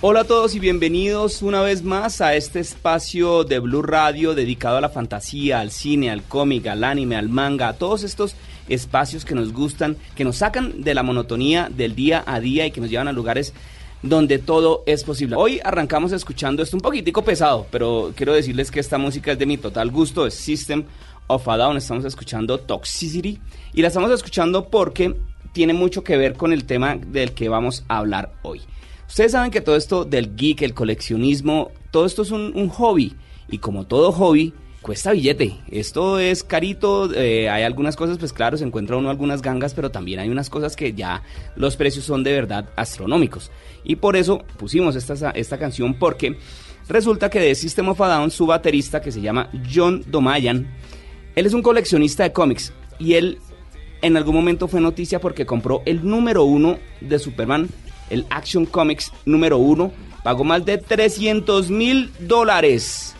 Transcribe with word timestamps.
Hola 0.00 0.20
a 0.20 0.24
todos 0.24 0.54
y 0.54 0.60
bienvenidos 0.60 1.42
una 1.42 1.60
vez 1.60 1.82
más 1.82 2.20
a 2.20 2.36
este 2.36 2.60
espacio 2.60 3.42
de 3.42 3.58
Blue 3.58 3.82
Radio 3.82 4.32
dedicado 4.32 4.76
a 4.76 4.80
la 4.80 4.90
fantasía, 4.90 5.58
al 5.58 5.72
cine, 5.72 6.12
al 6.12 6.22
cómic, 6.22 6.68
al 6.68 6.84
anime, 6.84 7.16
al 7.16 7.28
manga, 7.28 7.66
a 7.66 7.72
todos 7.72 8.04
estos 8.04 8.36
espacios 8.68 9.24
que 9.24 9.34
nos 9.34 9.52
gustan, 9.52 9.96
que 10.14 10.22
nos 10.22 10.36
sacan 10.36 10.84
de 10.84 10.94
la 10.94 11.02
monotonía 11.02 11.68
del 11.68 11.96
día 11.96 12.22
a 12.24 12.38
día 12.38 12.64
y 12.64 12.70
que 12.70 12.80
nos 12.80 12.90
llevan 12.90 13.08
a 13.08 13.12
lugares 13.12 13.52
donde 14.00 14.38
todo 14.38 14.84
es 14.86 15.02
posible. 15.02 15.34
Hoy 15.34 15.60
arrancamos 15.64 16.12
escuchando 16.12 16.62
esto 16.62 16.76
un 16.76 16.80
poquitico 16.80 17.24
pesado, 17.24 17.66
pero 17.68 18.12
quiero 18.14 18.34
decirles 18.34 18.70
que 18.70 18.78
esta 18.78 18.98
música 18.98 19.32
es 19.32 19.38
de 19.40 19.46
mi 19.46 19.58
total 19.58 19.90
gusto, 19.90 20.28
es 20.28 20.34
System 20.34 20.84
of 21.26 21.48
a 21.48 21.56
Down, 21.56 21.76
estamos 21.76 22.04
escuchando 22.04 22.58
Toxicity 22.58 23.40
y 23.74 23.82
la 23.82 23.88
estamos 23.88 24.12
escuchando 24.12 24.68
porque 24.68 25.16
tiene 25.50 25.72
mucho 25.72 26.04
que 26.04 26.16
ver 26.16 26.34
con 26.34 26.52
el 26.52 26.66
tema 26.66 26.94
del 26.94 27.32
que 27.32 27.48
vamos 27.48 27.82
a 27.88 27.98
hablar 27.98 28.34
hoy. 28.42 28.60
Ustedes 29.08 29.32
saben 29.32 29.50
que 29.50 29.62
todo 29.62 29.76
esto 29.76 30.04
del 30.04 30.36
geek, 30.36 30.62
el 30.62 30.74
coleccionismo, 30.74 31.72
todo 31.90 32.04
esto 32.04 32.22
es 32.22 32.30
un, 32.30 32.68
hobby. 32.68 33.16
Y 33.48 33.58
como 33.58 33.86
todo 33.86 34.12
hobby, 34.12 34.52
cuesta 34.82 35.12
billete. 35.12 35.56
Esto 35.70 36.18
es 36.18 36.44
carito. 36.44 37.12
Eh, 37.14 37.48
hay 37.48 37.62
algunas 37.62 37.96
cosas, 37.96 38.18
pues 38.18 38.34
claro, 38.34 38.58
se 38.58 38.64
encuentra 38.64 38.98
uno 38.98 39.08
algunas 39.08 39.40
gangas, 39.40 39.72
pero 39.72 39.90
también 39.90 40.20
hay 40.20 40.28
unas 40.28 40.50
cosas 40.50 40.76
que 40.76 40.92
ya 40.92 41.22
los 41.56 41.76
precios 41.76 42.04
son 42.04 42.22
de 42.22 42.32
verdad 42.32 42.68
astronómicos. 42.76 43.50
Y 43.82 43.96
por 43.96 44.14
eso 44.14 44.44
pusimos 44.58 44.94
esta, 44.94 45.30
esta 45.30 45.58
canción, 45.58 45.94
porque 45.94 46.36
resulta 46.86 47.30
que 47.30 47.40
de 47.40 47.54
System 47.54 47.88
of 47.88 48.00
a 48.02 48.08
Down, 48.08 48.30
su 48.30 48.44
baterista, 48.44 49.00
que 49.00 49.10
se 49.10 49.22
llama 49.22 49.50
John 49.74 50.04
Domayan, 50.06 50.68
él 51.34 51.46
es 51.46 51.54
un 51.54 51.62
coleccionista 51.62 52.24
de 52.24 52.32
cómics. 52.32 52.74
Y 52.98 53.14
él 53.14 53.38
en 54.02 54.18
algún 54.18 54.34
momento 54.34 54.68
fue 54.68 54.82
noticia 54.82 55.18
porque 55.18 55.46
compró 55.46 55.82
el 55.86 56.06
número 56.06 56.44
uno 56.44 56.78
de 57.00 57.18
Superman 57.18 57.68
el 58.10 58.26
Action 58.30 58.66
Comics 58.66 59.12
número 59.24 59.58
uno, 59.58 59.92
pagó 60.22 60.44
más 60.44 60.64
de 60.64 60.78
300 60.78 61.70
mil 61.70 62.10
dólares 62.20 63.14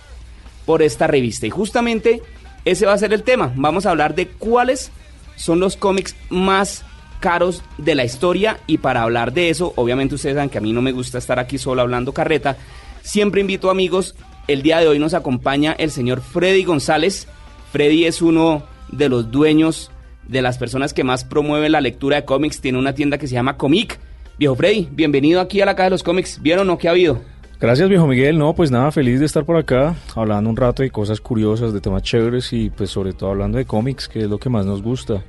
por 0.66 0.82
esta 0.82 1.06
revista. 1.06 1.46
Y 1.46 1.50
justamente 1.50 2.22
ese 2.64 2.86
va 2.86 2.92
a 2.92 2.98
ser 2.98 3.12
el 3.12 3.22
tema. 3.22 3.52
Vamos 3.56 3.86
a 3.86 3.90
hablar 3.90 4.14
de 4.14 4.28
cuáles 4.28 4.90
son 5.36 5.60
los 5.60 5.76
cómics 5.76 6.14
más 6.28 6.84
caros 7.20 7.62
de 7.78 7.94
la 7.94 8.04
historia. 8.04 8.60
Y 8.66 8.78
para 8.78 9.02
hablar 9.02 9.32
de 9.32 9.50
eso, 9.50 9.72
obviamente 9.76 10.14
ustedes 10.14 10.34
saben 10.34 10.50
que 10.50 10.58
a 10.58 10.62
mí 10.62 10.72
no 10.72 10.82
me 10.82 10.92
gusta 10.92 11.18
estar 11.18 11.38
aquí 11.38 11.58
solo 11.58 11.82
hablando 11.82 12.12
carreta, 12.12 12.56
siempre 13.02 13.40
invito 13.40 13.70
amigos, 13.70 14.14
el 14.46 14.62
día 14.62 14.78
de 14.78 14.88
hoy 14.88 14.98
nos 14.98 15.14
acompaña 15.14 15.72
el 15.72 15.90
señor 15.90 16.20
Freddy 16.20 16.64
González, 16.64 17.26
Freddy 17.72 18.04
es 18.04 18.22
uno 18.22 18.64
de 18.90 19.08
los 19.08 19.30
dueños 19.30 19.90
de 20.26 20.42
las 20.42 20.58
personas 20.58 20.92
que 20.92 21.04
más 21.04 21.24
promueven 21.24 21.72
la 21.72 21.80
lectura 21.80 22.16
de 22.16 22.24
cómics, 22.24 22.60
tiene 22.60 22.78
una 22.78 22.94
tienda 22.94 23.18
que 23.18 23.26
se 23.26 23.34
llama 23.34 23.56
Comic, 23.56 23.98
Viejo 24.38 24.54
Freddy, 24.54 24.88
bienvenido 24.92 25.40
aquí 25.40 25.60
a 25.60 25.66
la 25.66 25.74
Caja 25.74 25.86
de 25.86 25.90
los 25.90 26.04
Cómics. 26.04 26.38
¿Vieron 26.40 26.68
o 26.68 26.72
no? 26.72 26.78
¿Qué 26.78 26.86
ha 26.86 26.92
habido? 26.92 27.20
Gracias, 27.58 27.88
viejo 27.88 28.06
Miguel. 28.06 28.38
No, 28.38 28.54
pues 28.54 28.70
nada, 28.70 28.92
feliz 28.92 29.18
de 29.18 29.26
estar 29.26 29.44
por 29.44 29.56
acá, 29.56 29.96
hablando 30.14 30.48
un 30.48 30.56
rato 30.56 30.84
de 30.84 30.90
cosas 30.90 31.20
curiosas, 31.20 31.72
de 31.72 31.80
temas 31.80 32.04
chéveres 32.04 32.52
y 32.52 32.70
pues 32.70 32.88
sobre 32.88 33.12
todo 33.14 33.30
hablando 33.30 33.58
de 33.58 33.64
cómics, 33.64 34.08
que 34.08 34.20
es 34.20 34.30
lo 34.30 34.38
que 34.38 34.48
más 34.48 34.64
nos 34.64 34.80
gusta. 34.80 35.24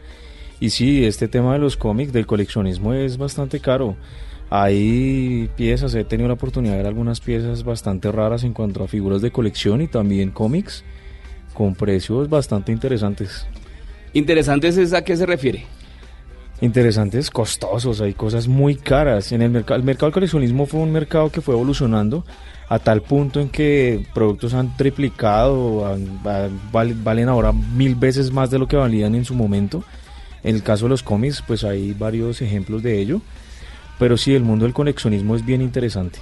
Y 0.60 0.70
sí, 0.70 1.06
este 1.06 1.28
tema 1.28 1.54
de 1.54 1.60
los 1.60 1.76
cómics, 1.76 2.14
del 2.14 2.28
coleccionismo 2.28 2.94
es 2.94 3.18
bastante 3.18 3.60
caro. 3.60 3.96
Hay 4.52 5.50
piezas, 5.56 5.96
he 5.96 6.04
tenido 6.04 6.28
la 6.28 6.36
oportunidad 6.36 6.74
de 6.74 6.78
ver 6.78 6.88
algunas 6.88 7.20
piezas 7.20 7.64
bastante 7.64 8.12
raras 8.12 8.44
en 8.44 8.54
cuanto 8.54 8.84
a 8.84 8.88
figuras 8.88 9.24
de 9.24 9.32
colección 9.32 9.82
y 9.82 9.88
también 9.88 10.30
cómics 10.30 10.84
con 11.56 11.74
precios 11.74 12.30
bastante 12.30 12.72
interesantes. 12.72 13.48
¿Interesantes 14.14 14.78
es 14.78 14.94
a 14.94 15.04
qué 15.04 15.18
se 15.18 15.26
refiere? 15.26 15.66
Interesantes, 16.62 17.30
costosos, 17.30 18.02
hay 18.02 18.14
cosas 18.14 18.48
muy 18.48 18.76
caras. 18.76 19.32
En 19.32 19.42
el 19.42 19.50
mercado, 19.50 19.78
el 19.78 19.86
mercado 19.86 20.08
del 20.08 20.14
coleccionismo 20.14 20.66
fue 20.66 20.82
un 20.82 20.92
mercado 20.92 21.32
que 21.32 21.42
fue 21.42 21.56
evolucionando 21.56 22.26
a 22.68 22.78
tal 22.78 23.02
punto 23.02 23.40
en 23.40 23.50
que 23.50 24.06
productos 24.14 24.54
han 24.54 24.78
triplicado, 24.78 25.98
valen 26.72 27.30
ahora 27.30 27.52
mil 27.52 27.96
veces 27.96 28.32
más 28.32 28.52
de 28.52 28.60
lo 28.60 28.68
que 28.68 28.76
valían 28.76 29.16
en 29.16 29.26
su 29.26 29.34
momento. 29.34 29.84
En 30.44 30.56
el 30.56 30.64
caso 30.64 30.86
de 30.86 30.90
los 30.90 31.04
cómics, 31.04 31.44
pues 31.46 31.64
hay 31.64 31.94
varios 31.94 32.42
ejemplos 32.42 32.84
de 32.84 33.00
ello. 33.00 33.22
Pero 33.98 34.18
sí, 34.18 34.34
el 34.36 34.44
mundo 34.44 34.66
del 34.66 34.74
coleccionismo 34.74 35.36
es 35.36 35.46
bien 35.46 35.62
interesante. 35.62 36.20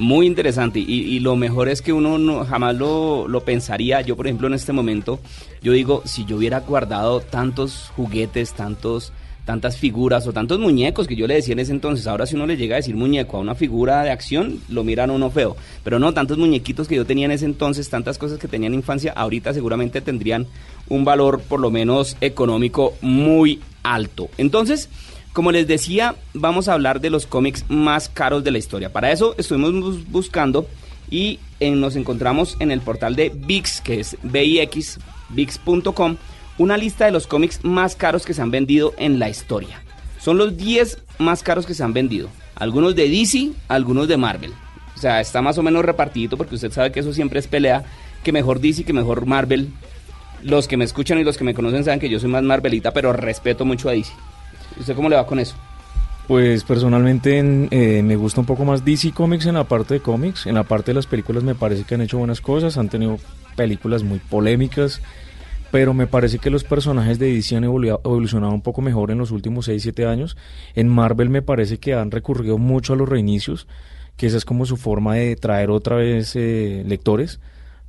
Muy 0.00 0.26
interesante 0.26 0.80
y, 0.80 1.20
lo 1.20 1.36
mejor 1.36 1.68
es 1.68 1.80
que 1.80 1.92
uno 1.92 2.18
no, 2.18 2.44
jamás 2.44 2.74
lo, 2.74 3.28
lo, 3.28 3.44
pensaría. 3.44 4.00
Yo, 4.00 4.16
por 4.16 4.26
ejemplo, 4.26 4.48
en 4.48 4.54
este 4.54 4.72
momento, 4.72 5.20
yo 5.62 5.70
digo, 5.70 6.02
si 6.04 6.24
yo 6.24 6.36
hubiera 6.36 6.58
guardado 6.60 7.20
tantos 7.20 7.92
juguetes, 7.94 8.52
tantos 8.54 9.12
tantas 9.44 9.76
figuras 9.76 10.26
o 10.26 10.32
tantos 10.32 10.58
muñecos 10.58 11.06
que 11.06 11.16
yo 11.16 11.26
le 11.26 11.34
decía 11.34 11.52
en 11.52 11.58
ese 11.58 11.72
entonces. 11.72 12.06
Ahora 12.06 12.26
si 12.26 12.34
uno 12.34 12.46
le 12.46 12.56
llega 12.56 12.76
a 12.76 12.78
decir 12.78 12.96
muñeco 12.96 13.36
a 13.36 13.40
una 13.40 13.54
figura 13.54 14.02
de 14.02 14.10
acción, 14.10 14.60
lo 14.68 14.84
miran 14.84 15.10
uno 15.10 15.30
feo. 15.30 15.56
Pero 15.82 15.98
no, 15.98 16.14
tantos 16.14 16.38
muñequitos 16.38 16.88
que 16.88 16.96
yo 16.96 17.04
tenía 17.04 17.26
en 17.26 17.32
ese 17.32 17.44
entonces, 17.44 17.90
tantas 17.90 18.18
cosas 18.18 18.38
que 18.38 18.48
tenía 18.48 18.68
en 18.68 18.74
infancia, 18.74 19.12
ahorita 19.14 19.52
seguramente 19.52 20.00
tendrían 20.00 20.46
un 20.88 21.04
valor 21.04 21.40
por 21.40 21.60
lo 21.60 21.70
menos 21.70 22.16
económico 22.20 22.94
muy 23.00 23.60
alto. 23.82 24.28
Entonces, 24.38 24.88
como 25.32 25.52
les 25.52 25.66
decía, 25.66 26.14
vamos 26.32 26.68
a 26.68 26.74
hablar 26.74 27.00
de 27.00 27.10
los 27.10 27.26
cómics 27.26 27.64
más 27.68 28.08
caros 28.08 28.44
de 28.44 28.50
la 28.50 28.58
historia. 28.58 28.92
Para 28.92 29.12
eso 29.12 29.34
estuvimos 29.36 30.08
buscando 30.10 30.66
y 31.10 31.38
eh, 31.60 31.70
nos 31.72 31.96
encontramos 31.96 32.56
en 32.60 32.70
el 32.70 32.80
portal 32.80 33.16
de 33.16 33.30
VIX, 33.30 33.80
que 33.82 34.00
es 34.00 34.16
VIX, 34.22 34.98
VIX.com 35.30 36.16
una 36.58 36.76
lista 36.76 37.04
de 37.04 37.10
los 37.10 37.26
cómics 37.26 37.64
más 37.64 37.96
caros 37.96 38.24
que 38.24 38.34
se 38.34 38.42
han 38.42 38.50
vendido 38.50 38.94
en 38.96 39.18
la 39.18 39.28
historia. 39.28 39.82
Son 40.18 40.38
los 40.38 40.56
10 40.56 40.98
más 41.18 41.42
caros 41.42 41.66
que 41.66 41.74
se 41.74 41.82
han 41.82 41.92
vendido. 41.92 42.28
Algunos 42.54 42.94
de 42.94 43.08
DC, 43.08 43.50
algunos 43.68 44.08
de 44.08 44.16
Marvel. 44.16 44.52
O 44.96 44.98
sea, 44.98 45.20
está 45.20 45.42
más 45.42 45.58
o 45.58 45.62
menos 45.62 45.84
repartido 45.84 46.36
porque 46.36 46.54
usted 46.54 46.72
sabe 46.72 46.92
que 46.92 47.00
eso 47.00 47.12
siempre 47.12 47.40
es 47.40 47.46
pelea. 47.46 47.84
Que 48.22 48.32
mejor 48.32 48.60
DC, 48.60 48.84
que 48.84 48.92
mejor 48.92 49.26
Marvel. 49.26 49.68
Los 50.42 50.68
que 50.68 50.76
me 50.76 50.84
escuchan 50.84 51.18
y 51.18 51.24
los 51.24 51.36
que 51.36 51.44
me 51.44 51.54
conocen 51.54 51.84
saben 51.84 52.00
que 52.00 52.08
yo 52.08 52.20
soy 52.20 52.30
más 52.30 52.42
Marvelita, 52.42 52.92
pero 52.92 53.12
respeto 53.12 53.64
mucho 53.64 53.88
a 53.88 53.92
DC. 53.92 54.12
¿Usted 54.78 54.94
cómo 54.94 55.08
le 55.08 55.16
va 55.16 55.26
con 55.26 55.40
eso? 55.40 55.56
Pues 56.28 56.64
personalmente 56.64 57.38
eh, 57.38 58.02
me 58.02 58.16
gusta 58.16 58.40
un 58.40 58.46
poco 58.46 58.64
más 58.64 58.82
DC 58.82 59.12
Comics 59.12 59.46
en 59.46 59.54
la 59.54 59.64
parte 59.64 59.94
de 59.94 60.00
cómics. 60.00 60.46
En 60.46 60.54
la 60.54 60.62
parte 60.62 60.92
de 60.92 60.94
las 60.94 61.06
películas 61.06 61.42
me 61.42 61.54
parece 61.54 61.84
que 61.84 61.96
han 61.96 62.00
hecho 62.00 62.18
buenas 62.18 62.40
cosas. 62.40 62.78
Han 62.78 62.88
tenido 62.88 63.18
películas 63.56 64.02
muy 64.02 64.20
polémicas 64.20 65.02
pero 65.74 65.92
me 65.92 66.06
parece 66.06 66.38
que 66.38 66.50
los 66.50 66.62
personajes 66.62 67.18
de 67.18 67.34
DC 67.34 67.56
han 67.56 67.64
evolucionado 67.64 68.54
un 68.54 68.62
poco 68.62 68.80
mejor 68.80 69.10
en 69.10 69.18
los 69.18 69.32
últimos 69.32 69.64
6, 69.64 69.82
7 69.82 70.06
años. 70.06 70.36
En 70.76 70.86
Marvel 70.86 71.30
me 71.30 71.42
parece 71.42 71.78
que 71.78 71.94
han 71.94 72.12
recurrido 72.12 72.58
mucho 72.58 72.92
a 72.92 72.96
los 72.96 73.08
reinicios, 73.08 73.66
que 74.16 74.28
esa 74.28 74.36
es 74.36 74.44
como 74.44 74.66
su 74.66 74.76
forma 74.76 75.16
de 75.16 75.34
traer 75.34 75.70
otra 75.70 75.96
vez 75.96 76.36
eh, 76.36 76.84
lectores, 76.86 77.40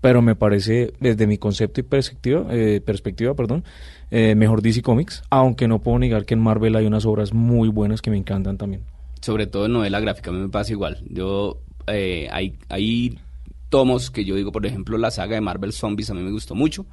pero 0.01 0.24
me 0.24 0.34
parece, 0.34 0.94
desde 1.00 1.28
mi 1.28 1.38
concepto 1.38 1.79
y 1.79 1.84
perspectiva, 1.84 2.47
eh, 2.50 2.81
perspectiva 2.84 3.35
perdón, 3.35 3.63
eh, 4.09 4.34
mejor 4.34 4.63
DC 4.63 4.81
Comics, 4.81 5.22
aunque 5.29 5.68
no 5.68 5.78
puedo 5.78 6.00
negar 6.00 6.25
que 6.25 6.34
en 6.34 6.40
Marvel 6.40 6.75
hay 6.78 6.88
unas 6.88 7.06
obras 7.06 7.35
muy 7.35 7.69
buenas 7.69 8.01
que 8.01 8.09
me 8.09 8.18
encantan 8.18 8.57
también. 8.57 8.81
Sobre 9.22 9.45
todo 9.45 9.68
en 9.68 9.74
novela 9.74 10.00
gráfica, 10.00 10.31
a 10.31 10.34
mí 10.34 10.40
me 10.40 10.50
pasa 10.50 10.72
igual. 10.72 11.03
Yo, 11.07 11.59
hay, 11.85 12.57
hay 12.68 13.19
tomos 13.69 14.09
que 14.09 14.25
yo 14.25 14.34
digo, 14.34 14.51
por 14.51 14.66
ejemplo, 14.66 14.97
la 14.97 15.12
saga 15.12 15.35
de 15.35 15.41
Marvel 15.41 15.72
Zombies 15.72 16.09
a 16.09 16.16
mí 16.16 16.24
me 16.24 16.31
gustó 16.31 16.56
mucho 16.56 16.88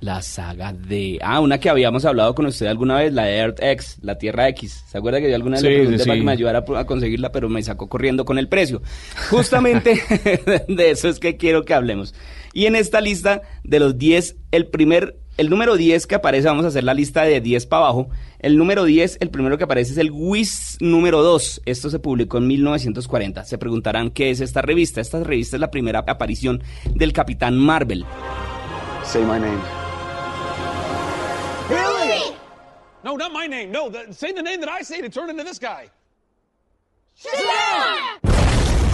la 0.00 0.22
saga 0.22 0.72
de... 0.72 1.18
Ah, 1.22 1.40
una 1.40 1.58
que 1.58 1.68
habíamos 1.68 2.04
hablado 2.04 2.34
con 2.34 2.46
usted 2.46 2.66
alguna 2.66 2.96
vez, 2.96 3.12
la 3.12 3.24
de 3.24 3.36
Earth 3.38 3.62
X, 3.62 3.98
la 4.02 4.16
Tierra 4.16 4.48
X. 4.48 4.84
¿Se 4.86 4.98
acuerda 4.98 5.20
que 5.20 5.28
yo 5.28 5.34
alguna 5.34 5.56
vez 5.56 5.62
le 5.64 5.74
pregunté 5.76 6.04
para 6.04 6.16
que 6.16 6.24
me 6.24 6.32
ayudara 6.32 6.64
a 6.76 6.84
conseguirla, 6.86 7.32
pero 7.32 7.48
me 7.48 7.62
sacó 7.62 7.88
corriendo 7.88 8.24
con 8.24 8.38
el 8.38 8.48
precio? 8.48 8.82
Justamente 9.30 10.00
de 10.68 10.90
eso 10.90 11.08
es 11.08 11.18
que 11.18 11.36
quiero 11.36 11.64
que 11.64 11.74
hablemos. 11.74 12.14
Y 12.52 12.66
en 12.66 12.76
esta 12.76 13.00
lista 13.00 13.42
de 13.64 13.80
los 13.80 13.98
10, 13.98 14.36
el 14.52 14.66
primer, 14.66 15.16
el 15.36 15.50
número 15.50 15.76
10 15.76 16.06
que 16.06 16.14
aparece, 16.14 16.48
vamos 16.48 16.64
a 16.64 16.68
hacer 16.68 16.84
la 16.84 16.94
lista 16.94 17.22
de 17.22 17.40
10 17.40 17.66
para 17.66 17.84
abajo. 17.84 18.08
El 18.38 18.56
número 18.56 18.84
10, 18.84 19.18
el 19.20 19.30
primero 19.30 19.58
que 19.58 19.64
aparece 19.64 19.92
es 19.92 19.98
el 19.98 20.10
WIS 20.12 20.78
número 20.80 21.22
2. 21.22 21.62
Esto 21.66 21.90
se 21.90 21.98
publicó 21.98 22.38
en 22.38 22.46
1940. 22.46 23.44
Se 23.44 23.58
preguntarán 23.58 24.10
qué 24.10 24.30
es 24.30 24.40
esta 24.40 24.62
revista. 24.62 25.00
Esta 25.00 25.22
revista 25.22 25.56
es 25.56 25.60
la 25.60 25.70
primera 25.70 26.04
aparición 26.06 26.62
del 26.94 27.12
Capitán 27.12 27.58
Marvel. 27.58 28.04
Say 29.04 29.22
my 29.22 29.38
name. 29.38 29.77
No, 33.08 33.16
not 33.16 33.32
my 33.32 33.48
name. 33.48 33.72
No, 33.72 33.88
the, 33.88 34.12
say 34.12 34.34
the 34.34 34.42
name 34.42 34.60
that 34.60 34.68
I 34.68 34.84
say 34.84 35.00
to 35.00 35.08
turn 35.08 35.30
into 35.30 35.42
this 35.42 35.58
guy. 35.58 35.88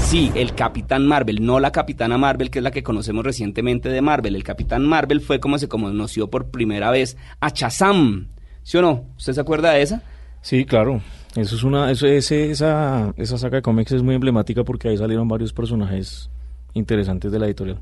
Sí, 0.04 0.30
el 0.36 0.54
Capitán 0.54 1.04
Marvel, 1.04 1.44
no 1.44 1.58
la 1.58 1.72
Capitana 1.72 2.16
Marvel, 2.16 2.48
que 2.48 2.60
es 2.60 2.62
la 2.62 2.70
que 2.70 2.84
conocemos 2.84 3.24
recientemente 3.24 3.88
de 3.88 4.00
Marvel. 4.02 4.36
El 4.36 4.44
Capitán 4.44 4.86
Marvel 4.86 5.20
fue 5.20 5.40
como 5.40 5.58
se 5.58 5.66
conoció 5.66 6.30
por 6.30 6.52
primera 6.52 6.92
vez 6.92 7.16
a 7.40 7.48
Shazam. 7.48 8.28
¿Sí 8.62 8.76
o 8.76 8.82
no? 8.82 9.04
¿Usted 9.16 9.32
se 9.32 9.40
acuerda 9.40 9.72
de 9.72 9.82
esa? 9.82 10.02
Sí, 10.42 10.64
claro. 10.64 11.00
Eso 11.34 11.56
es 11.56 11.64
una, 11.64 11.90
eso, 11.90 12.06
ese, 12.06 12.52
esa, 12.52 13.12
esa 13.16 13.36
saga 13.36 13.56
de 13.56 13.62
cómics 13.62 13.90
es 13.90 14.04
muy 14.04 14.14
emblemática 14.14 14.62
porque 14.62 14.90
ahí 14.90 14.96
salieron 14.96 15.26
varios 15.26 15.52
personajes 15.52 16.30
interesantes 16.74 17.32
de 17.32 17.38
la 17.40 17.46
editorial. 17.46 17.80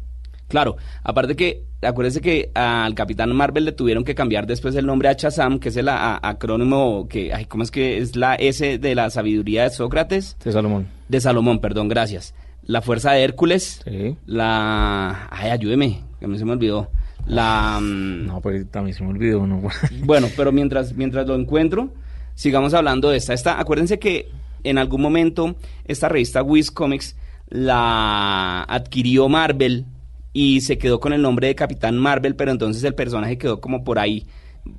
Claro, 0.48 0.76
aparte 1.02 1.34
que, 1.34 1.64
acuérdese 1.80 2.20
que 2.20 2.50
al 2.54 2.94
Capitán 2.94 3.34
Marvel 3.34 3.64
le 3.64 3.72
tuvieron 3.72 4.04
que 4.04 4.14
cambiar 4.14 4.46
después 4.46 4.74
el 4.76 4.84
nombre 4.86 5.08
a 5.08 5.14
Shazam, 5.14 5.58
que 5.58 5.70
es 5.70 5.76
el 5.76 5.88
a- 5.88 6.18
acrónimo 6.22 7.06
que, 7.08 7.32
ay, 7.32 7.46
¿cómo 7.46 7.62
es 7.62 7.70
que 7.70 7.98
es 7.98 8.16
la 8.16 8.34
S 8.34 8.78
de 8.78 8.94
la 8.94 9.08
sabiduría 9.10 9.62
de 9.64 9.70
Sócrates? 9.70 10.36
De 10.44 10.52
Salomón. 10.52 10.86
De 11.08 11.20
Salomón, 11.20 11.58
perdón, 11.60 11.88
gracias. 11.88 12.34
La 12.64 12.82
fuerza 12.82 13.12
de 13.12 13.24
Hércules, 13.24 13.80
Sí. 13.84 14.16
la... 14.26 15.26
Ay, 15.30 15.50
ayúdeme, 15.50 16.00
que 16.18 16.26
a 16.26 16.28
mí 16.28 16.38
se 16.38 16.44
me 16.44 16.52
olvidó. 16.52 16.90
La... 17.26 17.78
mm, 17.80 18.26
No, 18.26 18.40
pero 18.42 18.66
también 18.66 18.94
se 18.96 19.02
me 19.02 19.10
olvidó, 19.10 19.46
¿no? 19.46 19.62
Bueno, 20.04 20.28
pero 20.36 20.52
mientras, 20.52 20.92
mientras 20.94 21.26
lo 21.26 21.34
encuentro, 21.34 21.88
sigamos 22.34 22.74
hablando 22.74 23.08
de 23.10 23.16
esta. 23.16 23.32
esta. 23.32 23.58
Acuérdense 23.58 23.98
que 23.98 24.28
en 24.64 24.76
algún 24.78 25.00
momento 25.00 25.56
esta 25.86 26.08
revista 26.08 26.42
Wiz 26.42 26.70
Comics 26.70 27.16
la 27.48 28.62
adquirió 28.64 29.28
Marvel 29.28 29.86
y 30.32 30.60
se 30.62 30.78
quedó 30.78 31.00
con 31.00 31.12
el 31.12 31.22
nombre 31.22 31.48
de 31.48 31.54
Capitán 31.54 31.98
Marvel, 31.98 32.36
pero 32.36 32.50
entonces 32.50 32.82
el 32.84 32.94
personaje 32.94 33.38
quedó 33.38 33.60
como 33.60 33.84
por 33.84 33.98
ahí 33.98 34.26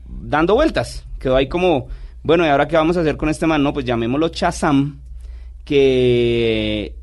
dando 0.08 0.56
vueltas. 0.56 1.06
Quedó 1.20 1.36
ahí 1.36 1.48
como, 1.48 1.88
bueno, 2.24 2.46
¿y 2.46 2.50
ahora 2.50 2.68
qué 2.68 2.76
vamos 2.76 2.98
a 2.98 3.02
hacer 3.02 3.18
con 3.18 3.30
este 3.30 3.48
man? 3.48 3.64
No, 3.64 3.74
pues 3.74 3.86
llamémoslo 3.86 4.30
Chazam, 4.30 5.00
que 5.64 6.96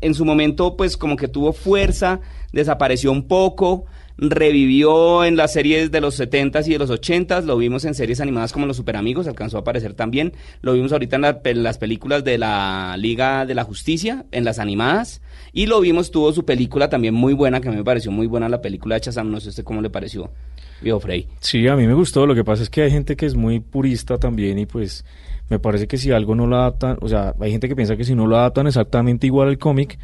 en 0.00 0.14
su 0.14 0.24
momento 0.24 0.76
pues 0.76 0.96
como 0.96 1.16
que 1.16 1.28
tuvo 1.28 1.52
fuerza, 1.52 2.20
desapareció 2.52 3.10
un 3.10 3.26
poco, 3.26 3.86
revivió 4.18 5.24
en 5.24 5.36
las 5.36 5.52
series 5.52 5.90
de 5.90 6.00
los 6.00 6.18
70s 6.18 6.66
y 6.66 6.72
de 6.72 6.78
los 6.78 6.90
80s, 6.90 7.44
lo 7.44 7.56
vimos 7.56 7.84
en 7.84 7.94
series 7.94 8.20
animadas 8.20 8.52
como 8.52 8.66
Los 8.66 8.76
Super 8.76 8.96
Amigos, 8.96 9.26
alcanzó 9.26 9.58
a 9.58 9.60
aparecer 9.60 9.94
también, 9.94 10.32
lo 10.62 10.72
vimos 10.72 10.92
ahorita 10.92 11.16
en, 11.16 11.24
en 11.44 11.62
las 11.62 11.78
películas 11.78 12.24
de 12.24 12.38
la 12.38 12.96
Liga 12.98 13.44
de 13.46 13.54
la 13.54 13.64
Justicia, 13.64 14.24
en 14.32 14.44
las 14.44 14.58
animadas, 14.58 15.20
y 15.52 15.66
lo 15.66 15.80
vimos, 15.80 16.10
tuvo 16.10 16.32
su 16.32 16.44
película 16.44 16.88
también 16.88 17.14
muy 17.14 17.34
buena, 17.34 17.60
que 17.60 17.68
a 17.68 17.70
mí 17.70 17.76
me 17.76 17.84
pareció 17.84 18.10
muy 18.10 18.26
buena 18.26 18.48
la 18.48 18.60
película 18.60 18.94
de 18.94 19.02
Chazam, 19.02 19.30
no 19.30 19.40
sé 19.40 19.50
usted 19.50 19.64
cómo 19.64 19.82
le 19.82 19.90
pareció, 19.90 20.30
viejo 20.80 21.00
Frey. 21.00 21.28
Sí, 21.40 21.66
a 21.68 21.76
mí 21.76 21.86
me 21.86 21.94
gustó. 21.94 22.26
Lo 22.26 22.34
que 22.34 22.44
pasa 22.44 22.62
es 22.62 22.70
que 22.70 22.82
hay 22.82 22.90
gente 22.90 23.16
que 23.16 23.26
es 23.26 23.34
muy 23.34 23.60
purista 23.60 24.18
también 24.18 24.58
y 24.58 24.66
pues 24.66 25.04
me 25.48 25.58
parece 25.58 25.86
que 25.86 25.96
si 25.96 26.10
algo 26.10 26.34
no 26.34 26.46
lo 26.46 26.56
adaptan, 26.56 26.98
o 27.00 27.08
sea, 27.08 27.34
hay 27.40 27.52
gente 27.52 27.68
que 27.68 27.76
piensa 27.76 27.96
que 27.96 28.04
si 28.04 28.14
no 28.14 28.26
lo 28.26 28.36
adaptan 28.36 28.66
exactamente 28.66 29.26
igual 29.26 29.48
al 29.48 29.58
cómic, 29.58 29.98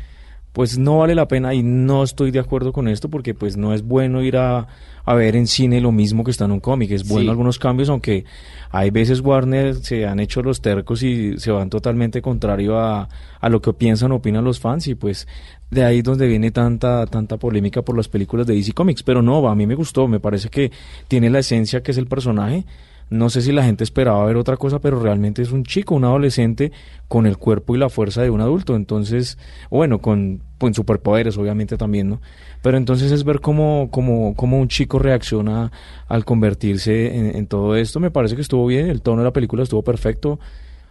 pues 0.53 0.77
no 0.79 0.99
vale 0.99 1.15
la 1.15 1.29
pena 1.29 1.55
y 1.55 1.63
no 1.63 2.03
estoy 2.03 2.31
de 2.31 2.39
acuerdo 2.39 2.73
con 2.73 2.87
esto 2.89 3.09
porque 3.09 3.33
pues 3.35 3.57
no 3.57 3.73
es 3.73 3.83
bueno 3.83 4.23
ir 4.23 4.37
a, 4.37 4.67
a 5.05 5.15
ver 5.15 5.35
en 5.35 5.47
cine 5.47 5.81
lo 5.81 5.93
mismo 5.93 6.25
que 6.25 6.31
está 6.31 6.45
en 6.45 6.53
un 6.53 6.61
cómic. 6.61 6.91
Es 6.91 7.09
bueno 7.09 7.25
Sí. 7.25 7.29
algunos 7.31 7.59
cambios, 7.59 7.89
aunque 7.89 8.25
hay 8.71 8.91
veces 8.91 9.21
Warner 9.21 9.77
se 9.77 10.07
han 10.07 10.21
hecho 10.21 10.43
los 10.43 10.61
tercos 10.61 11.03
y 11.03 11.39
se 11.39 11.51
van 11.51 11.71
totalmente 11.71 12.21
contrario 12.21 12.79
a, 12.79 13.09
a 13.41 13.49
lo 13.49 13.63
que 13.63 13.73
piensan 13.73 14.13
o 14.13 14.17
opinan 14.17 14.45
los 14.45 14.61
fans 14.61 14.87
y 14.89 14.95
pues 14.95 15.27
de 15.71 15.85
ahí 15.85 15.99
es 15.99 16.05
donde 16.05 16.27
viene 16.27 16.51
tanta 16.51 17.07
tanta 17.07 17.39
polémica 17.39 17.81
por 17.81 17.97
las 17.97 18.09
películas 18.09 18.47
de 18.47 18.55
DC 18.55 18.73
Comics, 18.73 19.03
pero 19.03 19.23
no, 19.23 19.49
a 19.49 19.55
mí 19.55 19.67
me 19.67 19.75
gustó, 19.75 20.07
me 20.07 20.21
parece 20.21 20.51
que 20.51 20.71
tiene 21.09 21.31
la 21.31 21.39
esencia 21.39 21.83
que 21.83 21.93
es 21.93 21.97
el 21.99 22.07
personaje. 22.07 22.65
No 23.13 23.29
sé 23.29 23.43
si 23.43 23.53
la 23.53 23.63
gente 23.63 23.85
esperaba 23.85 24.25
ver 24.25 24.37
otra 24.37 24.57
cosa, 24.57 24.81
pero 24.81 24.99
realmente 24.99 25.43
es 25.43 25.53
un 25.53 25.65
chico, 25.65 25.95
un 25.95 26.05
adolescente 26.05 26.73
con 27.09 27.27
el 27.27 27.37
cuerpo 27.37 27.77
y 27.77 27.79
la 27.79 27.91
fuerza 27.91 28.23
de 28.23 28.31
un 28.31 28.41
adulto. 28.41 28.75
Entonces, 28.75 29.39
bueno, 29.71 30.01
con, 30.01 30.43
con 30.59 30.73
superpoderes 30.73 31.37
obviamente 31.37 31.77
también, 31.77 32.09
¿no? 32.09 32.21
Pero 32.63 32.79
entonces 32.79 33.13
es 33.13 33.25
ver 33.25 33.41
cómo, 33.41 33.89
cómo, 33.91 34.35
cómo 34.35 34.59
un 34.59 34.69
chico 34.69 34.99
reacciona 34.99 35.71
al 36.09 36.25
convertirse 36.25 37.17
en, 37.17 37.37
en 37.37 37.47
todo 37.47 37.77
esto. 37.77 38.01
Me 38.01 38.11
parece 38.11 38.35
que 38.35 38.43
estuvo 38.43 38.67
bien, 38.67 38.89
el 38.89 39.03
tono 39.03 39.19
de 39.19 39.25
la 39.25 39.33
película 39.33 39.63
estuvo 39.63 39.83
perfecto, 39.83 40.41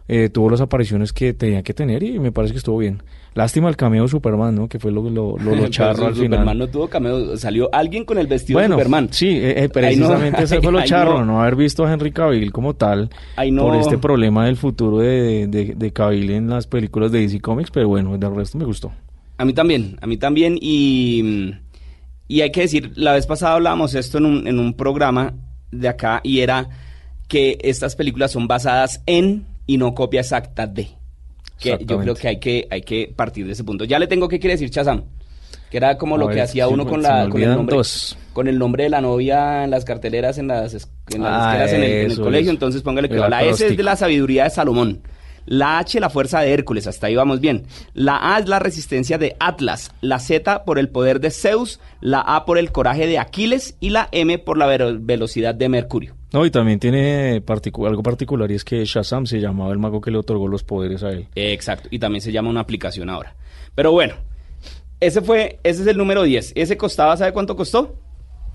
eh, 0.07 0.29
tuvo 0.29 0.49
las 0.49 0.61
apariciones 0.61 1.13
que 1.13 1.33
tenía 1.33 1.63
que 1.63 1.73
tener 1.73 2.03
y 2.03 2.19
me 2.19 2.31
parece 2.31 2.53
que 2.53 2.57
estuvo 2.57 2.77
bien. 2.77 3.01
Lástima 3.33 3.69
el 3.69 3.77
cameo 3.77 4.03
de 4.03 4.09
Superman, 4.09 4.53
¿no? 4.55 4.67
Que 4.67 4.77
fue 4.77 4.91
lo, 4.91 5.03
lo, 5.09 5.37
lo, 5.37 5.55
lo 5.55 5.67
charro 5.69 6.07
al 6.07 6.15
Superman 6.15 6.39
final. 6.41 6.57
no 6.57 6.67
tuvo 6.67 6.87
cameo, 6.89 7.37
salió 7.37 7.69
alguien 7.73 8.03
con 8.03 8.17
el 8.17 8.27
vestido 8.27 8.59
Bueno, 8.59 8.75
de 8.75 8.83
Superman. 8.83 9.07
sí, 9.11 9.29
eh, 9.29 9.53
eh, 9.57 9.63
no- 9.67 9.69
precisamente 9.71 10.43
ese 10.43 10.61
fue 10.61 10.71
lo 10.71 10.81
charro, 10.83 11.19
no. 11.19 11.25
no. 11.25 11.41
haber 11.41 11.55
visto 11.55 11.85
a 11.85 11.93
Henry 11.93 12.11
Cavill 12.11 12.51
como 12.51 12.73
tal 12.73 13.09
no- 13.51 13.63
por 13.63 13.75
este 13.77 13.97
problema 13.97 14.45
del 14.47 14.57
futuro 14.57 14.97
de, 14.99 15.47
de, 15.47 15.75
de 15.77 15.93
Cavill 15.93 16.29
en 16.31 16.49
las 16.49 16.67
películas 16.67 17.11
de 17.13 17.19
DC 17.21 17.39
Comics, 17.39 17.71
pero 17.71 17.87
bueno, 17.87 18.17
del 18.17 18.35
resto 18.35 18.57
me 18.57 18.65
gustó. 18.65 18.91
A 19.37 19.45
mí 19.45 19.53
también, 19.53 19.97
a 20.01 20.07
mí 20.07 20.17
también. 20.17 20.57
Y, 20.61 21.53
y 22.27 22.41
hay 22.41 22.51
que 22.51 22.61
decir, 22.61 22.91
la 22.95 23.13
vez 23.13 23.25
pasada 23.27 23.55
hablábamos 23.55 23.95
esto 23.95 24.17
en 24.17 24.25
un, 24.25 24.47
en 24.47 24.59
un 24.59 24.73
programa 24.73 25.33
de 25.71 25.87
acá 25.87 26.19
y 26.23 26.39
era 26.41 26.67
que 27.29 27.57
estas 27.63 27.95
películas 27.95 28.31
son 28.31 28.47
basadas 28.47 29.01
en 29.05 29.45
y 29.73 29.77
no 29.77 29.93
copia 29.95 30.21
exacta 30.21 30.67
de. 30.67 30.87
Que 31.59 31.77
yo 31.85 31.99
creo 31.99 32.15
que 32.15 32.27
hay 32.27 32.39
que 32.39 32.67
hay 32.69 32.81
que 32.81 33.13
partir 33.15 33.45
de 33.45 33.53
ese 33.53 33.63
punto. 33.63 33.85
Ya 33.85 33.99
le 33.99 34.07
tengo 34.07 34.27
que 34.27 34.39
quiere 34.39 34.55
decir 34.55 34.69
Chazam. 34.69 35.03
Que 35.69 35.77
era 35.77 35.97
como 35.97 36.15
A 36.15 36.17
lo 36.17 36.27
ver, 36.27 36.35
que 36.35 36.41
hacía 36.41 36.67
uno 36.67 36.85
con 36.85 37.01
la 37.01 37.29
con 37.29 37.41
el 37.41 37.49
nombre 37.55 37.77
dos. 37.77 38.17
con 38.33 38.47
el 38.47 38.57
nombre 38.59 38.83
de 38.85 38.89
la 38.89 38.99
novia 38.99 39.63
en 39.63 39.71
las 39.71 39.85
carteleras 39.85 40.37
en 40.37 40.47
las 40.47 40.73
en 41.13 41.21
las 41.23 41.31
Ah, 41.33 41.51
esqueras 41.51 41.73
en 41.73 41.83
el, 41.83 41.91
en 41.91 42.05
el 42.07 42.11
eso, 42.11 42.23
colegio, 42.23 42.51
entonces 42.51 42.81
póngale 42.81 43.07
que 43.07 43.15
El 43.15 43.29
la 43.29 43.43
S 43.43 43.65
es 43.65 43.77
de 43.77 43.83
la 43.83 43.95
sabiduría 43.95 44.43
de 44.45 44.49
Salomón. 44.49 45.01
La 45.45 45.79
H, 45.79 45.99
la 45.99 46.09
fuerza 46.09 46.39
de 46.41 46.51
Hércules, 46.53 46.85
hasta 46.87 47.07
ahí 47.07 47.15
vamos 47.15 47.39
bien. 47.39 47.65
La 47.93 48.35
A 48.35 48.39
es 48.39 48.47
la 48.47 48.59
resistencia 48.59 49.17
de 49.17 49.35
Atlas. 49.39 49.91
La 50.01 50.19
Z 50.19 50.65
por 50.65 50.77
el 50.77 50.89
poder 50.89 51.19
de 51.19 51.31
Zeus. 51.31 51.79
La 51.99 52.19
A 52.21 52.45
por 52.45 52.57
el 52.59 52.71
coraje 52.71 53.07
de 53.07 53.17
Aquiles. 53.17 53.75
Y 53.79 53.89
la 53.89 54.07
M 54.11 54.37
por 54.37 54.57
la 54.57 54.67
velocidad 54.67 55.55
de 55.55 55.67
Mercurio. 55.67 56.15
No, 56.33 56.45
y 56.45 56.51
también 56.51 56.79
tiene 56.79 57.43
particu- 57.45 57.87
algo 57.87 58.01
particular 58.03 58.49
y 58.51 58.55
es 58.55 58.63
que 58.63 58.85
Shazam 58.85 59.25
se 59.25 59.39
llamaba 59.39 59.71
el 59.73 59.79
mago 59.79 59.99
que 59.99 60.11
le 60.11 60.17
otorgó 60.17 60.47
los 60.47 60.63
poderes 60.63 61.03
a 61.03 61.09
él. 61.11 61.27
Exacto. 61.35 61.89
Y 61.91 61.99
también 61.99 62.21
se 62.21 62.31
llama 62.31 62.49
una 62.49 62.61
aplicación 62.61 63.09
ahora. 63.09 63.35
Pero 63.75 63.91
bueno, 63.91 64.15
ese 65.01 65.21
fue, 65.21 65.59
ese 65.63 65.81
es 65.81 65.87
el 65.87 65.97
número 65.97 66.23
10. 66.23 66.53
Ese 66.55 66.77
costaba, 66.77 67.17
¿sabe 67.17 67.33
cuánto 67.33 67.55
costó? 67.55 67.95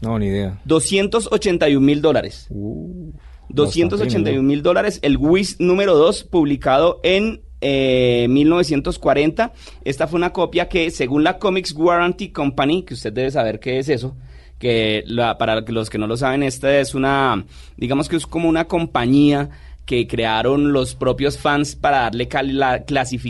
No, 0.00 0.18
ni 0.18 0.26
idea. 0.26 0.58
281 0.64 1.80
mil 1.84 2.00
dólares. 2.00 2.46
Uh, 2.50 3.12
281 3.50 4.42
mil 4.42 4.62
dólares. 4.62 4.98
El 5.02 5.16
WIS 5.18 5.60
número 5.60 5.94
2, 5.96 6.24
publicado 6.24 7.00
en 7.02 7.42
eh, 7.60 8.26
1940. 8.28 9.52
Esta 9.84 10.06
fue 10.06 10.16
una 10.18 10.32
copia 10.32 10.68
que, 10.68 10.90
según 10.90 11.24
la 11.24 11.38
Comics 11.38 11.72
Warranty 11.72 12.30
Company, 12.30 12.84
que 12.84 12.94
usted 12.94 13.12
debe 13.12 13.30
saber 13.30 13.60
qué 13.60 13.78
es 13.78 13.88
eso, 13.88 14.16
que 14.58 15.04
la- 15.06 15.36
para 15.38 15.60
los 15.60 15.90
que 15.90 15.98
no 15.98 16.06
lo 16.06 16.16
saben, 16.16 16.42
esta 16.42 16.78
es 16.78 16.94
una, 16.94 17.44
digamos 17.76 18.08
que 18.08 18.16
es 18.16 18.26
como 18.26 18.48
una 18.48 18.64
compañía 18.66 19.50
que 19.84 20.08
crearon 20.08 20.72
los 20.72 20.96
propios 20.96 21.38
fans 21.38 21.76
para 21.76 21.98
darle 22.00 22.26
cal- 22.26 22.58
la 22.58 22.84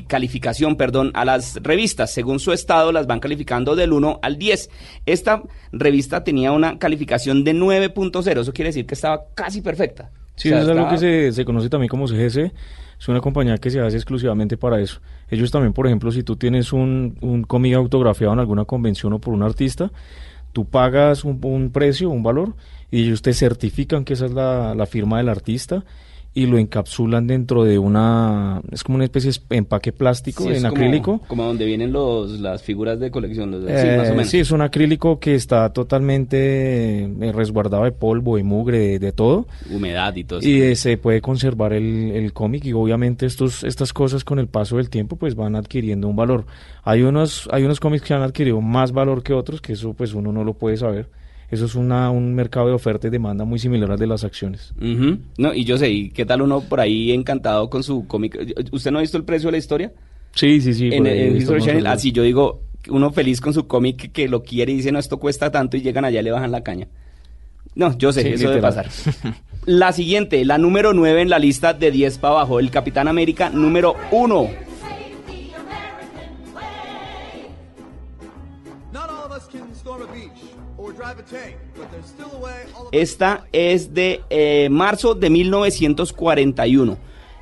calificación 0.08 0.76
perdón, 0.76 1.10
a 1.14 1.24
las 1.24 1.56
revistas. 1.62 2.12
Según 2.12 2.38
su 2.40 2.52
estado, 2.52 2.92
las 2.92 3.06
van 3.06 3.20
calificando 3.20 3.76
del 3.76 3.92
1 3.92 4.18
al 4.22 4.38
10. 4.38 4.70
Esta 5.04 5.42
revista 5.72 6.24
tenía 6.24 6.52
una 6.52 6.78
calificación 6.78 7.44
de 7.44 7.52
9.0. 7.54 8.40
Eso 8.40 8.52
quiere 8.52 8.70
decir 8.70 8.86
que 8.86 8.94
estaba 8.94 9.24
casi 9.34 9.60
perfecta. 9.60 10.10
Sí, 10.36 10.48
O 10.48 10.52
sea, 10.52 10.62
eso 10.62 10.72
es 10.72 10.78
algo 10.78 10.90
que 10.90 10.98
se, 10.98 11.32
se 11.32 11.44
conoce 11.44 11.68
también 11.68 11.88
como 11.88 12.06
CGC. 12.08 12.52
Es 12.98 13.08
una 13.08 13.20
compañía 13.20 13.58
que 13.58 13.70
se 13.70 13.80
hace 13.80 13.96
exclusivamente 13.96 14.56
para 14.56 14.80
eso. 14.80 15.00
Ellos 15.30 15.50
también, 15.50 15.74
por 15.74 15.86
ejemplo, 15.86 16.10
si 16.10 16.22
tú 16.22 16.36
tienes 16.36 16.72
un, 16.72 17.18
un 17.20 17.42
cómic 17.42 17.74
autografiado 17.74 18.32
en 18.32 18.38
alguna 18.40 18.64
convención 18.64 19.12
o 19.12 19.18
por 19.18 19.34
un 19.34 19.42
artista, 19.42 19.90
tú 20.56 20.64
pagas 20.64 21.22
un, 21.22 21.70
precio, 21.70 22.08
un 22.08 22.22
valor, 22.22 22.54
y 22.90 23.02
ellos 23.02 23.20
te 23.20 23.34
certifican 23.34 24.06
que 24.06 24.14
esa 24.14 24.24
es 24.24 24.32
la 24.32 24.86
firma 24.86 25.18
del 25.18 25.28
artista 25.28 25.84
y 26.38 26.44
lo 26.44 26.58
encapsulan 26.58 27.26
dentro 27.26 27.64
de 27.64 27.78
una... 27.78 28.60
Es 28.70 28.84
como 28.84 28.96
una 28.96 29.04
especie 29.04 29.30
de 29.48 29.56
empaque 29.56 29.90
plástico 29.90 30.42
Sí, 30.44 30.50
en 30.50 30.56
como- 30.56 30.66
acrílico. 30.68 31.20
Como 31.26 31.44
donde 31.44 31.64
vienen 31.64 31.92
los, 31.92 32.38
las 32.40 32.62
figuras 32.62 33.00
de 33.00 33.10
colección. 33.10 33.50
los- 33.50 33.64
sí, 33.64 33.70
Eh, 33.70 33.96
más 33.96 34.08
o 34.10 34.12
menos. 34.12 34.28
sí, 34.28 34.38
es 34.40 34.50
un 34.50 34.60
acrílico 34.60 35.18
que 35.18 35.34
está 35.34 35.72
totalmente 35.72 37.04
eh, 37.04 37.32
resguardado 37.32 37.84
de 37.84 37.92
polvo, 37.92 38.36
de 38.36 38.42
mugre, 38.42 38.78
de, 38.78 38.98
de 38.98 39.12
todo. 39.12 39.46
Humedad 39.70 40.14
y 40.14 40.24
todo 40.24 40.40
eso. 40.40 40.48
Y 40.48 40.60
eh, 40.62 40.76
se 40.76 40.96
puede 40.98 41.20
conservar 41.20 41.72
el, 41.72 42.10
el 42.12 42.32
cómic 42.32 42.64
y 42.66 42.72
obviamente 42.72 43.26
estos, 43.26 43.64
estas 43.64 43.92
cosas 43.92 44.24
con 44.24 44.38
el 44.38 44.48
paso 44.48 44.76
del 44.76 44.90
tiempo 44.90 45.16
pues 45.16 45.34
van 45.34 45.56
adquiriendo 45.56 46.08
un 46.08 46.16
valor. 46.16 46.44
Hay 46.84 47.02
unos, 47.02 47.48
hay 47.50 47.64
unos 47.64 47.80
cómics 47.80 48.02
que 48.04 48.14
han 48.14 48.22
adquirido 48.22 48.60
más 48.60 48.92
valor 48.92 49.22
que 49.22 49.32
otros, 49.32 49.60
que 49.60 49.72
eso 49.72 49.94
pues 49.94 50.14
uno 50.14 50.32
no 50.32 50.44
lo 50.44 50.54
puede 50.54 50.76
saber. 50.76 51.08
Eso 51.50 51.66
es 51.66 51.74
una, 51.74 52.10
un 52.10 52.34
mercado 52.34 52.66
de 52.66 52.72
oferta 52.72 53.06
y 53.06 53.10
demanda 53.10 53.44
muy 53.44 53.58
similar 53.58 53.92
al 53.92 53.98
de 53.98 54.06
las 54.06 54.24
acciones. 54.24 54.74
No, 55.38 55.54
y 55.54 55.64
yo 55.64 55.78
sé, 55.78 55.90
¿y 55.90 56.10
qué 56.10 56.26
tal 56.26 56.42
uno 56.42 56.60
por 56.60 56.80
ahí 56.80 57.12
encantado 57.12 57.70
con 57.70 57.82
su 57.82 58.06
cómic? 58.06 58.36
¿Usted 58.72 58.90
no 58.90 58.98
ha 58.98 59.02
visto 59.02 59.16
el 59.16 59.24
precio 59.24 59.48
de 59.48 59.52
la 59.52 59.58
historia? 59.58 59.92
Sí, 60.34 60.60
sí, 60.60 60.74
sí. 60.74 60.88
en 60.92 61.06
en 61.06 61.36
History 61.36 61.62
Channel, 61.62 61.86
así 61.86 62.12
yo 62.12 62.22
digo, 62.22 62.62
uno 62.88 63.12
feliz 63.12 63.40
con 63.40 63.54
su 63.54 63.66
cómic 63.66 64.12
que 64.12 64.28
lo 64.28 64.42
quiere 64.42 64.72
y 64.72 64.76
dice, 64.76 64.92
no, 64.92 64.98
esto 64.98 65.18
cuesta 65.18 65.50
tanto 65.50 65.76
y 65.76 65.82
llegan 65.82 66.04
allá 66.04 66.20
y 66.20 66.24
le 66.24 66.30
bajan 66.30 66.52
la 66.52 66.62
caña. 66.62 66.88
No, 67.74 67.96
yo 67.98 68.12
sé, 68.12 68.22
Sí, 68.22 68.28
eso 68.30 68.48
debe 68.48 68.62
pasar. 68.62 68.88
La 69.66 69.92
siguiente, 69.92 70.44
la 70.44 70.58
número 70.58 70.94
9 70.94 71.22
en 71.22 71.28
la 71.28 71.38
lista 71.38 71.74
de 71.74 71.90
10 71.90 72.18
para 72.18 72.34
abajo, 72.34 72.60
el 72.60 72.70
Capitán 72.70 73.08
América 73.08 73.50
número 73.50 73.96
1. 74.12 74.65
Esta 82.92 83.46
es 83.52 83.94
de 83.94 84.20
eh, 84.30 84.68
marzo 84.70 85.14
de 85.14 85.30
1941. 85.30 86.98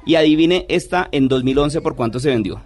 Y 0.06 0.16
adivine 0.16 0.66
esta 0.68 1.08
en 1.12 1.28
2011 1.28 1.80
por 1.80 1.96
cuánto 1.96 2.20
se 2.20 2.28
vendió. 2.28 2.60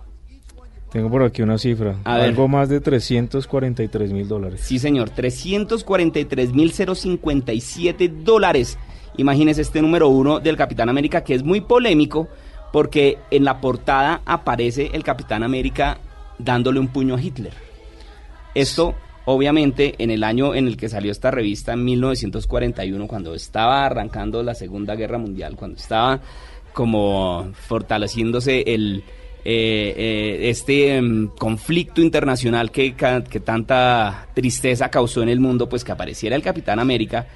Tengo 0.90 1.08
por 1.10 1.22
aquí 1.22 1.42
una 1.42 1.58
cifra. 1.58 1.96
A 2.04 2.16
ver. 2.16 2.30
Algo 2.30 2.48
más 2.48 2.68
de 2.68 2.80
343 2.80 4.12
mil 4.12 4.26
dólares. 4.26 4.62
Sí, 4.62 4.78
señor, 4.78 5.10
343.057 5.10 8.08
dólares. 8.24 8.78
Imagínese 9.16 9.62
este 9.62 9.80
número 9.82 10.08
uno 10.08 10.40
del 10.40 10.56
Capitán 10.56 10.88
América 10.88 11.22
que 11.24 11.34
es 11.34 11.42
muy 11.42 11.60
polémico 11.60 12.28
porque 12.72 13.18
en 13.30 13.44
la 13.44 13.60
portada 13.60 14.22
aparece 14.24 14.88
el 14.92 15.04
Capitán 15.04 15.42
América 15.42 15.98
dándole 16.38 16.80
un 16.80 16.88
puño 16.88 17.16
a 17.16 17.20
Hitler. 17.20 17.52
Esto, 18.54 18.94
obviamente, 19.30 19.94
en 19.98 20.10
el 20.10 20.24
año 20.24 20.54
en 20.54 20.66
el 20.66 20.78
que 20.78 20.88
salió 20.88 21.12
esta 21.12 21.30
revista, 21.30 21.74
en 21.74 21.84
1941, 21.84 23.06
cuando 23.06 23.34
estaba 23.34 23.84
arrancando 23.84 24.42
la 24.42 24.54
Segunda 24.54 24.96
Guerra 24.96 25.18
Mundial, 25.18 25.54
cuando 25.54 25.76
estaba 25.76 26.20
como 26.72 27.50
fortaleciéndose 27.52 28.62
el, 28.66 29.04
eh, 29.44 29.94
eh, 29.96 30.48
este 30.48 31.00
mm, 31.02 31.32
conflicto 31.38 32.00
internacional 32.00 32.70
que, 32.70 32.94
que 32.94 33.40
tanta 33.40 34.28
tristeza 34.32 34.88
causó 34.88 35.22
en 35.22 35.28
el 35.28 35.40
mundo, 35.40 35.68
pues 35.68 35.84
que 35.84 35.92
apareciera 35.92 36.34
el 36.34 36.42
Capitán 36.42 36.78
América 36.78 37.26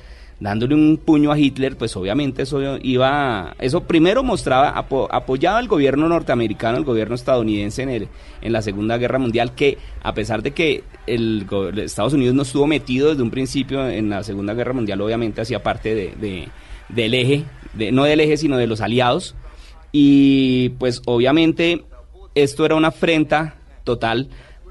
dándole 0.42 0.74
un 0.74 0.96
puño 0.96 1.30
a 1.30 1.38
Hitler, 1.38 1.76
pues 1.76 1.96
obviamente 1.96 2.42
eso 2.42 2.76
iba, 2.82 3.54
eso 3.60 3.84
primero 3.84 4.22
mostraba, 4.24 4.74
apo- 4.76 5.08
apoyaba 5.10 5.58
al 5.58 5.68
gobierno 5.68 6.08
norteamericano, 6.08 6.76
al 6.76 6.84
gobierno 6.84 7.14
estadounidense 7.14 7.82
en, 7.82 7.88
el, 7.90 8.08
en 8.40 8.52
la 8.52 8.60
Segunda 8.60 8.98
Guerra 8.98 9.18
Mundial, 9.20 9.54
que 9.54 9.78
a 10.02 10.12
pesar 10.14 10.42
de 10.42 10.50
que 10.50 10.82
el, 11.06 11.46
Estados 11.76 12.12
Unidos 12.14 12.34
no 12.34 12.42
estuvo 12.42 12.66
metido 12.66 13.10
desde 13.10 13.22
un 13.22 13.30
principio 13.30 13.88
en 13.88 14.10
la 14.10 14.24
Segunda 14.24 14.52
Guerra 14.54 14.72
Mundial, 14.72 15.00
obviamente 15.00 15.40
hacía 15.40 15.62
parte 15.62 15.94
de, 15.94 16.12
de- 16.20 16.48
del 16.88 17.14
eje, 17.14 17.44
no 17.92 18.04
del 18.04 18.20
eje, 18.20 18.36
sino 18.36 18.56
de 18.58 18.66
los 18.66 18.80
aliados, 18.80 19.34
y 19.92 20.70
pues 20.70 21.02
obviamente 21.06 21.84
esto 22.34 22.66
era 22.66 22.74
una 22.74 22.88
afrenta 22.88 23.54
total 23.84 24.28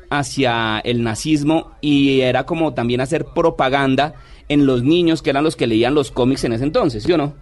hacia 0.10 0.80
el 0.80 1.04
nazismo 1.04 1.72
y 1.80 2.20
era 2.22 2.46
como 2.46 2.74
también 2.74 3.00
hacer 3.02 3.26
propaganda 3.26 4.14
en 4.52 4.66
los 4.66 4.84
niños 4.84 5.22
que 5.22 5.30
eran 5.30 5.44
los 5.44 5.56
que 5.56 5.68
leían 5.68 5.94
los 5.96 6.12
cómics 6.12 6.44
en 6.44 6.54
ese 6.54 6.64
entonces, 6.64 7.04
¿sí 7.04 7.12
o 7.12 7.18
no? 7.18 7.34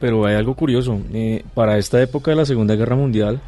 Pero 0.00 0.26
hay 0.26 0.34
algo 0.34 0.54
curioso. 0.54 0.98
eh, 1.12 1.42
para 1.54 1.78
esta 1.78 2.02
época 2.02 2.30
de 2.30 2.36
la 2.36 2.44
Segunda 2.44 2.74
Guerra 2.74 2.96
Mundial, 2.96 3.40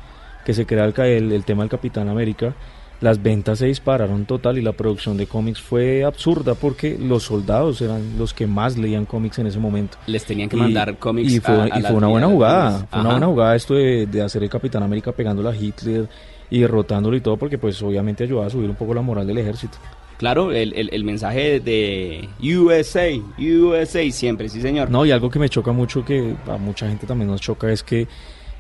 que 0.44 0.54
se 0.54 0.64
crea 0.66 0.84
el, 0.87 1.32
el, 1.32 1.44
tema 1.44 1.62
del 1.62 1.70
Capitán 1.70 2.08
América, 2.08 2.54
las 3.00 3.22
ventas 3.22 3.58
se 3.58 3.66
dispararon 3.66 4.25
total 4.25 4.56
y 4.58 4.62
la 4.62 4.72
producción 4.72 5.16
de 5.16 5.26
cómics 5.26 5.60
fue 5.60 6.04
absurda 6.04 6.54
porque 6.54 6.98
los 6.98 7.22
soldados 7.25 7.80
eran 7.82 8.18
los 8.18 8.32
que 8.34 8.46
más 8.46 8.76
leían 8.78 9.04
cómics 9.04 9.38
en 9.38 9.46
ese 9.46 9.58
momento. 9.58 9.98
Les 10.06 10.25
tenían 10.25 10.48
que 10.48 10.56
Y- 10.56 10.60
mandar 10.60 10.96
cómics 10.98 11.32
Y 11.32 11.40
fue, 11.40 11.54
a- 11.54 11.64
a 11.75 11.78
y 11.78 11.82
fue 11.82 11.92
una 11.96 12.06
buena 12.08 12.26
jugada. 12.28 12.87
Fue 12.90 13.00
una 13.00 13.10
buena 13.10 13.26
jugada 13.26 13.54
esto 13.56 13.75
de, 13.75 14.06
de 14.06 14.22
hacer 14.22 14.42
el 14.42 14.48
Capitán 14.50 14.82
América 14.82 15.12
pegándole 15.12 15.50
a 15.50 15.54
Hitler 15.54 16.08
y 16.50 16.60
derrotándolo 16.60 17.14
y 17.16 17.20
todo 17.20 17.37
porque 17.37 17.58
pues 17.58 17.80
obviamente 17.82 18.25
ayudaba 18.25 18.46
a 18.46 18.50
subir 18.50 18.70
un 18.70 18.76
poco 18.76 18.94
la 18.94 19.02
moral 19.02 19.26
del 19.26 19.38
ejército. 19.38 19.76
Claro, 20.18 20.50
el, 20.52 20.72
el- 20.75 20.90
el 20.92 21.04
mensaje 21.04 21.60
de 21.60 22.28
USA, 22.42 23.06
USA 23.38 24.10
siempre, 24.10 24.48
sí 24.48 24.60
señor. 24.60 24.90
No, 24.90 25.06
y 25.06 25.10
algo 25.12 25.30
que 25.30 25.38
me 25.38 25.48
choca 25.48 25.72
mucho, 25.72 26.04
que 26.04 26.34
a 26.48 26.56
mucha 26.56 26.88
gente 26.88 27.06
también 27.06 27.30
nos 27.30 27.40
choca, 27.40 27.70
es 27.70 27.82
que 27.82 28.06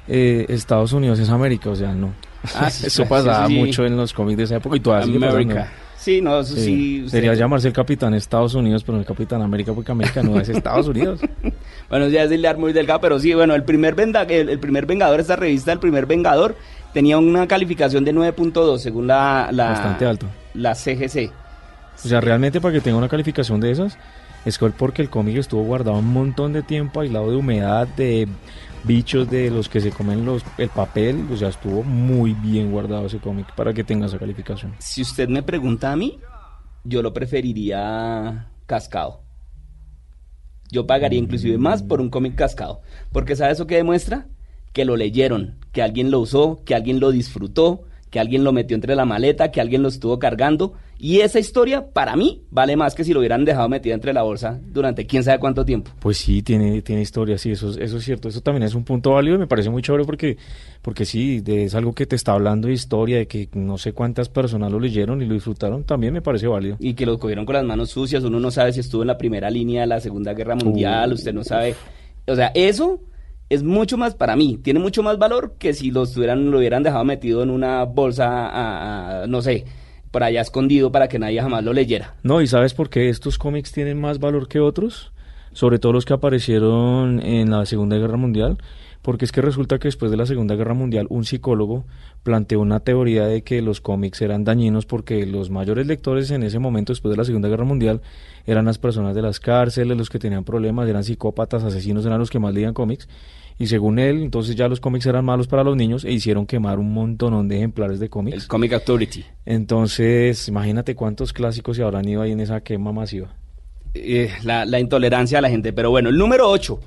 eh, 0.06 0.46
Estados 0.48 0.92
Unidos 0.92 1.18
es 1.18 1.28
América, 1.28 1.70
o 1.70 1.76
sea, 1.76 1.92
no. 1.92 2.12
Ah, 2.54 2.70
sí, 2.70 2.86
eso 2.86 3.04
pasaba 3.06 3.46
sí, 3.48 3.54
sí. 3.54 3.58
mucho 3.58 3.84
en 3.84 3.96
los 3.96 4.12
cómics 4.12 4.38
de 4.38 4.44
esa 4.44 4.56
época 4.56 4.76
y 4.76 4.80
todavía. 4.80 5.28
América. 5.30 5.72
Sí, 5.96 6.20
no, 6.22 6.38
eso 6.40 6.54
Sí. 6.54 7.00
Debería 7.10 7.34
llamarse 7.34 7.66
el 7.66 7.74
Capitán 7.74 8.14
Estados 8.14 8.54
Unidos, 8.54 8.84
pero 8.84 8.94
no 8.94 9.00
el 9.00 9.06
Capitán 9.06 9.42
América, 9.42 9.72
porque 9.72 9.90
América 9.90 10.22
no 10.22 10.38
es 10.40 10.48
Estados 10.48 10.86
Unidos. 10.88 11.20
Bueno, 11.90 12.06
ya 12.08 12.24
es 12.24 12.30
hilar 12.30 12.58
muy 12.58 12.74
delgado, 12.74 13.00
pero 13.00 13.18
sí, 13.18 13.32
bueno, 13.32 13.54
el 13.54 13.64
primer, 13.64 13.94
venda- 13.94 14.24
el, 14.24 14.50
el 14.50 14.58
primer 14.58 14.84
Vengador, 14.84 15.20
esta 15.20 15.36
revista, 15.36 15.72
el 15.72 15.78
primer 15.78 16.04
Vengador, 16.04 16.54
tenía 16.92 17.16
una 17.16 17.48
calificación 17.48 18.04
de 18.04 18.12
9.2 18.14 18.76
según 18.76 19.06
la, 19.06 19.48
la... 19.52 19.70
Bastante 19.70 20.04
alto. 20.04 20.26
La 20.52 20.74
CGC. 20.74 21.30
O 22.04 22.08
sea, 22.08 22.20
realmente 22.20 22.60
para 22.60 22.74
que 22.74 22.80
tenga 22.80 22.96
una 22.96 23.08
calificación 23.08 23.60
de 23.60 23.70
esas, 23.70 23.98
es 24.44 24.58
que 24.58 24.68
porque 24.70 25.02
el 25.02 25.10
cómic 25.10 25.36
estuvo 25.36 25.62
guardado 25.64 25.98
un 25.98 26.12
montón 26.12 26.52
de 26.52 26.62
tiempo, 26.62 27.00
aislado 27.00 27.30
de 27.30 27.36
humedad, 27.36 27.88
de 27.88 28.28
bichos 28.84 29.28
de 29.28 29.50
los 29.50 29.68
que 29.68 29.80
se 29.80 29.90
comen 29.90 30.24
los 30.24 30.44
el 30.56 30.68
papel, 30.68 31.26
o 31.32 31.36
sea, 31.36 31.48
estuvo 31.48 31.82
muy 31.82 32.32
bien 32.34 32.70
guardado 32.70 33.06
ese 33.06 33.18
cómic 33.18 33.52
para 33.54 33.74
que 33.74 33.84
tenga 33.84 34.06
esa 34.06 34.18
calificación. 34.18 34.74
Si 34.78 35.02
usted 35.02 35.28
me 35.28 35.42
pregunta 35.42 35.92
a 35.92 35.96
mí, 35.96 36.18
yo 36.84 37.02
lo 37.02 37.12
preferiría 37.12 38.48
cascado. 38.66 39.22
Yo 40.70 40.86
pagaría 40.86 41.18
inclusive 41.18 41.58
más 41.58 41.82
por 41.82 42.00
un 42.00 42.10
cómic 42.10 42.34
cascado. 42.34 42.82
Porque 43.10 43.36
¿sabe 43.36 43.52
eso 43.52 43.66
qué 43.66 43.76
demuestra? 43.76 44.28
Que 44.72 44.84
lo 44.84 44.96
leyeron, 44.96 45.58
que 45.72 45.82
alguien 45.82 46.10
lo 46.10 46.20
usó, 46.20 46.62
que 46.64 46.74
alguien 46.74 47.00
lo 47.00 47.10
disfrutó, 47.10 47.84
que 48.10 48.20
alguien 48.20 48.44
lo 48.44 48.52
metió 48.52 48.74
entre 48.74 48.94
la 48.94 49.06
maleta, 49.06 49.50
que 49.50 49.60
alguien 49.60 49.82
lo 49.82 49.88
estuvo 49.88 50.18
cargando. 50.18 50.74
Y 51.00 51.20
esa 51.20 51.38
historia, 51.38 51.86
para 51.92 52.16
mí, 52.16 52.42
vale 52.50 52.74
más 52.76 52.96
que 52.96 53.04
si 53.04 53.12
lo 53.12 53.20
hubieran 53.20 53.44
dejado 53.44 53.68
metida 53.68 53.94
entre 53.94 54.12
la 54.12 54.22
bolsa 54.22 54.58
durante 54.72 55.06
quién 55.06 55.22
sabe 55.22 55.38
cuánto 55.38 55.64
tiempo. 55.64 55.92
Pues 56.00 56.16
sí, 56.18 56.42
tiene, 56.42 56.82
tiene 56.82 57.02
historia, 57.02 57.38
sí, 57.38 57.52
eso, 57.52 57.70
es- 57.70 57.76
eso 57.76 57.98
es 57.98 58.04
cierto. 58.04 58.28
Eso 58.28 58.40
también 58.40 58.64
es 58.64 58.74
un 58.74 58.82
punto 58.82 59.12
válido 59.12 59.36
y 59.36 59.38
me 59.38 59.46
parece 59.46 59.70
muy 59.70 59.80
chévere 59.80 60.04
porque, 60.04 60.36
porque 60.82 61.04
sí, 61.04 61.40
de- 61.40 61.64
es 61.66 61.74
algo 61.76 61.92
que 61.94 62.04
te 62.06 62.16
está 62.16 62.32
hablando 62.32 62.66
de 62.66 62.74
historia, 62.74 63.18
de 63.18 63.28
que 63.28 63.48
no 63.54 63.78
sé 63.78 63.92
cuántas 63.92 64.28
personas 64.28 64.72
lo 64.72 64.80
leyeron 64.80 65.22
y 65.22 65.26
lo 65.26 65.34
disfrutaron, 65.34 65.84
también 65.84 66.12
me 66.12 66.20
parece 66.20 66.48
válido. 66.48 66.76
Y 66.80 66.94
que 66.94 67.06
lo 67.06 67.16
cogieron 67.20 67.46
con 67.46 67.54
las 67.54 67.64
manos 67.64 67.90
sucias, 67.90 68.24
uno 68.24 68.40
no 68.40 68.50
sabe 68.50 68.72
si 68.72 68.80
estuvo 68.80 69.02
en 69.02 69.06
la 69.08 69.18
primera 69.18 69.50
línea 69.50 69.82
de 69.82 69.86
la 69.86 70.00
Segunda 70.00 70.34
Guerra 70.34 70.56
Mundial, 70.56 71.12
Uh. 71.12 71.14
usted 71.14 71.32
no 71.32 71.44
sabe. 71.44 71.76
O 72.26 72.34
sea, 72.34 72.50
eso 72.56 73.00
es 73.48 73.62
mucho 73.62 73.96
más 73.96 74.16
para 74.16 74.34
mí, 74.34 74.58
tiene 74.64 74.80
mucho 74.80 75.04
más 75.04 75.16
valor 75.16 75.54
que 75.60 75.74
si 75.74 75.92
lo 75.92 76.02
estuvieran, 76.02 76.50
lo 76.50 76.58
hubieran 76.58 76.82
dejado 76.82 77.04
metido 77.04 77.42
en 77.44 77.50
una 77.50 77.84
bolsa, 77.84 78.48
a- 78.48 79.22
a- 79.22 79.26
no 79.28 79.40
sé, 79.42 79.64
por 80.18 80.24
allá 80.24 80.40
escondido 80.40 80.90
para 80.90 81.06
que 81.06 81.20
nadie 81.20 81.40
jamás 81.40 81.62
lo 81.62 81.72
leyera. 81.72 82.14
No, 82.24 82.42
¿y 82.42 82.48
sabes 82.48 82.74
por 82.74 82.90
qué 82.90 83.08
estos 83.08 83.38
cómics 83.38 83.70
tienen 83.70 84.00
más 84.00 84.18
valor 84.18 84.48
que 84.48 84.58
otros? 84.58 85.12
Sobre 85.52 85.78
todo 85.78 85.92
los 85.92 86.04
que 86.04 86.12
aparecieron 86.12 87.20
en 87.20 87.52
la 87.52 87.64
Segunda 87.66 87.96
Guerra 87.98 88.16
Mundial, 88.16 88.58
porque 89.02 89.24
es 89.24 89.32
que 89.32 89.40
resulta 89.40 89.78
que 89.78 89.88
después 89.88 90.10
de 90.10 90.16
la 90.16 90.26
Segunda 90.26 90.54
Guerra 90.54 90.74
Mundial 90.74 91.06
un 91.10 91.24
psicólogo 91.24 91.84
planteó 92.22 92.60
una 92.60 92.80
teoría 92.80 93.26
de 93.26 93.42
que 93.42 93.62
los 93.62 93.80
cómics 93.80 94.20
eran 94.22 94.44
dañinos 94.44 94.86
porque 94.86 95.24
los 95.26 95.50
mayores 95.50 95.86
lectores 95.86 96.30
en 96.30 96.42
ese 96.42 96.58
momento, 96.58 96.92
después 96.92 97.10
de 97.10 97.16
la 97.16 97.24
Segunda 97.24 97.48
Guerra 97.48 97.64
Mundial, 97.64 98.00
eran 98.46 98.64
las 98.64 98.78
personas 98.78 99.14
de 99.14 99.22
las 99.22 99.40
cárceles, 99.40 99.96
los 99.96 100.10
que 100.10 100.18
tenían 100.18 100.44
problemas, 100.44 100.88
eran 100.88 101.04
psicópatas, 101.04 101.64
asesinos, 101.64 102.04
eran 102.06 102.18
los 102.18 102.30
que 102.30 102.38
más 102.38 102.52
leían 102.52 102.74
cómics. 102.74 103.08
Y 103.60 103.66
según 103.66 103.98
él, 103.98 104.22
entonces 104.22 104.54
ya 104.54 104.68
los 104.68 104.78
cómics 104.78 105.06
eran 105.06 105.24
malos 105.24 105.48
para 105.48 105.64
los 105.64 105.76
niños 105.76 106.04
e 106.04 106.12
hicieron 106.12 106.46
quemar 106.46 106.78
un 106.78 106.92
montón 106.92 107.48
de 107.48 107.56
ejemplares 107.56 107.98
de 107.98 108.08
cómics. 108.08 108.42
El 108.42 108.48
Comic 108.48 108.72
Authority. 108.72 109.24
Entonces, 109.46 110.46
imagínate 110.46 110.94
cuántos 110.94 111.32
clásicos 111.32 111.76
se 111.76 111.82
habrán 111.82 112.08
ido 112.08 112.22
ahí 112.22 112.30
en 112.30 112.40
esa 112.40 112.60
quema 112.60 112.92
masiva. 112.92 113.34
Eh, 113.94 114.30
la, 114.44 114.64
la 114.64 114.78
intolerancia 114.78 115.38
a 115.38 115.40
la 115.40 115.50
gente. 115.50 115.72
Pero 115.72 115.90
bueno, 115.90 116.08
el 116.08 116.16
número 116.16 116.48
8 116.48 116.78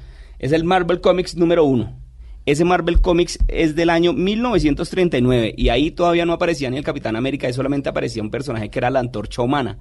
es 0.41 0.51
el 0.51 0.63
Marvel 0.63 1.01
Comics 1.01 1.37
número 1.37 1.63
1. 1.65 1.99
Ese 2.47 2.65
Marvel 2.65 2.99
Comics 2.99 3.37
es 3.47 3.75
del 3.75 3.91
año 3.91 4.11
1939 4.11 5.53
y 5.55 5.69
ahí 5.69 5.91
todavía 5.91 6.25
no 6.25 6.33
aparecía 6.33 6.71
ni 6.71 6.77
el 6.77 6.83
Capitán 6.83 7.15
América, 7.15 7.45
ahí 7.45 7.53
solamente 7.53 7.89
aparecía 7.89 8.23
un 8.23 8.31
personaje 8.31 8.69
que 8.69 8.79
era 8.79 8.89
la 8.89 8.99
antorcha 8.99 9.43
humana, 9.43 9.77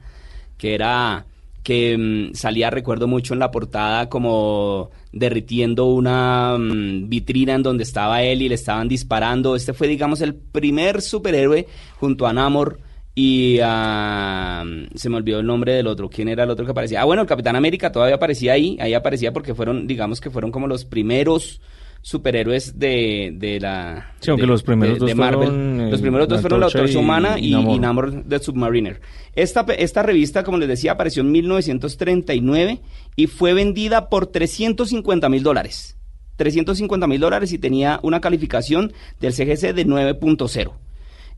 que 0.58 0.74
era 0.74 1.24
que 1.62 1.96
mm, 1.96 2.34
salía, 2.34 2.68
recuerdo 2.68 3.06
mucho 3.06 3.32
en 3.32 3.40
la 3.40 3.50
portada 3.50 4.10
como 4.10 4.90
derritiendo 5.12 5.86
una 5.86 6.58
mm, 6.58 7.08
vitrina 7.08 7.54
en 7.54 7.62
donde 7.62 7.84
estaba 7.84 8.22
él 8.22 8.42
y 8.42 8.50
le 8.50 8.54
estaban 8.54 8.86
disparando. 8.86 9.56
Este 9.56 9.72
fue, 9.72 9.88
digamos, 9.88 10.20
el 10.20 10.34
primer 10.34 11.00
superhéroe 11.00 11.66
junto 11.98 12.26
a 12.26 12.34
Namor 12.34 12.80
y 13.22 13.58
ah, 13.62 14.64
se 14.94 15.10
me 15.10 15.16
olvidó 15.16 15.40
el 15.40 15.46
nombre 15.46 15.72
del 15.74 15.86
otro. 15.88 16.08
¿Quién 16.08 16.28
era 16.28 16.44
el 16.44 16.50
otro 16.50 16.64
que 16.64 16.70
aparecía? 16.70 17.02
Ah, 17.02 17.04
bueno, 17.04 17.20
el 17.22 17.28
Capitán 17.28 17.54
América 17.56 17.92
todavía 17.92 18.14
aparecía 18.16 18.54
ahí. 18.54 18.78
Ahí 18.80 18.94
aparecía 18.94 19.32
porque 19.32 19.54
fueron, 19.54 19.86
digamos 19.86 20.20
que 20.20 20.30
fueron 20.30 20.50
como 20.50 20.66
los 20.66 20.84
primeros 20.86 21.60
superhéroes 22.02 22.78
de, 22.78 23.30
de 23.34 23.60
la 23.60 24.14
Sí, 24.20 24.30
aunque 24.30 24.44
de- 24.44 24.46
los 24.46 24.62
primeros 24.62 24.94
de- 24.94 25.00
dos 25.00 25.08
de 25.10 25.14
Marvel. 25.14 25.48
fueron, 25.48 25.80
eh, 25.82 25.90
los 25.90 26.00
primeros 26.00 26.28
dos 26.28 26.40
fueron 26.40 26.60
la 26.60 26.68
y- 26.90 26.96
Humana 26.96 27.38
y 27.38 27.48
y, 27.48 27.50
Namor. 27.52 27.76
y 27.76 27.78
Namor 27.78 28.24
de 28.24 28.38
Submariner. 28.38 29.00
Esta, 29.34 29.66
esta 29.76 30.02
revista, 30.02 30.42
como 30.42 30.56
les 30.56 30.68
decía, 30.68 30.92
apareció 30.92 31.20
en 31.22 31.30
1939 31.30 32.80
y 33.16 33.26
fue 33.26 33.52
vendida 33.52 34.08
por 34.08 34.28
350 34.28 35.28
mil 35.28 35.42
dólares. 35.42 35.98
350 36.36 37.06
mil 37.06 37.20
dólares 37.20 37.52
y 37.52 37.58
tenía 37.58 38.00
una 38.02 38.22
calificación 38.22 38.94
del 39.20 39.34
CGC 39.34 39.74
de 39.74 39.84
9.0. 39.86 40.72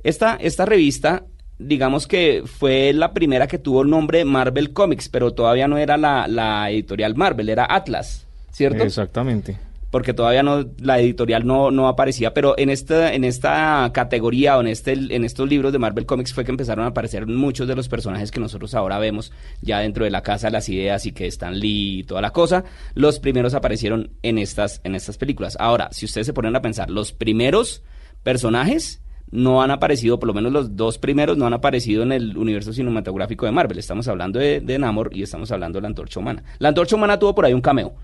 Esta, 0.04 0.34
esta 0.36 0.64
revista, 0.64 1.24
digamos 1.62 2.06
que 2.06 2.42
fue 2.44 2.92
la 2.92 3.12
primera 3.12 3.46
que 3.46 3.58
tuvo 3.58 3.82
el 3.82 3.90
nombre 3.90 4.24
Marvel 4.24 4.72
Comics, 4.72 5.08
pero 5.08 5.32
todavía 5.32 5.68
no 5.68 5.78
era 5.78 5.96
la, 5.96 6.26
la 6.28 6.70
editorial 6.70 7.14
Marvel, 7.14 7.48
era 7.48 7.66
Atlas, 7.68 8.26
¿cierto? 8.50 8.82
Exactamente. 8.82 9.56
porque 9.90 10.14
todavía 10.14 10.42
no 10.42 10.64
la 10.78 10.98
editorial 10.98 11.46
no, 11.46 11.70
no 11.70 11.86
aparecía, 11.86 12.32
pero 12.32 12.54
en 12.56 12.70
esta 12.70 13.12
en 13.12 13.24
esta 13.24 13.90
categoría 13.92 14.56
o 14.56 14.62
en 14.62 14.68
este 14.68 14.92
en 14.92 15.22
estos 15.22 15.46
libros 15.46 15.70
de 15.70 15.78
Marvel 15.78 16.06
Comics 16.06 16.32
fue 16.32 16.46
que 16.46 16.50
empezaron 16.50 16.86
a 16.86 16.88
aparecer 16.88 17.26
muchos 17.26 17.68
de 17.68 17.76
los 17.76 17.88
personajes 17.88 18.30
que 18.30 18.40
nosotros 18.40 18.74
ahora 18.74 18.98
vemos 18.98 19.32
ya 19.60 19.80
dentro 19.80 20.04
de 20.04 20.10
la 20.10 20.22
casa 20.22 20.46
de 20.46 20.52
las 20.52 20.70
ideas 20.70 21.04
y 21.04 21.12
que 21.12 21.26
están 21.26 21.60
Lee 21.60 21.98
y 21.98 22.04
toda 22.04 22.22
la 22.22 22.30
cosa. 22.30 22.64
Los 22.94 23.20
primeros 23.20 23.52
aparecieron 23.52 24.12
en 24.22 24.38
estas 24.38 24.80
en 24.82 24.94
estas 24.94 25.18
películas. 25.18 25.58
Ahora, 25.60 25.90
si 25.92 26.06
ustedes 26.06 26.26
se 26.26 26.32
ponen 26.32 26.56
a 26.56 26.62
pensar, 26.62 26.88
los 26.88 27.12
primeros 27.12 27.82
personajes 28.22 29.01
no 29.32 29.62
han 29.62 29.70
aparecido, 29.70 30.20
por 30.20 30.28
lo 30.28 30.34
menos 30.34 30.52
los 30.52 30.76
dos 30.76 30.98
primeros 30.98 31.36
no 31.36 31.46
han 31.46 31.54
aparecido 31.54 32.04
en 32.04 32.12
el 32.12 32.36
universo 32.36 32.72
cinematográfico 32.72 33.46
de 33.46 33.52
Marvel. 33.52 33.78
Estamos 33.78 34.06
hablando 34.06 34.38
de, 34.38 34.60
de 34.60 34.78
Namor 34.78 35.10
y 35.12 35.22
estamos 35.22 35.50
hablando 35.50 35.78
de 35.78 35.82
la 35.82 35.88
Antorcha 35.88 36.20
Humana. 36.20 36.44
La 36.58 36.68
Antorcha 36.68 36.94
Humana 36.94 37.18
tuvo 37.18 37.34
por 37.34 37.44
ahí 37.44 37.52
un 37.52 37.60
cameo 37.60 37.94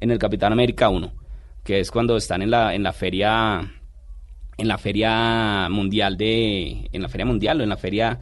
en 0.00 0.10
el 0.10 0.18
Capitán 0.18 0.52
América 0.52 0.88
1 0.88 1.12
que 1.68 1.80
es 1.80 1.90
cuando 1.90 2.16
están 2.16 2.40
en 2.40 2.50
la, 2.50 2.74
en 2.74 2.82
la 2.82 2.94
feria 2.94 3.60
en 4.56 4.68
la 4.68 4.78
feria 4.78 5.68
mundial 5.70 6.16
de 6.16 6.88
en 6.90 7.02
la 7.02 7.10
feria 7.10 7.26
mundial 7.26 7.60
o 7.60 7.62
en 7.62 7.68
la 7.68 7.76
feria 7.76 8.18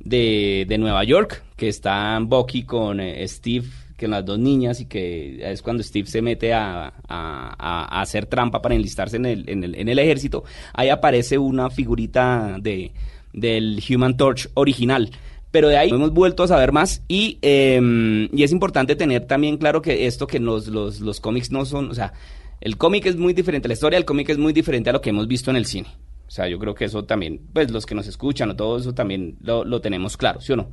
de, 0.00 0.66
de 0.68 0.76
Nueva 0.76 1.02
York 1.04 1.42
que 1.56 1.68
están 1.68 2.28
Bucky 2.28 2.64
con 2.64 3.00
eh, 3.00 3.26
Steve 3.26 3.66
que 4.00 4.08
las 4.08 4.24
dos 4.24 4.38
niñas 4.38 4.80
y 4.80 4.86
que 4.86 5.40
es 5.52 5.60
cuando 5.60 5.82
Steve 5.82 6.08
se 6.08 6.22
mete 6.22 6.54
a, 6.54 6.94
a, 7.06 8.00
hacer 8.00 8.24
trampa 8.24 8.62
para 8.62 8.74
enlistarse 8.74 9.16
en 9.16 9.26
el, 9.26 9.48
en 9.48 9.62
el, 9.62 9.74
en 9.74 9.90
el 9.90 9.98
ejército 9.98 10.42
ahí 10.72 10.88
aparece 10.88 11.36
una 11.36 11.68
figurita 11.68 12.56
de 12.58 12.92
del 13.34 13.80
Human 13.88 14.16
Torch 14.16 14.48
original 14.54 15.10
pero 15.50 15.68
de 15.68 15.76
ahí 15.76 15.90
hemos 15.90 16.12
vuelto 16.12 16.42
a 16.42 16.48
saber 16.48 16.72
más 16.72 17.02
y, 17.08 17.38
em, 17.42 18.28
y 18.32 18.42
es 18.42 18.52
importante 18.52 18.96
tener 18.96 19.26
también 19.26 19.58
claro 19.58 19.82
que 19.82 20.06
esto 20.06 20.26
que 20.26 20.38
los, 20.38 20.68
los, 20.68 21.00
los 21.00 21.20
cómics 21.20 21.50
no 21.50 21.64
son, 21.66 21.90
o 21.90 21.94
sea, 21.94 22.12
el 22.60 22.76
cómic 22.76 23.06
es 23.06 23.16
muy 23.16 23.32
diferente, 23.32 23.68
la 23.68 23.74
historia 23.74 23.98
del 23.98 24.04
cómic 24.04 24.30
es 24.30 24.38
muy 24.38 24.52
diferente 24.52 24.90
a 24.90 24.92
lo 24.92 25.00
que 25.00 25.10
hemos 25.10 25.26
visto 25.26 25.50
en 25.50 25.56
el 25.56 25.66
cine. 25.66 25.88
O 26.30 26.32
sea, 26.32 26.46
yo 26.46 26.60
creo 26.60 26.76
que 26.76 26.84
eso 26.84 27.02
también, 27.04 27.40
pues 27.52 27.72
los 27.72 27.86
que 27.86 27.96
nos 27.96 28.06
escuchan 28.06 28.50
o 28.50 28.54
todo 28.54 28.78
eso 28.78 28.92
también 28.94 29.36
lo, 29.42 29.64
lo 29.64 29.80
tenemos 29.80 30.16
claro, 30.16 30.40
¿sí 30.40 30.52
o 30.52 30.56
no? 30.56 30.68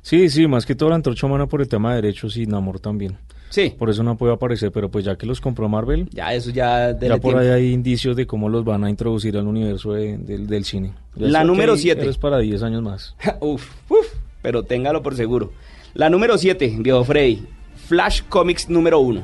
Sí, 0.00 0.30
sí, 0.30 0.46
más 0.46 0.64
que 0.64 0.74
todo 0.74 0.88
la 0.88 0.94
antorcha 0.94 1.26
humana 1.26 1.46
por 1.46 1.60
el 1.60 1.68
tema 1.68 1.90
de 1.94 2.00
derechos 2.00 2.38
y 2.38 2.46
Namor 2.46 2.80
también. 2.80 3.18
Sí. 3.50 3.74
Por 3.78 3.90
eso 3.90 4.02
no 4.02 4.16
puede 4.16 4.32
aparecer, 4.32 4.72
pero 4.72 4.90
pues 4.90 5.04
ya 5.04 5.16
que 5.16 5.26
los 5.26 5.42
compró 5.42 5.68
Marvel, 5.68 6.08
Ya 6.12 6.32
eso 6.32 6.48
ya... 6.50 6.98
ya 6.98 7.18
por 7.18 7.36
ahí 7.36 7.48
hay 7.48 7.72
indicios 7.74 8.16
de 8.16 8.26
cómo 8.26 8.48
los 8.48 8.64
van 8.64 8.84
a 8.84 8.88
introducir 8.88 9.36
al 9.36 9.46
universo 9.46 9.92
de- 9.92 10.16
del, 10.16 10.46
del 10.46 10.64
cine. 10.64 10.94
Ya 11.14 11.26
La 11.28 11.44
número 11.44 11.74
que 11.74 11.80
siete. 11.80 12.08
Es 12.08 12.16
para 12.16 12.38
10 12.38 12.62
años 12.62 12.80
más. 12.82 13.14
uf, 13.40 13.68
uf, 13.90 14.06
pero 14.40 14.62
téngalo 14.62 15.02
por 15.02 15.14
seguro. 15.14 15.52
La 15.92 16.08
número 16.08 16.38
7, 16.38 16.76
viejo 16.78 17.04
Freddy. 17.04 17.46
Flash 17.86 18.22
Comics 18.30 18.70
número 18.70 18.98
1. 19.00 19.22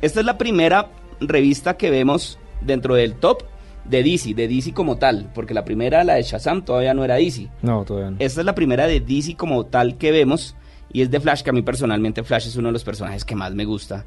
Esta 0.00 0.20
es 0.20 0.26
la 0.26 0.38
primera 0.38 0.90
revista 1.18 1.76
que 1.76 1.90
vemos 1.90 2.38
dentro 2.60 2.94
del 2.94 3.14
top 3.14 3.42
de 3.88 4.02
DC, 4.02 4.34
de 4.34 4.48
DC 4.48 4.72
como 4.72 4.96
tal, 4.96 5.30
porque 5.34 5.54
la 5.54 5.64
primera, 5.64 6.04
la 6.04 6.14
de 6.14 6.22
Shazam, 6.22 6.64
todavía 6.64 6.94
no 6.94 7.04
era 7.04 7.16
DC. 7.16 7.48
No, 7.62 7.84
todavía 7.84 8.10
no. 8.10 8.16
Esta 8.18 8.40
es 8.40 8.46
la 8.46 8.54
primera 8.54 8.86
de 8.86 9.00
DC 9.00 9.36
como 9.36 9.66
tal 9.66 9.96
que 9.98 10.10
vemos 10.10 10.56
y 10.92 11.02
es 11.02 11.10
de 11.10 11.20
Flash, 11.20 11.42
que 11.42 11.50
a 11.50 11.52
mí 11.52 11.62
personalmente 11.62 12.22
Flash 12.22 12.46
es 12.46 12.56
uno 12.56 12.68
de 12.68 12.72
los 12.72 12.84
personajes 12.84 13.24
que 13.24 13.34
más 13.34 13.54
me 13.54 13.64
gusta 13.64 14.04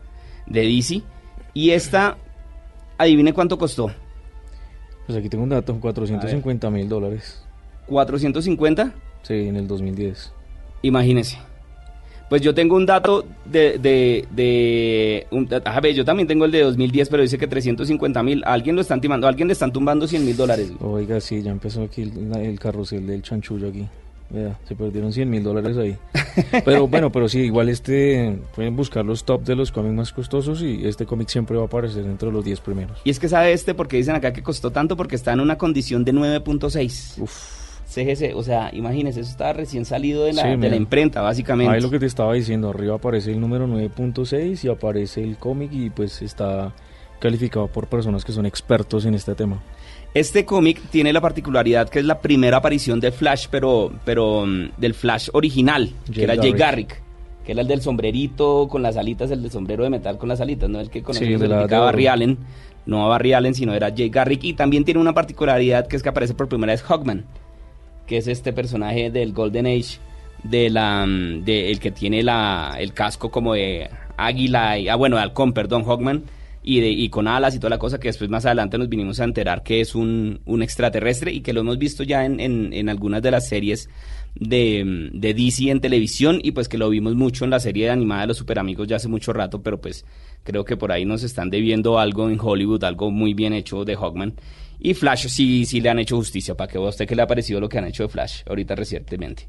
de 0.48 0.62
DC. 0.62 1.02
Y 1.54 1.72
esta, 1.72 2.18
adivine 2.98 3.34
cuánto 3.34 3.58
costó. 3.58 3.92
Pues 5.06 5.18
aquí 5.18 5.30
tengo 5.30 5.44
un 5.44 5.50
dato, 5.50 5.80
450 5.80 6.70
mil 6.70 6.88
dólares. 6.88 7.44
450, 7.88 8.94
Sí, 9.24 9.34
en 9.34 9.56
el 9.58 9.68
2010. 9.68 10.32
imagínese. 10.84 11.38
Pues 12.30 12.42
yo 12.42 12.54
tengo 12.54 12.76
un 12.76 12.86
dato 12.86 13.26
de... 13.46 13.80
de, 13.80 14.28
de 14.32 15.28
un- 15.32 15.50
a 15.66 15.80
ver, 15.82 15.96
yo 15.96 16.06
también 16.06 16.28
tengo 16.28 16.46
el 16.46 16.52
de 16.52 16.62
2010, 16.62 17.10
pero 17.10 17.24
dice 17.24 17.38
que 17.38 17.48
350 17.48 18.22
mil. 18.24 18.44
Alguien 18.46 18.76
lo 18.76 18.82
están 18.82 19.02
timando, 19.02 19.26
a 19.28 19.30
alguien 19.32 19.48
le 19.48 19.54
están 19.54 19.74
tumbando 19.74 20.08
100 20.08 20.26
mil 20.26 20.38
dólares. 20.38 20.72
Oiga, 20.80 21.20
sí, 21.20 21.42
ya 21.42 21.52
empezó 21.52 21.84
aquí 21.84 22.04
el, 22.04 22.34
el 22.36 22.60
carrusel 22.60 23.08
del 23.08 23.22
chanchullo 23.24 23.70
aquí. 23.70 23.88
Vea, 24.32 24.60
se 24.68 24.76
perdieron 24.76 25.12
100 25.12 25.28
mil 25.28 25.42
dólares 25.44 25.76
ahí. 25.76 25.98
Pero 26.64 26.88
bueno, 26.88 27.12
pero 27.12 27.28
sí, 27.28 27.40
igual 27.40 27.68
este, 27.68 28.38
pueden 28.56 28.76
buscar 28.76 29.04
los 29.04 29.24
top 29.24 29.44
de 29.44 29.56
los 29.56 29.72
cómics 29.72 29.96
más 29.96 30.14
costosos 30.14 30.62
y 30.62 30.88
este 30.88 31.06
cómic 31.08 31.28
siempre 31.30 31.58
va 31.58 31.64
a 31.64 31.66
aparecer 31.66 32.04
dentro 32.04 32.28
de 32.30 32.34
los 32.36 32.46
10 32.46 32.60
primeros. 32.62 33.00
Y 33.04 33.10
es 33.10 33.20
que 33.20 33.28
sabe 33.28 33.52
este 33.52 33.74
porque 33.74 33.98
dicen 33.98 34.16
acá 34.16 34.32
que 34.32 34.44
costó 34.44 34.70
tanto 34.72 34.96
porque 34.96 35.16
está 35.16 35.34
en 35.34 35.40
una 35.40 35.58
condición 35.58 36.06
de 36.06 36.14
9.6. 36.14 37.20
Uf, 37.22 37.59
CGC, 37.90 38.36
o 38.36 38.44
sea, 38.44 38.70
imagínese, 38.74 39.22
eso 39.22 39.32
estaba 39.32 39.54
recién 39.54 39.84
salido 39.86 40.26
de 40.26 40.34
la, 40.34 40.44
Sí, 40.44 40.50
de 40.50 40.58
mira. 40.58 40.70
la 40.70 40.76
imprenta, 40.76 41.22
básicamente. 41.22 41.74
ahí 41.74 41.82
lo 41.82 41.90
que 41.90 41.98
te 42.00 42.06
estaba 42.06 42.34
diciendo, 42.34 42.70
arriba 42.70 42.96
aparece 42.96 43.32
el 43.32 43.40
número 43.42 43.68
9.6 43.68 44.64
y 44.64 44.68
aparece 44.70 45.24
el 45.24 45.38
cómic 45.38 45.72
y 45.74 45.90
pues 45.90 46.22
está 46.22 46.72
calificado 47.20 47.68
por 47.68 47.88
personas 47.88 48.24
que 48.24 48.32
son 48.32 48.46
expertos 48.46 49.06
en 49.06 49.16
este 49.16 49.34
tema. 49.36 49.62
Este 50.14 50.46
cómic 50.46 50.82
tiene 50.90 51.12
la 51.14 51.22
particularidad 51.22 51.90
que 51.90 52.00
es 52.00 52.06
la 52.06 52.20
primera 52.22 52.58
aparición 52.58 53.00
de 53.00 53.12
Flash, 53.12 53.48
pero, 53.52 53.92
pero 54.06 54.46
mm, 54.46 54.70
del 54.78 54.94
Flash 54.94 55.30
original, 55.34 55.92
que 56.14 56.24
era 56.24 56.36
Jay 56.36 56.52
Garrick. 56.52 56.60
Garrick, 56.60 57.02
que 57.46 57.52
era 57.54 57.62
el 57.62 57.68
del 57.68 57.82
sombrerito 57.82 58.68
con 58.70 58.82
las 58.84 58.98
alitas, 58.98 59.32
el 59.32 59.42
del 59.42 59.52
sombrero 59.52 59.84
de 59.84 59.90
metal 59.90 60.18
con 60.18 60.30
las 60.30 60.42
alitas, 60.42 60.70
no 60.70 60.80
el 60.80 60.90
que 60.90 61.00
Sí, 61.00 61.04
conocemos 61.06 61.42
de 61.42 61.46
el 61.48 61.68
que. 61.68 61.76
Barry 61.76 62.08
Allen, 62.08 62.38
no 62.86 63.06
a 63.06 63.10
Barry 63.10 63.34
Allen, 63.34 63.54
sino 63.56 63.74
era 63.74 63.90
Jay 63.96 64.10
Garrick, 64.10 64.44
y 64.44 64.54
también 64.54 64.84
tiene 64.86 65.00
una 65.00 65.14
particularidad 65.14 65.88
que 65.88 65.96
es 65.96 66.04
que 66.04 66.10
aparece 66.10 66.34
por 66.36 66.48
primera 66.48 66.74
vez 66.74 66.82
Hawkman, 66.84 67.26
que 68.10 68.18
es 68.18 68.28
este 68.28 68.54
personaje 68.54 69.12
del 69.12 69.34
Golden 69.34 69.68
Age, 69.68 70.00
de 70.44 70.72
la, 70.72 71.06
mm, 71.06 71.44
de 71.46 71.70
el 71.70 71.80
que 71.80 71.92
tiene 71.92 72.24
la, 72.24 72.76
el 72.80 72.92
casco 72.94 73.30
como 73.30 73.54
de 73.54 73.88
águila, 74.18 74.80
y, 74.80 74.90
ah 74.90 74.96
bueno, 74.96 75.16
de 75.16 75.22
halcón, 75.22 75.54
perdón, 75.54 75.84
Hawkman, 75.84 76.24
y, 76.64 76.80
de, 76.82 76.90
y 76.90 77.10
con 77.10 77.28
alas 77.28 77.56
y 77.56 77.60
toda 77.60 77.70
la 77.70 77.78
cosa 77.78 78.00
que 78.00 78.08
después 78.08 78.30
más 78.30 78.48
adelante 78.48 78.80
nos 78.80 78.90
vinimos 78.90 79.20
a 79.20 79.26
enterar 79.26 79.64
que 79.64 79.80
es 79.80 79.94
un, 79.96 80.42
un 80.46 80.62
extraterrestre 80.64 81.32
y 81.32 81.42
que 81.42 81.54
lo 81.54 81.62
hemos 81.62 81.78
visto 81.78 82.04
ya 82.04 82.26
en, 82.26 82.40
en, 82.40 82.74
en 82.74 82.90
algunas 82.90 83.22
de 83.22 83.32
las 83.32 83.48
series 83.48 83.90
de, 84.36 84.84
mm, 84.84 85.20
de 85.20 85.34
DC 85.36 85.70
en 85.70 85.80
televisión 85.80 86.40
y 86.44 86.52
pues 86.52 86.68
que 86.68 86.80
lo 86.80 86.90
vimos 86.90 87.16
mucho 87.16 87.46
en 87.46 87.52
la 87.52 87.60
serie 87.60 87.92
animada 87.92 88.22
de 88.22 88.28
los 88.28 88.38
super 88.38 88.58
amigos 88.58 88.88
ya 88.88 88.96
hace 88.96 89.08
mucho 89.08 89.34
rato, 89.34 89.62
pero 89.62 89.80
pues 89.80 90.04
creo 90.44 90.66
que 90.66 90.78
por 90.78 90.92
ahí 90.92 91.06
nos 91.06 91.22
están 91.24 91.52
debiendo 91.52 92.00
algo 92.00 92.28
en 92.28 92.40
Hollywood, 92.42 92.84
algo 92.84 93.12
muy 93.12 93.36
bien 93.36 93.54
hecho 93.54 93.86
de 93.86 93.96
Hawkman. 93.96 94.34
Y 94.80 94.94
Flash 94.94 95.28
sí, 95.28 95.66
sí 95.66 95.82
le 95.82 95.90
han 95.90 96.00
hecho 96.00 96.16
justicia, 96.16 96.56
para 96.56 96.72
que 96.72 96.78
a 96.78 96.82
usted 96.82 97.08
que 97.08 97.16
le 97.16 97.22
ha 97.22 97.28
parecido 97.28 97.60
lo 97.60 97.68
que 97.68 97.78
han 97.78 97.86
hecho 97.86 98.04
de 98.04 98.10
Flash 98.10 98.44
ahorita 98.48 98.76
recientemente. 98.76 99.48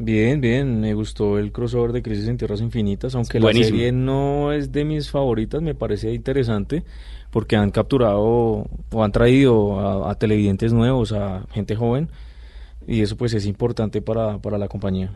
Bien, 0.00 0.40
bien, 0.40 0.80
me 0.80 0.94
gustó 0.94 1.38
el 1.38 1.50
crossover 1.50 1.92
de 1.92 2.02
Crisis 2.02 2.28
en 2.28 2.36
Tierras 2.36 2.60
Infinitas, 2.60 3.14
aunque 3.16 3.40
Buenísimo. 3.40 3.76
la 3.76 3.78
serie 3.78 3.92
no 3.92 4.52
es 4.52 4.70
de 4.70 4.84
mis 4.84 5.10
favoritas, 5.10 5.60
me 5.60 5.74
parece 5.74 6.12
interesante 6.12 6.84
porque 7.30 7.56
han 7.56 7.70
capturado 7.70 8.20
o 8.20 9.04
han 9.04 9.10
traído 9.10 9.80
a, 9.80 10.10
a 10.10 10.14
televidentes 10.14 10.72
nuevos, 10.72 11.12
a 11.12 11.46
gente 11.52 11.74
joven, 11.74 12.10
y 12.86 13.02
eso 13.02 13.16
pues 13.16 13.34
es 13.34 13.44
importante 13.46 14.00
para, 14.00 14.38
para 14.38 14.56
la 14.56 14.68
compañía. 14.68 15.12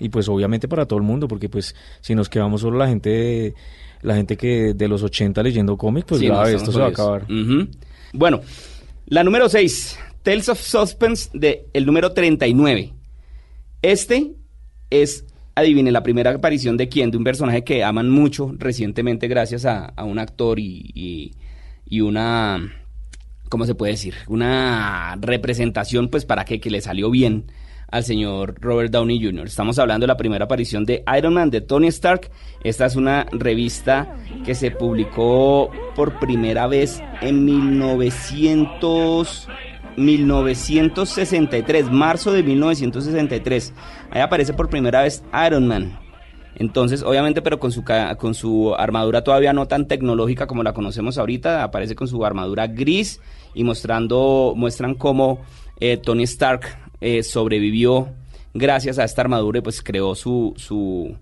Y 0.00 0.08
pues 0.08 0.28
obviamente 0.28 0.66
para 0.66 0.86
todo 0.86 0.98
el 0.98 1.04
mundo, 1.04 1.28
porque 1.28 1.48
pues 1.48 1.76
si 2.00 2.14
nos 2.14 2.28
quedamos 2.28 2.62
solo 2.62 2.78
la 2.78 2.88
gente 2.88 3.10
de, 3.10 3.54
la 4.02 4.16
gente 4.16 4.36
que 4.36 4.74
de 4.74 4.88
los 4.88 5.02
80 5.02 5.42
leyendo 5.42 5.76
cómics, 5.76 6.06
pues 6.08 6.20
Sí, 6.20 6.26
grave, 6.26 6.54
esto 6.54 6.72
se 6.72 6.80
va 6.80 6.86
a 6.86 6.88
acabar. 6.88 7.26
Bueno, 8.12 8.40
la 9.12 9.22
número 9.24 9.46
6, 9.48 9.98
Tales 10.22 10.48
of 10.48 10.58
Suspense, 10.58 11.28
de 11.34 11.66
el 11.74 11.84
número 11.84 12.12
39. 12.12 12.94
Este 13.82 14.32
es, 14.88 15.26
adivine, 15.54 15.90
la 15.92 16.02
primera 16.02 16.30
aparición 16.30 16.78
de 16.78 16.88
quién, 16.88 17.10
de 17.10 17.18
un 17.18 17.24
personaje 17.24 17.62
que 17.62 17.84
aman 17.84 18.08
mucho 18.08 18.54
recientemente 18.58 19.28
gracias 19.28 19.66
a, 19.66 19.84
a 19.84 20.04
un 20.04 20.18
actor 20.18 20.58
y, 20.58 20.90
y- 20.94 21.32
y 21.84 22.00
una, 22.00 22.72
¿cómo 23.50 23.66
se 23.66 23.74
puede 23.74 23.92
decir? 23.92 24.14
Una 24.28 25.18
representación, 25.20 26.08
pues, 26.08 26.24
para 26.24 26.46
que, 26.46 26.58
que 26.58 26.70
le 26.70 26.80
salió 26.80 27.10
bien 27.10 27.44
al 27.92 28.04
señor 28.04 28.56
Robert 28.58 28.90
Downey 28.90 29.22
Jr. 29.22 29.46
Estamos 29.46 29.78
hablando 29.78 30.04
de 30.04 30.08
la 30.08 30.16
primera 30.16 30.46
aparición 30.46 30.84
de 30.84 31.04
Iron 31.16 31.34
Man 31.34 31.50
de 31.50 31.60
Tony 31.60 31.86
Stark. 31.88 32.30
Esta 32.64 32.86
es 32.86 32.96
una 32.96 33.26
revista 33.30 34.16
que 34.44 34.54
se 34.54 34.70
publicó 34.70 35.70
por 35.94 36.18
primera 36.18 36.66
vez 36.66 37.02
en 37.20 37.44
1900, 37.44 39.46
1963, 39.96 41.90
marzo 41.90 42.32
de 42.32 42.42
1963. 42.42 43.74
Ahí 44.10 44.22
aparece 44.22 44.54
por 44.54 44.70
primera 44.70 45.02
vez 45.02 45.22
Iron 45.46 45.68
Man. 45.68 45.98
Entonces, 46.54 47.02
obviamente, 47.02 47.42
pero 47.42 47.60
con 47.60 47.72
su, 47.72 47.84
con 48.18 48.34
su 48.34 48.74
armadura 48.74 49.22
todavía 49.22 49.52
no 49.52 49.68
tan 49.68 49.86
tecnológica 49.86 50.46
como 50.46 50.62
la 50.62 50.72
conocemos 50.72 51.18
ahorita, 51.18 51.62
aparece 51.62 51.94
con 51.94 52.08
su 52.08 52.24
armadura 52.24 52.68
gris 52.68 53.20
y 53.54 53.64
mostrando, 53.64 54.54
muestran 54.56 54.94
cómo 54.94 55.40
eh, 55.78 55.98
Tony 55.98 56.22
Stark 56.22 56.91
eh, 57.02 57.22
sobrevivió 57.22 58.08
gracias 58.54 58.98
a 58.98 59.04
esta 59.04 59.22
armadura 59.22 59.58
y 59.58 59.62
pues 59.62 59.82
creó 59.82 60.14
su, 60.14 60.54
su, 60.56 61.14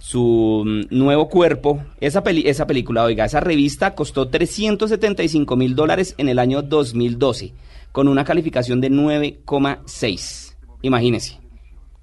su 0.00 0.62
mm, 0.66 0.96
nuevo 0.96 1.28
cuerpo. 1.28 1.82
Esa, 2.00 2.22
peli- 2.22 2.44
esa 2.48 2.66
película, 2.66 3.04
oiga, 3.04 3.24
esa 3.24 3.40
revista 3.40 3.94
costó 3.94 4.28
375 4.28 5.56
mil 5.56 5.74
dólares 5.74 6.14
en 6.18 6.28
el 6.28 6.38
año 6.38 6.62
2012, 6.62 7.52
con 7.92 8.08
una 8.08 8.24
calificación 8.24 8.80
de 8.80 8.90
9,6. 8.90 10.54
Imagínese. 10.82 11.38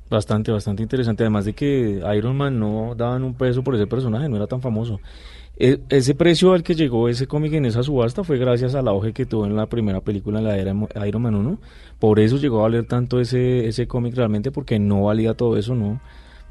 Bastante, 0.10 0.52
bastante 0.52 0.84
interesante. 0.84 1.24
Además 1.24 1.46
de 1.46 1.54
que 1.54 2.02
Iron 2.16 2.38
Man 2.38 2.60
no 2.60 2.94
daban 2.96 3.24
un 3.24 3.34
peso 3.34 3.64
por 3.64 3.76
ese 3.76 3.88
personaje, 3.88 4.30
no 4.30 4.36
era 4.36 4.48
tan 4.48 4.62
famoso. 4.62 5.00
E- 5.58 5.80
ese 5.90 6.16
precio 6.16 6.54
al 6.54 6.64
que 6.64 6.76
llegó 6.76 7.08
ese 7.08 7.28
cómic 7.28 7.54
en 7.54 7.66
esa 7.66 7.82
subasta 7.84 8.24
fue 8.24 8.38
gracias 8.38 8.76
al 8.76 8.88
auge 8.88 9.14
que 9.14 9.26
tuvo 9.26 9.46
en 9.46 9.56
la 9.56 9.68
primera 9.68 10.02
película, 10.02 10.40
en 10.40 10.46
la 10.46 10.58
era 10.58 10.76
Iron 11.08 11.22
Man 11.22 11.36
1. 11.36 11.60
Por 12.00 12.20
eso 12.20 12.38
llegó 12.38 12.60
a 12.60 12.64
valer 12.64 12.86
tanto 12.88 13.20
ese, 13.20 13.68
ese 13.68 13.88
cómic 13.88 14.16
realmente, 14.16 14.52
porque 14.52 14.80
no 14.80 15.04
valía 15.04 15.34
todo 15.34 15.58
eso, 15.58 15.76
¿no? 15.76 16.02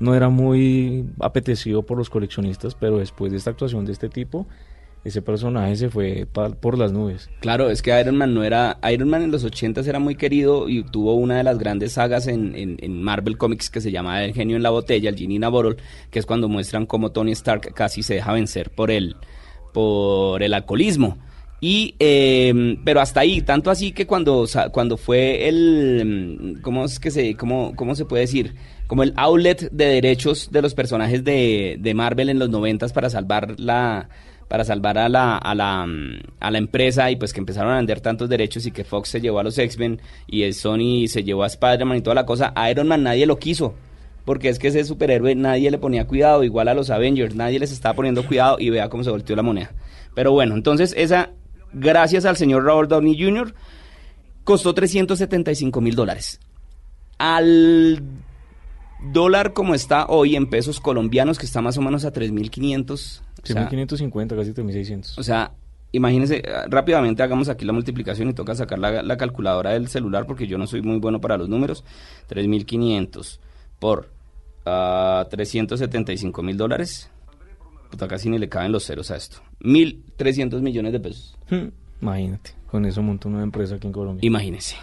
No 0.00 0.14
era 0.14 0.28
muy 0.28 1.06
apetecido 1.20 1.82
por 1.82 1.98
los 1.98 2.10
coleccionistas, 2.10 2.74
pero 2.74 2.98
después 2.98 3.30
de 3.30 3.38
esta 3.38 3.50
actuación 3.50 3.84
de 3.84 3.92
este 3.92 4.08
tipo, 4.08 4.46
ese 5.04 5.20
personaje 5.22 5.76
se 5.76 5.90
fue 5.90 6.26
por 6.32 6.78
las 6.78 6.92
nubes. 6.92 7.28
Claro, 7.40 7.68
es 7.70 7.82
que 7.82 7.98
Iron 8.00 8.16
Man 8.16 8.32
no 8.34 8.42
era. 8.42 8.78
Iron 8.90 9.08
Man 9.10 9.22
en 9.22 9.30
los 9.30 9.44
80 9.44 9.82
era 9.82 9.98
muy 9.98 10.14
querido 10.14 10.68
y 10.68 10.82
tuvo 10.82 11.14
una 11.14 11.36
de 11.36 11.44
las 11.44 11.58
grandes 11.58 11.92
sagas 11.92 12.26
en, 12.26 12.54
en- 12.56 12.78
en 12.80 13.02
Marvel 13.02 13.36
Comics 13.36 13.68
que 13.70 13.80
se 13.82 13.90
llama 13.92 14.24
El 14.24 14.32
genio 14.32 14.56
en 14.56 14.62
la 14.62 14.70
botella, 14.70 15.10
el 15.10 15.16
Genie 15.16 15.36
in 15.36 15.44
a 15.44 15.48
Bottle, 15.50 15.76
que 16.10 16.18
es 16.18 16.26
cuando 16.26 16.48
muestran 16.48 16.86
cómo 16.86 17.12
Tony 17.12 17.32
Stark 17.32 17.74
casi 17.74 18.02
se 18.02 18.14
deja 18.14 18.32
vencer 18.32 18.70
por 18.70 18.90
el, 18.90 19.14
por 19.72 20.42
el 20.42 20.54
alcoholismo. 20.54 21.18
Y, 21.60 21.94
eh, 21.98 22.76
pero 22.84 23.00
hasta 23.00 23.20
ahí, 23.20 23.40
tanto 23.40 23.70
así 23.70 23.92
que 23.92 24.06
cuando, 24.06 24.46
cuando 24.70 24.96
fue 24.98 25.48
el, 25.48 26.56
mm, 26.56 26.60
¿cómo 26.62 26.84
es 26.84 27.00
que 27.00 27.10
se, 27.10 27.36
cómo, 27.36 27.72
cómo 27.74 27.94
se 27.94 28.04
puede 28.04 28.22
decir? 28.22 28.54
Como 28.86 29.02
el 29.02 29.14
outlet 29.16 29.70
de 29.70 29.86
derechos 29.86 30.50
de 30.50 30.60
los 30.60 30.74
personajes 30.74 31.24
de, 31.24 31.76
de 31.80 31.94
Marvel 31.94 32.28
en 32.28 32.38
los 32.38 32.50
noventas 32.50 32.92
para 32.92 33.08
salvar 33.08 33.58
la, 33.58 34.10
para 34.48 34.64
salvar 34.64 34.98
a 34.98 35.08
la, 35.08 35.36
a 35.36 35.54
la, 35.54 35.86
mm, 35.86 36.20
a 36.40 36.50
la 36.50 36.58
empresa 36.58 37.10
y 37.10 37.16
pues 37.16 37.32
que 37.32 37.40
empezaron 37.40 37.72
a 37.72 37.76
vender 37.76 38.00
tantos 38.00 38.28
derechos 38.28 38.66
y 38.66 38.70
que 38.70 38.84
Fox 38.84 39.08
se 39.08 39.20
llevó 39.20 39.38
a 39.38 39.42
los 39.42 39.58
X-Men 39.58 40.00
y 40.26 40.52
Sony 40.52 41.06
se 41.08 41.24
llevó 41.24 41.44
a 41.44 41.48
Spider-Man 41.48 41.98
y 41.98 42.02
toda 42.02 42.14
la 42.14 42.26
cosa, 42.26 42.52
a 42.54 42.70
Iron 42.70 42.88
Man 42.88 43.02
nadie 43.02 43.26
lo 43.26 43.38
quiso. 43.38 43.74
Porque 44.24 44.48
es 44.48 44.58
que 44.58 44.68
ese 44.68 44.84
superhéroe 44.84 45.34
nadie 45.34 45.70
le 45.70 45.76
ponía 45.76 46.06
cuidado, 46.06 46.44
igual 46.44 46.68
a 46.68 46.74
los 46.74 46.88
Avengers, 46.88 47.34
nadie 47.34 47.58
les 47.58 47.72
estaba 47.72 47.94
poniendo 47.94 48.26
cuidado 48.26 48.56
y 48.58 48.70
vea 48.70 48.88
cómo 48.88 49.04
se 49.04 49.10
volteó 49.10 49.36
la 49.36 49.42
moneda. 49.42 49.72
Pero 50.14 50.32
bueno, 50.32 50.54
entonces 50.54 50.94
esa, 50.96 51.30
gracias 51.74 52.24
al 52.24 52.36
señor 52.36 52.62
Robert 52.62 52.88
Downey 52.88 53.22
Jr., 53.22 53.54
costó 54.44 54.72
375 54.74 55.80
mil 55.80 55.94
dólares. 55.94 56.40
Al 57.18 58.02
dólar 59.12 59.52
como 59.52 59.74
está 59.74 60.06
hoy 60.06 60.36
en 60.36 60.46
pesos 60.46 60.80
colombianos, 60.80 61.38
que 61.38 61.46
está 61.46 61.60
más 61.60 61.76
o 61.78 61.82
menos 61.82 62.04
a 62.04 62.12
3.500. 62.12 62.92
o 62.92 62.96
sea, 63.46 63.68
3.550, 63.68 64.36
casi 64.36 64.52
3.600. 64.52 65.18
o 65.18 65.22
sea, 65.22 65.52
imagínense, 65.92 66.38
eh, 66.38 66.42
rápidamente 66.68 67.22
hagamos 67.22 67.48
aquí 67.48 67.64
la 67.64 67.72
multiplicación 67.72 68.28
y 68.28 68.34
toca 68.34 68.54
sacar 68.54 68.78
la, 68.78 69.02
la 69.02 69.16
calculadora 69.16 69.70
del 69.70 69.88
celular 69.88 70.26
porque 70.26 70.46
yo 70.46 70.58
no 70.58 70.66
soy 70.66 70.82
muy 70.82 70.98
bueno 70.98 71.20
para 71.20 71.36
los 71.36 71.48
números. 71.48 71.84
3.500 72.28 73.38
por 73.78 74.10
ah, 74.66 75.26
375 75.30 76.42
mil 76.42 76.56
dólares. 76.56 77.10
Puta, 77.90 78.08
casi 78.08 78.28
ni 78.28 78.38
le 78.38 78.48
caben 78.48 78.72
los 78.72 78.84
ceros 78.84 79.10
a 79.10 79.16
esto. 79.16 79.38
1.300 79.60 80.60
millones 80.60 80.92
de 80.92 81.00
pesos. 81.00 81.36
Hmm, 81.48 81.68
Imagínate, 82.04 82.50
con 82.66 82.84
eso 82.84 83.02
montó 83.02 83.28
una 83.28 83.42
empresa 83.42 83.76
aquí 83.76 83.86
en 83.86 83.92
Colombia. 83.92 84.26
Imagínese, 84.26 84.76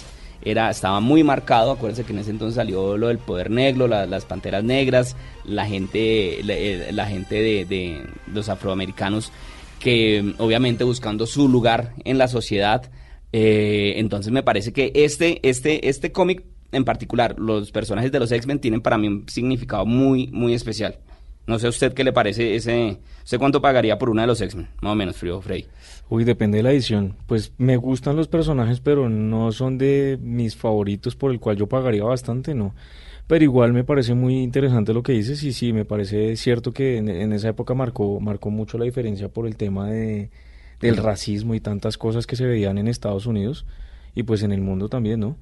era 0.42 0.70
estaba 0.70 1.00
muy 1.00 1.22
marcado 1.24 1.72
acuérdense 1.72 2.04
que 2.04 2.12
en 2.12 2.20
ese 2.20 2.30
entonces 2.30 2.54
salió 2.56 2.96
lo 2.96 3.08
del 3.08 3.18
poder 3.18 3.50
negro 3.50 3.88
la- 3.88 4.06
las 4.06 4.24
panteras 4.24 4.62
negras 4.64 5.16
la 5.44 5.66
gente 5.66 6.40
la, 6.44 6.54
eh, 6.54 6.92
la 6.92 7.06
gente 7.06 7.36
de, 7.42 7.64
de 7.64 8.02
los 8.32 8.48
afroamericanos 8.48 9.32
que 9.80 10.22
mm, 10.22 10.34
obviamente 10.42 10.84
buscando 10.84 11.26
su 11.26 11.48
lugar 11.48 11.94
en 12.04 12.18
la 12.18 12.28
sociedad 12.28 12.90
eh, 13.32 13.94
entonces 13.96 14.32
me 14.32 14.42
parece 14.42 14.72
que 14.72 14.92
este, 14.94 15.46
este, 15.48 15.88
este 15.88 16.12
cómic 16.12 16.44
en 16.70 16.84
particular, 16.84 17.34
los 17.38 17.72
personajes 17.72 18.12
de 18.12 18.20
los 18.20 18.30
X-Men 18.30 18.58
tienen 18.58 18.82
para 18.82 18.98
mí 18.98 19.08
un 19.08 19.26
significado 19.26 19.86
muy, 19.86 20.26
muy 20.26 20.52
especial. 20.52 20.98
No 21.46 21.58
sé 21.58 21.66
a 21.66 21.70
usted 21.70 21.94
qué 21.94 22.04
le 22.04 22.12
parece 22.12 22.56
ese... 22.56 22.98
¿Usted 23.24 23.38
cuánto 23.38 23.62
pagaría 23.62 23.96
por 23.96 24.10
una 24.10 24.20
de 24.22 24.26
los 24.28 24.38
X-Men? 24.42 24.68
Más 24.82 24.92
o 24.92 24.94
menos, 24.94 25.16
Frío 25.16 25.40
Frey. 25.40 25.66
Uy, 26.10 26.24
depende 26.24 26.56
de 26.58 26.62
la 26.62 26.72
edición. 26.72 27.16
Pues 27.26 27.52
me 27.58 27.76
gustan 27.76 28.16
los 28.16 28.28
personajes, 28.28 28.80
pero 28.80 29.08
no 29.10 29.52
son 29.52 29.76
de 29.76 30.18
mis 30.22 30.56
favoritos 30.56 31.16
por 31.16 31.30
el 31.30 31.40
cual 31.40 31.56
yo 31.56 31.66
pagaría 31.68 32.04
bastante, 32.04 32.54
no. 32.54 32.74
Pero 33.26 33.44
igual 33.44 33.74
me 33.74 33.84
parece 33.84 34.14
muy 34.14 34.38
interesante 34.42 34.94
lo 34.94 35.02
que 35.02 35.12
dices 35.12 35.42
y 35.42 35.52
sí, 35.52 35.72
me 35.74 35.84
parece 35.84 36.36
cierto 36.36 36.72
que 36.72 36.96
en, 36.98 37.08
en 37.10 37.32
esa 37.34 37.50
época 37.50 37.74
marcó, 37.74 38.20
marcó 38.20 38.50
mucho 38.50 38.78
la 38.78 38.86
diferencia 38.86 39.28
por 39.28 39.46
el 39.46 39.56
tema 39.56 39.90
de, 39.90 40.30
del 40.80 40.96
racismo 40.96 41.54
y 41.54 41.60
tantas 41.60 41.98
cosas 41.98 42.26
que 42.26 42.36
se 42.36 42.46
veían 42.46 42.78
en 42.78 42.88
Estados 42.88 43.26
Unidos 43.26 43.66
y 44.14 44.22
pues 44.22 44.42
en 44.42 44.52
el 44.52 44.62
mundo 44.62 44.88
también, 44.88 45.20
¿no? 45.20 45.36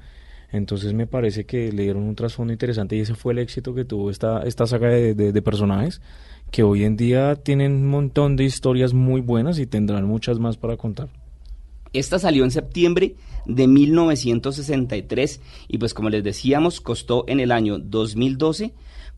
Entonces 0.53 0.93
me 0.95 1.07
parece 1.07 1.45
que 1.45 1.73
le 1.73 1.83
dieron 1.85 2.05
un 2.05 2.15
trasfondo 2.15 2.53
interesante 2.53 2.97
y 2.97 3.01
ese 3.01 3.15
fue 3.15 3.33
el 3.33 3.41
éxito 3.41 3.75
que 3.75 3.85
tuvo 3.85 4.11
esta, 4.11 4.43
esta 4.43 4.67
saga 4.67 4.89
de, 4.89 5.15
de- 5.15 5.33
de 5.33 5.43
personajes 5.43 6.01
que 6.51 6.63
hoy 6.63 6.85
en 6.85 6.97
día 6.97 7.35
tienen 7.37 7.73
un 7.73 7.89
montón 7.89 8.37
de 8.37 8.45
historias 8.45 8.95
muy 8.95 9.21
buenas 9.21 9.59
y 9.59 9.67
tendrán 9.67 10.05
muchas 10.05 10.39
más 10.39 10.57
para 10.57 10.77
contar. 10.77 11.09
Esta 11.93 12.19
salió 12.19 12.45
en 12.45 12.51
septiembre 12.51 13.17
de 13.47 13.67
1963 13.67 15.41
y 15.69 15.79
pues 15.79 15.95
como 15.95 16.11
les 16.11 16.25
decíamos 16.25 16.81
costó 16.81 17.25
en 17.29 17.41
el 17.41 17.53
año 17.53 17.79
2012 17.79 18.73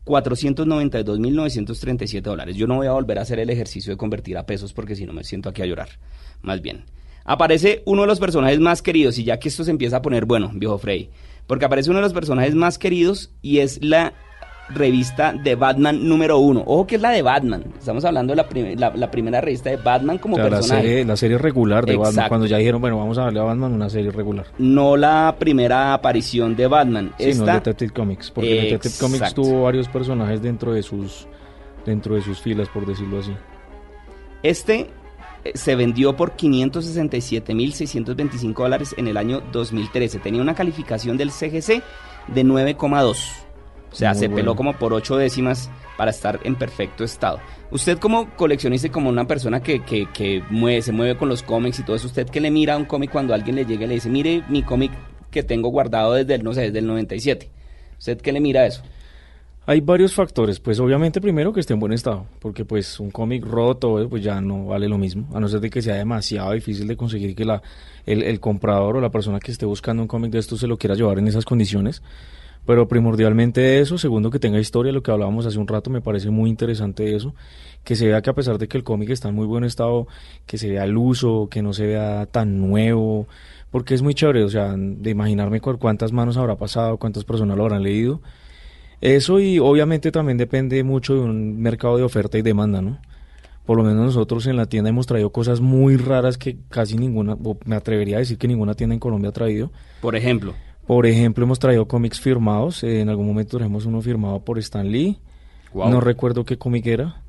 492.937 0.05 2.21
dólares. 2.21 2.55
Yo 2.55 2.67
no 2.67 2.77
voy 2.77 2.87
a 2.87 2.93
volver 2.93 3.19
a 3.19 3.21
hacer 3.21 3.39
el 3.39 3.49
ejercicio 3.49 3.93
de 3.93 3.97
convertir 3.97 4.37
a 4.37 4.45
pesos 4.45 4.73
porque 4.73 4.95
si 4.95 5.05
no 5.05 5.13
me 5.13 5.23
siento 5.23 5.47
aquí 5.49 5.61
a 5.61 5.65
llorar. 5.65 5.89
Más 6.41 6.61
bien. 6.61 6.85
Aparece 7.25 7.83
uno 7.85 8.01
de 8.01 8.07
los 8.07 8.19
personajes 8.19 8.59
más 8.59 8.81
queridos 8.81 9.19
y 9.19 9.23
ya 9.23 9.37
que 9.37 9.49
esto 9.49 9.63
se 9.63 9.69
empieza 9.71 9.97
a 9.97 10.01
poner 10.01 10.25
bueno, 10.25 10.49
viejo 10.53 10.79
Frey, 10.79 11.11
porque 11.45 11.65
aparece 11.65 11.91
uno 11.91 11.99
de 11.99 12.03
los 12.03 12.13
personajes 12.13 12.55
más 12.55 12.79
queridos 12.79 13.29
y 13.43 13.59
es 13.59 13.83
la 13.83 14.15
revista 14.73 15.33
de 15.33 15.55
Batman 15.55 16.07
número 16.07 16.37
uno. 16.37 16.63
Ojo 16.65 16.85
que 16.87 16.95
es 16.97 17.01
la 17.01 17.09
de 17.11 17.21
Batman. 17.21 17.63
Estamos 17.77 18.03
hablando 18.05 18.31
de 18.31 18.37
la, 18.37 18.47
prim- 18.47 18.77
la- 18.77 18.93
la 18.95 19.09
primera 19.11 19.41
revista 19.41 19.69
de 19.69 19.75
Batman 19.77 20.17
como 20.19 20.35
O 20.35 20.37
sea, 20.37 20.45
la 20.45 20.49
personaje. 20.57 20.87
serie, 20.87 21.05
la 21.05 21.15
serie 21.17 21.37
regular 21.37 21.85
de 21.85 21.93
Batman, 21.95 22.11
Exacto. 22.13 22.29
cuando 22.29 22.47
ya 22.47 22.57
dijeron, 22.57 22.81
bueno, 22.81 22.97
vamos 22.97 23.17
a 23.17 23.23
darle 23.23 23.39
a 23.39 23.43
Batman 23.43 23.73
una 23.73 23.89
serie 23.89 24.11
regular. 24.11 24.45
no 24.57 24.95
la 24.97 25.35
primera 25.39 25.93
aparición 25.93 26.55
de 26.55 26.67
Batman. 26.67 27.13
Sí, 27.17 27.25
no 27.25 27.29
Esta, 27.31 27.53
Detective 27.55 27.91
Comics, 27.93 28.31
porque 28.31 28.61
Detective 28.63 28.93
Comics 28.99 29.21
Exacto. 29.21 29.41
tuvo 29.41 29.63
varios 29.63 29.87
personajes 29.87 30.41
dentro 30.41 30.73
de 30.73 30.83
sus 30.83 31.27
dentro 31.85 32.15
de 32.15 32.21
sus 32.21 32.39
filas, 32.41 32.67
por 32.69 32.85
decirlo 32.85 33.19
así. 33.19 33.31
este 34.43 34.89
eh, 35.45 35.51
se 35.55 35.75
vendió 35.75 36.15
por 36.17 36.33
567.625 36.35 38.53
dólares 38.55 38.93
en 38.97 39.07
el 39.07 39.15
año 39.17 39.41
2013. 39.51 40.19
Tenía 40.19 40.41
una 40.41 40.53
calificación 40.55 41.15
del 41.17 41.31
CGC 41.31 41.81
de 42.27 42.43
9,2. 42.43 43.17
O 43.91 43.95
sea, 43.95 44.11
Muy 44.11 44.19
se 44.19 44.27
bueno. 44.27 44.35
peló 44.35 44.55
como 44.55 44.73
por 44.73 44.93
8 44.93 45.17
décimas 45.17 45.69
para 45.97 46.11
estar 46.11 46.39
en 46.43 46.55
perfecto 46.55 47.03
estado. 47.03 47.39
Usted 47.71 47.97
como 47.97 48.29
coleccionista 48.35 48.87
y 48.87 48.89
como 48.91 49.09
una 49.09 49.25
persona 49.25 49.61
que, 49.61 49.83
que, 49.83 50.07
que 50.13 50.43
mueve, 50.49 50.81
se 50.81 50.91
mueve 50.91 51.17
con 51.17 51.27
los 51.27 51.43
cómics 51.43 51.79
y 51.79 51.83
todo 51.83 51.95
eso, 51.95 52.07
¿usted 52.07 52.29
que 52.29 52.39
le 52.39 52.51
mira 52.51 52.75
a 52.75 52.77
un 52.77 52.85
cómic 52.85 53.11
cuando 53.11 53.33
alguien 53.33 53.55
le 53.55 53.65
llega 53.65 53.85
y 53.85 53.87
le 53.87 53.93
dice, 53.95 54.09
mire 54.09 54.43
mi 54.47 54.63
cómic 54.63 54.91
que 55.31 55.43
tengo 55.43 55.69
guardado 55.69 56.13
desde 56.13 56.35
el, 56.35 56.43
no 56.43 56.53
sé, 56.53 56.61
desde 56.61 56.79
el 56.79 56.87
97? 56.87 57.49
¿Usted 57.97 58.21
qué 58.21 58.31
le 58.31 58.39
mira 58.39 58.61
a 58.61 58.67
eso? 58.67 58.81
Hay 59.65 59.81
varios 59.81 60.15
factores, 60.15 60.59
pues 60.59 60.79
obviamente 60.79 61.21
primero 61.21 61.53
que 61.53 61.59
esté 61.59 61.73
en 61.73 61.79
buen 61.79 61.93
estado, 61.93 62.25
porque 62.39 62.65
pues 62.65 62.99
un 62.99 63.11
cómic 63.11 63.45
roto 63.45 64.07
pues 64.09 64.23
ya 64.23 64.41
no 64.41 64.65
vale 64.67 64.87
lo 64.89 64.97
mismo, 64.97 65.27
a 65.31 65.39
no 65.39 65.47
ser 65.47 65.59
de 65.59 65.69
que 65.69 65.81
sea 65.81 65.93
demasiado 65.93 66.53
difícil 66.53 66.87
de 66.87 66.97
conseguir 66.97 67.35
que 67.35 67.45
la, 67.45 67.61
el, 68.07 68.23
el 68.23 68.39
comprador 68.39 68.97
o 68.97 69.01
la 69.01 69.11
persona 69.11 69.39
que 69.39 69.51
esté 69.51 69.67
buscando 69.67 70.01
un 70.01 70.07
cómic 70.07 70.31
de 70.31 70.39
estos 70.39 70.59
se 70.59 70.65
lo 70.65 70.77
quiera 70.77 70.95
llevar 70.95 71.19
en 71.19 71.27
esas 71.27 71.45
condiciones. 71.45 72.01
Pero 72.65 72.87
primordialmente 72.87 73.79
eso, 73.79 73.97
segundo 73.97 74.29
que 74.29 74.39
tenga 74.39 74.59
historia, 74.59 74.91
lo 74.91 75.01
que 75.01 75.11
hablábamos 75.11 75.45
hace 75.45 75.57
un 75.57 75.67
rato, 75.67 75.89
me 75.89 76.01
parece 76.01 76.29
muy 76.29 76.49
interesante 76.49 77.15
eso, 77.15 77.33
que 77.83 77.95
se 77.95 78.07
vea 78.07 78.21
que 78.21 78.29
a 78.29 78.33
pesar 78.33 78.57
de 78.57 78.67
que 78.67 78.77
el 78.77 78.83
cómic 78.83 79.09
está 79.09 79.29
en 79.29 79.35
muy 79.35 79.47
buen 79.47 79.63
estado, 79.63 80.07
que 80.45 80.57
se 80.57 80.69
vea 80.69 80.83
el 80.83 80.95
uso, 80.95 81.47
que 81.49 81.61
no 81.61 81.73
se 81.73 81.87
vea 81.87 82.27
tan 82.27 82.59
nuevo, 82.59 83.27
porque 83.71 83.95
es 83.95 84.01
muy 84.01 84.13
chévere, 84.13 84.43
o 84.43 84.49
sea, 84.49 84.75
de 84.77 85.09
imaginarme 85.09 85.61
cuántas 85.61 86.11
manos 86.11 86.37
habrá 86.37 86.57
pasado, 86.57 86.97
cuántas 86.97 87.23
personas 87.23 87.57
lo 87.57 87.63
habrán 87.63 87.83
leído. 87.83 88.21
Eso 89.01 89.39
y 89.39 89.59
obviamente 89.59 90.11
también 90.11 90.37
depende 90.37 90.83
mucho 90.83 91.13
de 91.15 91.21
un 91.21 91.61
mercado 91.61 91.97
de 91.97 92.03
oferta 92.03 92.37
y 92.37 92.41
demanda, 92.41 92.81
¿no? 92.81 92.99
Por 93.65 93.77
lo 93.77 93.83
menos 93.83 94.03
nosotros 94.03 94.47
en 94.47 94.57
la 94.57 94.65
tienda 94.65 94.89
hemos 94.89 95.05
traído 95.05 95.31
cosas 95.31 95.61
muy 95.61 95.95
raras 95.95 96.37
que 96.37 96.57
casi 96.69 96.97
ninguna, 96.97 97.37
me 97.65 97.75
atrevería 97.75 98.17
a 98.17 98.19
decir 98.19 98.37
que 98.37 98.47
ninguna 98.47 98.73
tienda 98.73 98.95
en 98.95 98.99
Colombia 98.99 99.29
ha 99.29 99.33
traído. 99.33 99.71
Por 100.01 100.15
ejemplo. 100.15 100.55
Por 100.89 101.05
ejemplo, 101.05 101.43
hemos 101.43 101.59
traído 101.59 101.87
cómics 101.87 102.19
firmados. 102.19 102.83
Eh, 102.83 103.01
en 103.01 103.09
algún 103.09 103.27
momento 103.27 103.57
traemos 103.57 103.85
uno 103.85 104.01
firmado 104.01 104.39
por 104.39 104.57
Stan 104.57 104.89
Lee. 104.89 105.19
No 105.71 106.01
recuerdo 106.01 106.45
qué 106.45 106.57
cómic 106.57 106.87
era. 106.87 107.21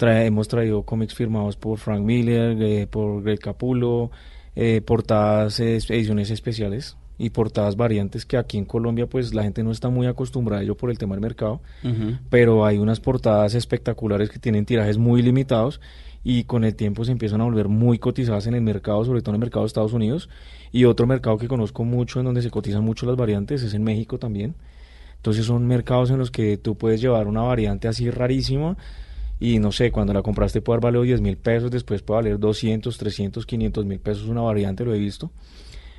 hemos 0.00 0.48
traído 0.48 0.84
cómics 0.84 1.14
firmados 1.14 1.56
por 1.56 1.76
Frank 1.76 2.00
Miller, 2.00 2.56
eh, 2.62 2.86
por 2.86 3.22
Greg 3.22 3.38
Capulo, 3.38 4.10
eh, 4.56 4.80
portadas, 4.80 5.60
ediciones 5.60 6.30
especiales 6.30 6.96
y 7.18 7.30
portadas 7.30 7.76
variantes 7.76 8.26
que 8.26 8.36
aquí 8.36 8.58
en 8.58 8.64
Colombia 8.64 9.06
pues 9.06 9.34
la 9.34 9.42
gente 9.42 9.62
no 9.62 9.70
está 9.70 9.88
muy 9.88 10.06
acostumbrada 10.06 10.60
a 10.60 10.64
ello 10.64 10.76
por 10.76 10.90
el 10.90 10.98
tema 10.98 11.14
del 11.14 11.22
mercado, 11.22 11.60
pero 12.30 12.64
hay 12.66 12.78
unas 12.78 13.00
portadas 13.00 13.54
espectaculares 13.54 14.30
que 14.30 14.38
tienen 14.38 14.64
tirajes 14.64 14.98
muy 14.98 15.22
limitados 15.22 15.80
y 16.24 16.44
con 16.44 16.64
el 16.64 16.74
tiempo 16.74 17.04
se 17.04 17.12
empiezan 17.12 17.40
a 17.40 17.44
volver 17.44 17.68
muy 17.68 17.98
cotizadas 17.98 18.46
en 18.46 18.54
el 18.54 18.62
mercado, 18.62 19.04
sobre 19.04 19.22
todo 19.22 19.32
en 19.32 19.36
el 19.36 19.40
mercado 19.40 19.64
de 19.64 19.68
Estados 19.68 19.92
Unidos 19.92 20.28
y 20.70 20.84
otro 20.84 21.06
mercado 21.06 21.38
que 21.38 21.48
conozco 21.48 21.84
mucho, 21.84 22.20
en 22.20 22.26
donde 22.26 22.42
se 22.42 22.50
cotizan 22.50 22.84
mucho 22.84 23.06
las 23.06 23.16
variantes, 23.16 23.62
es 23.62 23.74
en 23.74 23.82
México 23.84 24.18
también. 24.18 24.54
Entonces 25.16 25.46
son 25.46 25.66
mercados 25.66 26.10
en 26.10 26.18
los 26.18 26.30
que 26.30 26.56
tú 26.56 26.76
puedes 26.76 27.00
llevar 27.00 27.28
una 27.28 27.42
variante 27.42 27.86
así 27.86 28.10
rarísima 28.10 28.76
y 29.38 29.58
no 29.58 29.72
sé, 29.72 29.90
cuando 29.90 30.12
la 30.12 30.22
compraste 30.22 30.60
puede 30.60 30.76
haber 30.76 30.84
valido 30.84 31.02
10 31.02 31.20
mil 31.20 31.36
pesos, 31.36 31.70
después 31.70 32.00
puede 32.02 32.22
valer 32.22 32.38
200, 32.38 32.96
300, 32.96 33.44
500 33.44 33.84
mil 33.84 33.98
pesos 33.98 34.28
una 34.28 34.40
variante, 34.40 34.84
lo 34.84 34.94
he 34.94 34.98
visto. 34.98 35.32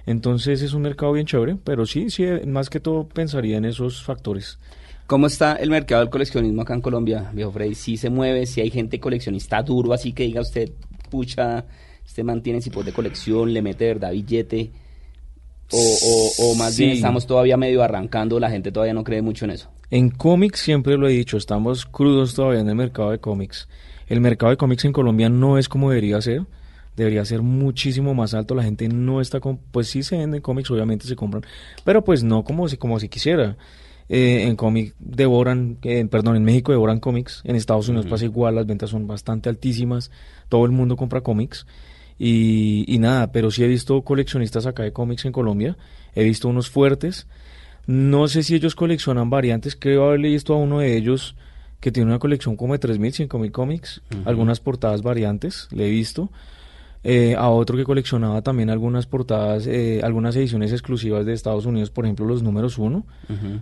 Entonces 0.05 0.61
es 0.61 0.73
un 0.73 0.81
mercado 0.81 1.13
bien 1.13 1.25
chévere, 1.25 1.57
pero 1.63 1.85
sí, 1.85 2.09
sí, 2.09 2.25
más 2.45 2.69
que 2.69 2.79
todo 2.79 3.07
pensaría 3.07 3.57
en 3.57 3.65
esos 3.65 4.03
factores. 4.03 4.59
¿Cómo 5.07 5.27
está 5.27 5.55
el 5.55 5.69
mercado 5.69 6.01
del 6.01 6.09
coleccionismo 6.09 6.61
acá 6.61 6.73
en 6.73 6.81
Colombia, 6.81 7.29
viejo 7.33 7.51
Freddy? 7.51 7.75
¿Sí 7.75 7.97
se 7.97 8.09
mueve? 8.09 8.45
¿Si 8.45 8.61
hay 8.61 8.69
gente 8.69 8.99
coleccionista 8.99 9.61
duro 9.61 9.93
así 9.93 10.13
que 10.13 10.23
diga 10.23 10.41
usted, 10.41 10.71
pucha, 11.09 11.65
este 12.05 12.23
mantiene 12.23 12.59
tipos 12.61 12.85
de 12.85 12.93
colección, 12.93 13.53
le 13.53 13.61
mete 13.61 13.85
verdad 13.85 14.11
billete, 14.11 14.71
o, 15.71 16.55
más 16.57 16.77
bien 16.77 16.91
estamos 16.91 17.25
todavía 17.25 17.57
medio 17.57 17.83
arrancando, 17.83 18.39
la 18.39 18.49
gente 18.49 18.71
todavía 18.71 18.93
no 18.93 19.03
cree 19.03 19.21
mucho 19.21 19.45
en 19.45 19.51
eso. 19.51 19.69
En 19.89 20.09
cómics 20.09 20.59
siempre 20.59 20.97
lo 20.97 21.07
he 21.07 21.11
dicho, 21.11 21.37
estamos 21.37 21.85
crudos 21.85 22.33
todavía 22.35 22.61
en 22.61 22.69
el 22.69 22.75
mercado 22.75 23.11
de 23.11 23.19
cómics. 23.19 23.67
El 24.07 24.21
mercado 24.21 24.51
de 24.51 24.57
cómics 24.57 24.85
en 24.85 24.93
Colombia 24.93 25.29
no 25.29 25.57
es 25.57 25.69
como 25.69 25.89
debería 25.89 26.21
ser, 26.21 26.43
debería 26.95 27.25
ser 27.25 27.41
muchísimo 27.41 28.13
más 28.13 28.34
alto, 28.34 28.56
la 28.56 28.63
gente 28.63 28.88
no 28.88 29.21
está 29.21 29.39
con, 29.39 29.58
pues 29.58 29.88
sí 29.88 30.03
se 30.03 30.17
venden 30.17 30.41
cómics, 30.41 30.69
obviamente 30.71 31.08
se 31.08 31.15
compran, 31.15 31.43
pero 31.84 32.03
pues 32.03 32.23
no 32.23 32.43
como 32.43 32.67
si, 32.67 32.77
como 32.77 32.99
si 32.99 33.10
quisiera. 33.10 33.58
Eh, 34.10 34.43
en 34.43 34.58
cómic 34.58 34.93
devoran, 34.99 35.77
eh, 35.82 36.06
perdón, 36.12 36.36
en 36.36 36.43
México 36.43 36.73
devoran 36.73 36.99
cómics, 36.99 37.41
en 37.45 37.56
Estados 37.56 37.88
Unidos 37.88 38.06
pasa 38.06 38.25
igual, 38.25 38.56
las 38.56 38.65
ventas 38.65 38.89
son 38.89 39.08
bastante 39.08 39.47
altísimas, 39.47 40.12
todo 40.49 40.65
el 40.65 40.71
mundo 40.71 40.97
compra 40.97 41.21
cómics. 41.21 41.65
Y, 42.19 42.97
nada, 42.99 43.32
pero 43.32 43.49
sí 43.49 43.63
he 43.63 43.67
visto 43.67 44.01
coleccionistas 44.03 44.65
acá 44.65 44.84
de 44.84 44.93
cómics 44.93 45.25
en 45.25 45.32
Colombia, 45.32 45.77
he 46.15 46.23
visto 46.23 46.47
unos 46.47 46.69
fuertes. 46.69 47.27
No 47.86 48.27
sé 48.27 48.43
si 48.43 48.56
ellos 48.56 48.75
coleccionan 48.75 49.29
variantes, 49.29 49.75
creo 49.75 50.06
haberle 50.06 50.29
visto 50.29 50.53
a 50.53 50.58
uno 50.58 50.79
de 50.79 50.95
ellos 50.95 51.36
que 51.79 51.91
tiene 51.91 52.10
una 52.10 52.19
colección 52.19 52.56
como 52.56 52.77
de 52.77 52.79
3.000, 52.79 53.27
5.000 53.27 53.51
cómics, 53.51 54.01
algunas 54.23 54.62
portadas 54.62 55.01
variantes, 55.01 55.67
le 55.71 55.88
he 55.88 55.89
visto. 55.89 56.29
Eh, 57.05 57.35
a 57.37 57.49
otro 57.49 57.75
que 57.75 57.83
coleccionaba 57.83 58.41
también 58.41 58.69
algunas 58.69 59.07
portadas, 59.07 59.67
eh, 59.67 59.99
algunas 60.03 60.37
ediciones 60.37 60.71
exclusivas 60.71 61.25
de 61.25 61.33
Estados 61.33 61.65
Unidos, 61.65 61.89
por 61.89 62.05
ejemplo 62.05 62.25
los 62.25 62.43
números 62.43 62.77
uno, 62.77 63.05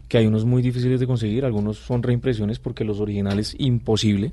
que 0.07 0.19
hay 0.19 0.27
unos 0.27 0.45
muy 0.45 0.61
difíciles 0.61 0.99
de 0.99 1.07
conseguir, 1.07 1.43
algunos 1.43 1.77
son 1.77 2.03
reimpresiones 2.03 2.59
porque 2.59 2.83
los 2.83 2.99
originales 2.99 3.55
imposible. 3.57 4.31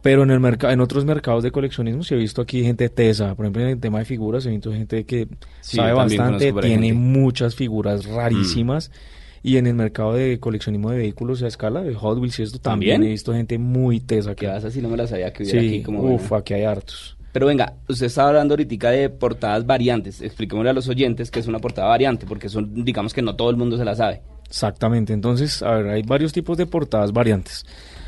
Pero 0.00 0.22
en 0.22 0.30
el 0.30 0.38
mercado, 0.38 0.72
en 0.72 0.80
otros 0.80 1.04
mercados 1.04 1.42
de 1.42 1.50
coleccionismo 1.50 2.04
sí 2.04 2.14
he 2.14 2.16
visto 2.18 2.42
aquí 2.42 2.62
gente 2.62 2.88
tesa, 2.88 3.34
por 3.34 3.46
ejemplo 3.46 3.62
en 3.62 3.68
el 3.70 3.80
tema 3.80 3.98
de 3.98 4.04
figuras 4.04 4.46
he 4.46 4.50
visto 4.50 4.70
gente 4.70 5.04
que 5.04 5.26
sabe 5.60 5.92
bastante, 5.92 6.52
tiene 6.52 6.92
muchas 6.92 7.56
figuras 7.56 8.06
rarísimas. 8.06 8.92
Y 9.42 9.58
en 9.58 9.66
el 9.66 9.74
mercado 9.74 10.14
de 10.14 10.40
coleccionismo 10.40 10.90
de 10.90 10.96
vehículos 10.96 11.42
a 11.42 11.48
escala, 11.48 11.82
de 11.82 11.94
Hot 11.94 12.18
Wheels 12.18 12.38
y 12.38 12.42
esto, 12.44 12.58
también, 12.60 13.02
he 13.02 13.08
visto 13.08 13.34
gente 13.34 13.58
muy 13.58 14.00
tesa. 14.00 14.34
Que 14.34 14.46
así 14.46 14.80
no 14.80 14.88
me 14.88 14.96
la 14.96 15.06
sabía 15.06 15.34
que 15.34 15.42
hubiera 15.42 15.60
sí, 15.60 15.68
aquí. 15.68 15.82
Como 15.82 16.00
uf, 16.14 16.32
aquí 16.32 16.54
hay 16.54 16.64
hartos. 16.64 17.18
Pero 17.34 17.46
venga, 17.46 17.74
usted 17.88 18.06
estaba 18.06 18.28
hablando 18.28 18.52
ahorita 18.52 18.92
de 18.92 19.10
portadas 19.10 19.66
variantes. 19.66 20.22
Expliquémosle 20.22 20.70
a 20.70 20.72
los 20.72 20.88
oyentes 20.88 21.32
qué 21.32 21.40
es 21.40 21.48
una 21.48 21.58
portada 21.58 21.88
variante, 21.88 22.26
porque 22.26 22.48
son, 22.48 22.84
digamos 22.84 23.12
que 23.12 23.22
no 23.22 23.34
todo 23.34 23.50
el 23.50 23.56
mundo 23.56 23.76
se 23.76 23.84
la 23.84 23.96
sabe. 23.96 24.22
Exactamente, 24.46 25.12
entonces, 25.12 25.60
a 25.60 25.72
ver, 25.72 25.88
hay 25.88 26.02
varios 26.02 26.32
tipos 26.32 26.56
de 26.56 26.66
portadas 26.66 27.12
variantes. 27.12 27.66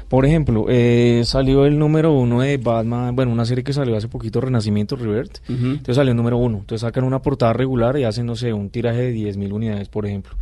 Por 0.09 0.25
ejemplo, 0.27 0.67
eh, 0.69 1.23
salió 1.25 1.67
el 1.67 1.77
número 1.77 2.13
uno 2.13 2.43
de 2.43 2.57
Batman, 2.57 3.17
bueno, 3.17 3.33
una 3.33 3.45
serie 3.45 3.65
que 3.65 3.73
salió 3.73 3.97
hace 3.97 4.07
poquito, 4.07 4.41
Renacimiento, 4.41 4.95
Revert. 4.95 5.39
Entonces 5.49 5.97
salió 5.97 6.13
el 6.13 6.17
número 6.17 6.37
uno. 6.37 6.59
Entonces 6.59 6.83
sacan 6.83 7.03
una 7.03 7.21
portada 7.21 7.53
regular 7.53 7.99
y 7.99 8.05
hacen, 8.05 8.27
no 8.27 8.37
sé, 8.37 8.53
un 8.53 8.71
tiraje 8.71 9.11
de 9.11 9.13
10.000 9.13 9.53
unidades, 9.53 9.89
por 9.89 10.07
ejemplo. 10.07 10.37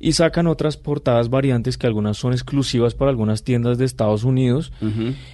Y 0.00 0.12
sacan 0.12 0.46
otras 0.46 0.76
portadas 0.76 1.28
variantes 1.28 1.76
que 1.76 1.86
algunas 1.86 2.16
son 2.16 2.32
exclusivas 2.32 2.94
para 2.94 3.10
algunas 3.10 3.42
tiendas 3.42 3.78
de 3.78 3.84
Estados 3.84 4.22
Unidos 4.22 4.72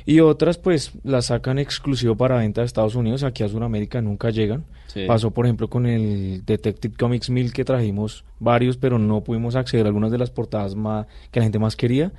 y 0.07 0.21
otras 0.21 0.57
pues 0.57 0.93
las 1.03 1.27
sacan 1.27 1.59
exclusivo 1.59 2.17
para 2.17 2.39
venta 2.39 2.63
de 2.63 2.67
Estados 2.67 2.95
Unidos. 2.95 3.25
Aquí 3.25 3.43
a 3.43 3.49
Sudamérica 3.49 4.01
nunca 4.01 4.31
llegan. 4.31 4.65
Pasó 5.07 5.33
por 5.33 5.45
ejemplo 5.45 5.69
con 5.69 5.87
el 5.87 6.45
Detective 6.47 6.95
Comics 6.97 7.29
1000 7.29 7.53
que 7.53 7.65
trajimos 7.65 8.25
varios 8.39 8.77
pero 8.77 8.99
no 8.99 9.23
pudimos 9.23 9.55
acceder 9.55 9.85
a 9.85 9.89
algunas 9.89 10.11
de 10.11 10.19
las 10.19 10.31
portadas 10.31 10.75
más, 10.75 11.07
que 11.31 11.41
la 11.41 11.45
gente 11.45 11.59
más 11.59 11.77
quería. 11.77 12.13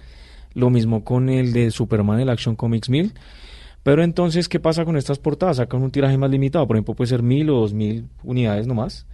Lo 0.53 0.69
mismo 0.69 1.03
con 1.03 1.29
el 1.29 1.51
de 1.51 1.71
Superman, 1.71 2.19
el 2.19 2.29
Action 2.29 2.55
Comics 2.55 2.89
1000. 2.89 3.13
Pero 3.85 4.03
entonces, 4.03 4.49
¿qué 4.49 4.59
pasa 4.59 4.83
con 4.83 4.97
estas 4.97 5.19
portadas? 5.19 5.57
Sacan 5.57 5.83
un 5.83 5.91
tiraje 5.91 6.17
más 6.17 6.31
limitado, 6.31 6.65
por 6.65 6.75
ejemplo, 6.75 6.95
puede 6.95 7.07
ser 7.07 7.21
1000 7.21 7.51
o 7.51 7.59
2000 7.59 8.07
unidades 8.23 8.65
nomás. 8.65 9.05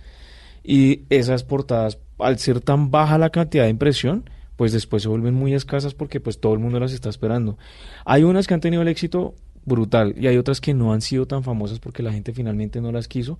Y 0.64 1.02
esas 1.10 1.44
portadas, 1.44 1.98
al 2.24 2.40
ser 2.40 2.62
tan 2.62 2.92
baja 2.92 3.18
la 3.18 3.30
cantidad 3.30 3.66
de 3.66 3.70
impresión, 3.70 4.30
pues 4.56 4.72
después 4.72 5.04
se 5.04 5.10
vuelven 5.10 5.34
muy 5.34 5.54
escasas 5.54 5.94
porque 5.94 6.20
pues 6.20 6.40
todo 6.40 6.54
el 6.54 6.60
mundo 6.60 6.80
las 6.80 6.94
está 6.94 7.10
esperando. 7.10 7.58
Hay 8.06 8.24
unas 8.24 8.48
que 8.48 8.54
han 8.54 8.62
tenido 8.62 8.82
el 8.82 8.88
éxito 8.88 9.36
brutal 9.66 10.16
y 10.18 10.28
hay 10.28 10.38
otras 10.38 10.62
que 10.62 10.74
no 10.74 10.94
han 10.94 11.02
sido 11.02 11.26
tan 11.26 11.44
famosas 11.44 11.80
porque 11.80 12.04
la 12.04 12.12
gente 12.12 12.34
finalmente 12.34 12.82
no 12.82 12.92
las 12.92 13.08
quiso, 13.08 13.40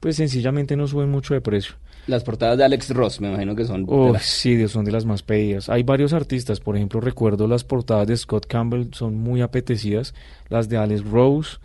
pues 0.00 0.16
sencillamente 0.16 0.76
no 0.76 0.86
suben 0.86 1.10
mucho 1.10 1.34
de 1.34 1.40
precio. 1.40 1.74
Las 2.06 2.24
portadas 2.24 2.58
de 2.58 2.64
Alex 2.64 2.90
Ross, 2.90 3.20
me 3.20 3.28
imagino 3.28 3.54
que 3.54 3.64
son. 3.64 3.86
Oh, 3.88 4.16
sí, 4.18 4.66
son 4.66 4.84
de 4.84 4.90
las 4.90 5.04
más 5.04 5.22
pedidas. 5.22 5.68
Hay 5.68 5.84
varios 5.84 6.12
artistas, 6.12 6.58
por 6.58 6.76
ejemplo, 6.76 7.00
recuerdo 7.00 7.46
las 7.46 7.62
portadas 7.62 8.08
de 8.08 8.16
Scott 8.16 8.46
Campbell, 8.46 8.88
son 8.92 9.14
muy 9.14 9.40
apetecidas. 9.40 10.12
Las 10.48 10.68
de 10.68 10.78
Alex 10.78 11.04
Rose, 11.04 11.58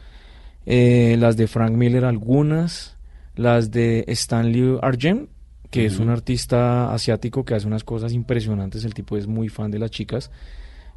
eh, 0.67 1.15
las 1.17 1.37
de 1.37 1.47
Frank 1.47 1.71
Miller, 1.71 2.05
algunas. 2.05 2.95
Las 3.35 3.69
de 3.69 4.03
Stanley 4.07 4.79
Argent, 4.81 5.29
que 5.71 5.85
es 5.85 5.99
un 5.99 6.09
artista 6.09 6.93
asiático 6.93 7.43
que 7.43 7.55
hace 7.55 7.67
unas 7.67 7.83
cosas 7.83 8.13
impresionantes. 8.13 8.85
El 8.85 8.93
tipo 8.93 9.17
es 9.17 9.27
muy 9.27 9.49
fan 9.49 9.71
de 9.71 9.79
las 9.79 9.91
chicas, 9.91 10.31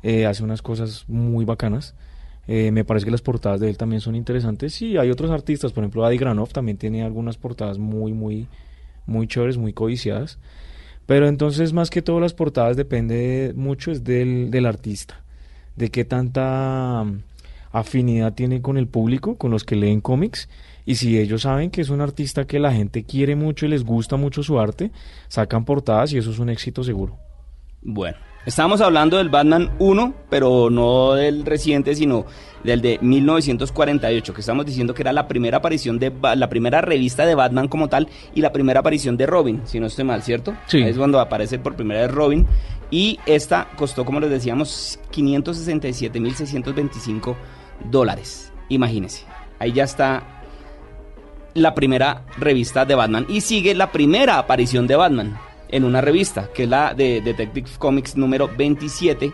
eh, 0.02 0.26
hace 0.26 0.42
unas 0.42 0.62
cosas 0.62 1.04
muy 1.08 1.44
bacanas. 1.44 1.94
Eh, 2.46 2.70
me 2.72 2.84
parece 2.84 3.04
que 3.04 3.12
las 3.12 3.22
portadas 3.22 3.60
de 3.60 3.68
él 3.68 3.76
también 3.76 4.00
son 4.00 4.14
interesantes. 4.14 4.80
Y 4.82 4.96
hay 4.96 5.10
otros 5.10 5.30
artistas, 5.30 5.72
por 5.72 5.84
ejemplo, 5.84 6.04
Adi 6.04 6.18
Granoff 6.18 6.52
también 6.52 6.78
tiene 6.78 7.02
algunas 7.02 7.36
portadas 7.36 7.78
muy, 7.78 8.12
muy 8.12 8.48
muy 9.10 9.26
chéveres, 9.26 9.58
muy 9.58 9.72
codiciadas. 9.72 10.38
Pero 11.06 11.28
entonces, 11.28 11.72
más 11.72 11.90
que 11.90 12.02
todo, 12.02 12.20
las 12.20 12.34
portadas 12.34 12.76
depende 12.76 13.52
mucho 13.56 13.90
es 13.90 14.04
del, 14.04 14.50
del 14.50 14.66
artista, 14.66 15.22
de 15.76 15.90
qué 15.90 16.04
tanta 16.04 17.04
mm, 17.04 17.22
afinidad 17.72 18.34
tiene 18.34 18.62
con 18.62 18.76
el 18.78 18.86
público, 18.86 19.36
con 19.36 19.50
los 19.50 19.64
que 19.64 19.76
leen 19.76 20.00
cómics. 20.00 20.48
Y 20.84 20.96
si 20.96 21.18
ellos 21.18 21.42
saben 21.42 21.70
que 21.70 21.80
es 21.80 21.90
un 21.90 22.00
artista 22.00 22.46
que 22.46 22.58
la 22.58 22.72
gente 22.72 23.04
quiere 23.04 23.36
mucho 23.36 23.66
y 23.66 23.68
les 23.68 23.84
gusta 23.84 24.16
mucho 24.16 24.42
su 24.42 24.58
arte, 24.58 24.90
sacan 25.28 25.64
portadas 25.64 26.12
y 26.12 26.18
eso 26.18 26.30
es 26.30 26.38
un 26.38 26.50
éxito 26.50 26.82
seguro. 26.82 27.18
Bueno, 27.82 28.18
Estábamos 28.46 28.80
hablando 28.80 29.18
del 29.18 29.28
Batman 29.28 29.70
1, 29.78 30.14
pero 30.30 30.70
no 30.70 31.12
del 31.12 31.44
reciente, 31.44 31.94
sino 31.94 32.24
del 32.64 32.80
de 32.80 32.98
1948, 33.02 34.32
que 34.32 34.40
estamos 34.40 34.64
diciendo 34.64 34.94
que 34.94 35.02
era 35.02 35.12
la 35.12 35.28
primera 35.28 35.58
aparición 35.58 35.98
de 35.98 36.10
la 36.36 36.48
primera 36.48 36.80
revista 36.80 37.26
de 37.26 37.34
Batman 37.34 37.68
como 37.68 37.88
tal 37.88 38.08
y 38.34 38.40
la 38.40 38.50
primera 38.50 38.80
aparición 38.80 39.18
de 39.18 39.26
Robin, 39.26 39.60
si 39.66 39.78
no 39.78 39.88
estoy 39.88 40.06
mal, 40.06 40.22
¿cierto? 40.22 40.56
Sí. 40.66 40.80
Es 40.80 40.96
cuando 40.96 41.20
aparece 41.20 41.58
por 41.58 41.76
primera 41.76 42.00
vez 42.00 42.10
Robin 42.10 42.46
y 42.90 43.18
esta 43.26 43.68
costó, 43.76 44.06
como 44.06 44.20
les 44.20 44.30
decíamos, 44.30 44.98
567.625 45.12 47.36
dólares. 47.90 48.54
Imagínense, 48.70 49.26
ahí 49.58 49.72
ya 49.72 49.84
está 49.84 50.39
la 51.54 51.74
primera 51.74 52.24
revista 52.38 52.84
de 52.84 52.94
Batman 52.94 53.26
y 53.28 53.40
sigue 53.40 53.74
la 53.74 53.90
primera 53.92 54.38
aparición 54.38 54.86
de 54.86 54.96
Batman 54.96 55.38
en 55.68 55.84
una 55.84 56.00
revista, 56.00 56.48
que 56.52 56.64
es 56.64 56.68
la 56.68 56.94
de 56.94 57.20
Detective 57.20 57.68
Comics 57.78 58.16
número 58.16 58.50
27, 58.56 59.32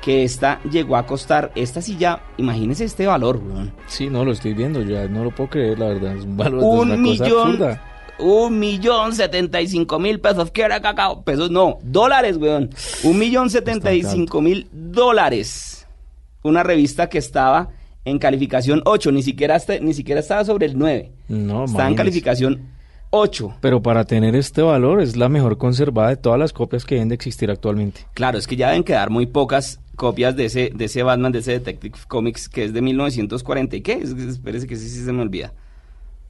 que 0.00 0.24
esta 0.24 0.60
llegó 0.70 0.96
a 0.96 1.06
costar, 1.06 1.52
esta 1.54 1.80
sí 1.82 1.96
ya, 1.96 2.22
imagínese 2.36 2.84
este 2.84 3.06
valor, 3.06 3.36
weón. 3.36 3.72
Sí, 3.86 4.08
no 4.08 4.24
lo 4.24 4.32
estoy 4.32 4.54
viendo, 4.54 4.82
ya 4.82 5.06
no 5.08 5.24
lo 5.24 5.30
puedo 5.30 5.50
creer, 5.50 5.78
la 5.78 5.86
verdad. 5.88 6.16
Es 6.16 6.24
un 6.24 6.36
valor 6.36 6.62
Un 6.62 6.90
es 6.92 6.98
una 6.98 7.08
cosa 7.10 7.24
millón, 7.24 7.46
absurda. 7.48 7.82
un 8.18 8.58
millón 8.58 9.14
setenta 9.14 9.60
y 9.60 9.68
cinco 9.68 9.98
mil 9.98 10.20
pesos, 10.20 10.50
¿qué 10.50 10.62
era 10.62 10.80
cacao? 10.80 11.22
Pesos 11.22 11.50
no, 11.50 11.78
dólares, 11.82 12.36
weón. 12.36 12.70
Un 13.04 13.18
millón 13.18 13.50
setenta 13.50 13.92
y 13.92 14.02
cinco 14.02 14.40
mil 14.40 14.68
dólares. 14.72 15.86
Una 16.42 16.62
revista 16.62 17.08
que 17.08 17.18
estaba 17.18 17.68
en 18.08 18.18
calificación 18.18 18.82
8, 18.84 19.12
ni 19.12 19.22
siquiera, 19.22 19.56
este- 19.56 19.80
ni 19.80 19.94
siquiera 19.94 20.20
estaba 20.20 20.44
sobre 20.44 20.66
el 20.66 20.78
9. 20.78 21.10
No, 21.28 21.64
Estaba 21.64 21.88
en 21.88 21.94
calificación 21.94 22.60
8. 23.10 23.54
Pero 23.60 23.80
para 23.82 24.04
tener 24.04 24.34
este 24.36 24.62
valor 24.62 25.00
es 25.00 25.16
la 25.16 25.28
mejor 25.28 25.56
conservada 25.58 26.10
de 26.10 26.16
todas 26.16 26.38
las 26.38 26.52
copias 26.52 26.84
que 26.84 26.96
deben 26.96 27.08
de 27.08 27.14
existir 27.14 27.50
actualmente. 27.50 28.00
Claro, 28.14 28.38
es 28.38 28.46
que 28.46 28.56
ya 28.56 28.68
deben 28.68 28.84
quedar 28.84 29.10
muy 29.10 29.26
pocas 29.26 29.80
copias 29.96 30.36
de 30.36 30.44
ese, 30.44 30.70
de 30.74 30.84
ese 30.84 31.02
Batman, 31.02 31.32
de 31.32 31.38
ese 31.40 31.52
Detective 31.52 31.96
Comics, 32.06 32.48
que 32.48 32.64
es 32.64 32.72
de 32.72 32.82
1940 32.82 33.76
y 33.76 33.80
qué, 33.80 33.94
es, 33.94 34.10
espérese 34.10 34.66
que 34.66 34.76
sí, 34.76 34.88
sí 34.88 35.04
se 35.04 35.12
me 35.12 35.22
olvida. 35.22 35.52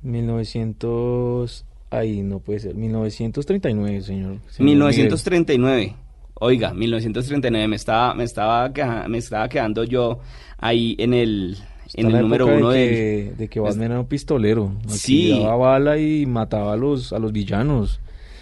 1900... 0.03 1.65
Ahí 1.91 2.23
no 2.23 2.39
puede 2.41 2.59
ser. 2.61 2.75
1939, 2.75 4.03
señor. 4.03 4.39
señor 4.51 4.65
1939. 4.67 5.97
Oiga, 6.35 6.73
1939 6.75 7.67
me 7.67 7.77
estaba 7.77 8.15
me 8.15 8.25
estaba 8.25 8.71
me 9.09 9.19
estaba 9.19 9.49
quedando 9.49 9.85
yo 9.85 10.21
ahí 10.59 10.95
en 10.99 11.15
el 11.15 11.57
Está 11.89 12.01
en 12.01 12.15
el 12.15 12.23
número 12.23 12.47
uno 12.47 12.71
de 12.71 12.79
del 12.79 12.89
que, 12.89 13.35
de 13.37 13.49
que 13.49 13.61
Batman 13.61 13.91
era 13.91 14.01
un 14.01 14.07
pistolero. 14.07 14.73
Sí. 14.89 15.41
daba 15.43 15.57
bala 15.57 15.99
y 15.99 16.27
mataba 16.27 16.75
a 16.75 16.77
los, 16.77 17.13
a 17.13 17.19
los 17.19 17.33
villanos. 17.33 18.01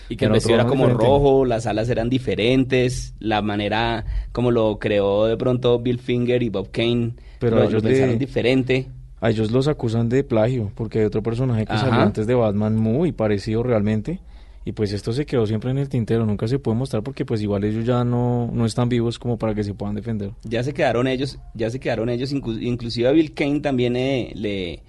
y 0.09 0.16
que 0.16 0.24
el 0.26 0.30
Era 0.30 0.35
vestido 0.35 0.54
era 0.56 0.66
como 0.66 0.85
diferente. 0.85 1.04
rojo, 1.06 1.44
las 1.44 1.66
alas 1.66 1.88
eran 1.88 2.09
diferentes, 2.11 3.14
la 3.18 3.42
manera 3.42 4.04
como 4.32 4.50
lo 4.50 4.78
creó 4.78 5.26
de 5.26 5.37
pronto 5.37 5.78
Bill 5.80 5.98
Finger 5.98 6.42
y 6.42 6.48
Bob 6.48 6.70
Kane, 6.70 7.14
Pero 7.38 7.56
lo, 7.56 7.62
ellos 7.64 7.82
lo 7.82 7.88
pensaron 7.88 8.18
diferente. 8.18 8.88
A 9.20 9.30
ellos 9.30 9.50
los 9.50 9.66
acusan 9.66 10.09
de 10.09 10.22
plagio, 10.24 10.70
porque 10.74 10.98
hay 11.00 11.04
otro 11.06 11.22
personaje 11.22 11.64
que 11.66 11.72
Ajá. 11.72 11.87
salió 11.87 12.00
antes 12.00 12.26
de 12.26 12.35
Batman 12.35 12.76
muy 12.76 13.12
parecido 13.12 13.62
realmente. 13.62 14.20
Y 14.66 14.72
pues 14.72 14.92
esto 14.92 15.12
se 15.12 15.24
quedó 15.26 15.46
siempre 15.46 15.70
en 15.70 15.79
el 15.79 15.88
tintero, 15.88 16.26
nunca 16.26 16.48
se 16.48 16.59
puede 16.59 16.76
mostrar 16.76 17.02
porque 17.05 17.24
pues 17.24 17.40
igual 17.40 17.62
ellos 17.62 17.85
ya 17.87 18.02
no, 18.05 18.50
no 18.52 18.66
están 18.66 18.88
vivos 18.88 19.16
como 19.16 19.38
para 19.38 19.55
que 19.55 19.62
se 19.62 19.74
puedan 19.74 19.94
defender. 19.94 20.33
Ya 20.42 20.62
se 20.64 20.74
quedaron 20.74 21.07
ellos, 21.07 21.38
ya 21.55 21.70
se 21.70 21.79
quedaron 21.79 22.09
ellos, 22.09 22.35
inclu- 22.35 22.61
inclusive 22.61 23.07
a 23.09 23.12
Bill 23.12 23.33
Kane 23.33 23.61
también 23.61 23.94
eh, 23.94 24.33
le, 24.35 24.83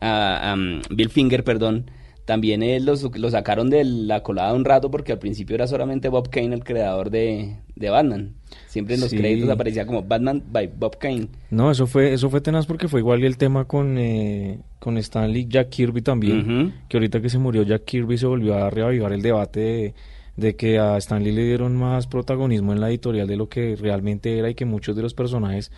a, 0.00 0.54
um, 0.56 0.80
Bill 0.96 1.10
Finger, 1.10 1.42
perdón, 1.42 1.90
también 2.24 2.62
eh, 2.62 2.80
lo 2.80 2.96
sacaron 3.30 3.68
de 3.68 3.84
la 3.84 4.22
colada 4.22 4.54
un 4.54 4.64
rato 4.64 4.90
porque 4.90 5.12
al 5.12 5.18
principio 5.18 5.54
era 5.56 5.66
solamente 5.66 6.08
Bob 6.08 6.30
Kane 6.30 6.54
el 6.54 6.64
creador 6.64 7.10
de, 7.10 7.56
de 7.76 7.90
Batman. 7.90 8.34
Siempre 8.66 8.94
en 8.94 9.02
los 9.02 9.10
Sí. 9.10 9.16
créditos 9.18 9.50
aparecía 9.50 9.86
como 9.86 10.02
Batman 10.02 10.42
by 10.50 10.70
Bob 10.78 10.96
Kane. 10.98 11.28
No, 11.50 11.70
eso 11.70 11.86
fue, 11.86 12.12
eso 12.14 12.30
fue 12.30 12.40
tenaz 12.40 12.66
porque 12.66 12.88
fue 12.88 13.00
igual 13.00 13.22
el 13.24 13.36
tema 13.36 13.66
con, 13.66 13.98
eh, 13.98 14.58
con 14.78 14.96
Stanley 14.98 15.46
Jack 15.48 15.68
Kirby 15.68 16.00
también. 16.02 16.72
Que 16.88 16.96
ahorita 16.96 17.20
que 17.20 17.28
se 17.28 17.38
murió 17.38 17.62
Jack 17.62 17.84
Kirby 17.84 18.16
se 18.16 18.26
volvió 18.26 18.54
a 18.54 18.70
reavivar 18.70 19.12
el 19.12 19.20
debate 19.22 19.60
de, 19.60 19.94
de 20.36 20.56
que 20.56 20.78
a 20.78 20.96
Stanley 20.96 21.30
le 21.32 21.44
dieron 21.44 21.76
más 21.76 22.06
protagonismo 22.06 22.72
en 22.72 22.80
la 22.80 22.88
editorial 22.88 23.26
de 23.28 23.36
lo 23.36 23.48
que 23.48 23.76
realmente 23.76 24.38
era 24.38 24.48
y 24.48 24.54
que 24.54 24.64
muchos 24.64 24.96
de 24.96 25.02
los 25.02 25.12
personajes, 25.14 25.70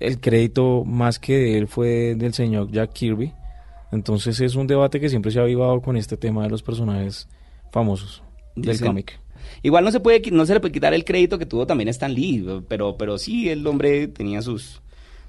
el 0.00 0.18
crédito 0.20 0.84
más 0.84 1.18
que 1.18 1.36
de 1.38 1.58
él 1.58 1.68
fue 1.68 2.14
del 2.16 2.34
señor 2.34 2.70
Jack 2.72 2.92
Kirby. 2.94 3.32
Entonces 3.92 4.40
es 4.40 4.54
un 4.54 4.66
debate 4.66 5.00
que 5.00 5.08
siempre 5.08 5.30
se 5.30 5.38
ha 5.38 5.42
avivado 5.42 5.80
con 5.80 5.96
este 5.96 6.16
tema 6.16 6.42
de 6.42 6.50
los 6.50 6.62
personajes 6.62 7.28
famosos 7.72 8.22
del 8.54 8.74
Dicen- 8.76 8.86
cómic. 8.88 9.18
Igual 9.62 9.84
no 9.84 9.90
se 9.90 10.00
puede 10.00 10.20
no 10.30 10.44
se 10.44 10.52
le 10.54 10.60
puede 10.60 10.72
quitar 10.72 10.92
el 10.92 11.04
crédito 11.04 11.38
que 11.38 11.46
tuvo 11.46 11.66
también 11.66 11.88
Stan 11.88 12.12
Lee, 12.12 12.44
pero 12.68 12.96
pero 12.98 13.16
sí 13.18 13.48
el 13.48 13.66
hombre 13.66 14.06
tenía 14.08 14.42
sus 14.42 14.82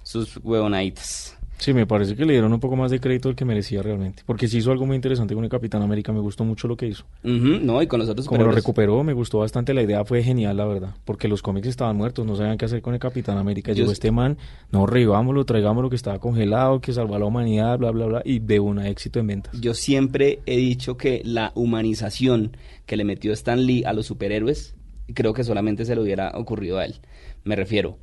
sus 0.03 0.37
huevonaditas. 0.43 1.37
Sí, 1.59 1.73
me 1.73 1.85
parece 1.85 2.15
que 2.15 2.25
le 2.25 2.31
dieron 2.33 2.53
un 2.53 2.59
poco 2.61 2.77
más 2.77 2.89
de 2.89 2.99
crédito 3.01 3.27
del 3.27 3.35
que 3.35 3.43
merecía 3.43 3.83
realmente. 3.83 4.23
Porque 4.25 4.47
sí 4.47 4.59
hizo 4.59 4.71
algo 4.71 4.85
muy 4.85 4.95
interesante 4.95 5.35
con 5.35 5.43
el 5.43 5.49
Capitán 5.49 5.81
América, 5.81 6.13
me 6.13 6.21
gustó 6.21 6.45
mucho 6.45 6.69
lo 6.69 6.77
que 6.77 6.87
hizo. 6.87 7.03
Ujú, 7.23 7.59
no, 7.61 7.81
y 7.81 7.87
con 7.87 7.99
los 7.99 8.07
otros 8.07 8.27
Como 8.27 8.43
lo 8.43 8.51
recuperó, 8.51 9.03
me 9.03 9.11
gustó 9.11 9.39
bastante 9.39 9.73
la 9.73 9.81
idea, 9.81 10.05
fue 10.05 10.23
genial, 10.23 10.55
la 10.55 10.65
verdad. 10.65 10.95
Porque 11.03 11.27
los 11.27 11.41
cómics 11.41 11.67
estaban 11.67 11.97
muertos, 11.97 12.25
no 12.25 12.37
sabían 12.37 12.57
qué 12.57 12.63
hacer 12.63 12.81
con 12.81 12.93
el 12.93 12.99
Capitán 13.01 13.37
América. 13.37 13.73
Llegó 13.73 13.87
es- 13.91 13.97
este 13.97 14.09
man, 14.09 14.37
no, 14.71 14.85
revivámoslo, 14.85 15.43
traigámoslo 15.43 15.89
que 15.89 15.97
estaba 15.97 16.17
congelado, 16.19 16.79
que 16.79 16.93
salvó 16.93 17.15
a 17.15 17.19
la 17.19 17.25
humanidad, 17.25 17.77
bla, 17.77 17.91
bla, 17.91 18.05
bla. 18.05 18.21
Y 18.23 18.39
de 18.39 18.61
una 18.61 18.87
éxito 18.87 19.19
en 19.19 19.27
ventas. 19.27 19.59
Yo 19.59 19.73
siempre 19.73 20.39
he 20.45 20.55
dicho 20.55 20.95
que 20.95 21.21
la 21.25 21.51
humanización 21.55 22.55
que 22.85 22.95
le 22.95 23.03
metió 23.03 23.33
Stan 23.33 23.65
Lee 23.65 23.83
a 23.85 23.91
los 23.91 24.05
superhéroes, 24.05 24.75
creo 25.13 25.33
que 25.33 25.43
solamente 25.43 25.83
se 25.83 25.93
le 25.95 26.01
hubiera 26.01 26.31
ocurrido 26.35 26.77
a 26.77 26.85
él. 26.85 26.95
Me 27.43 27.55
refiero, 27.55 27.97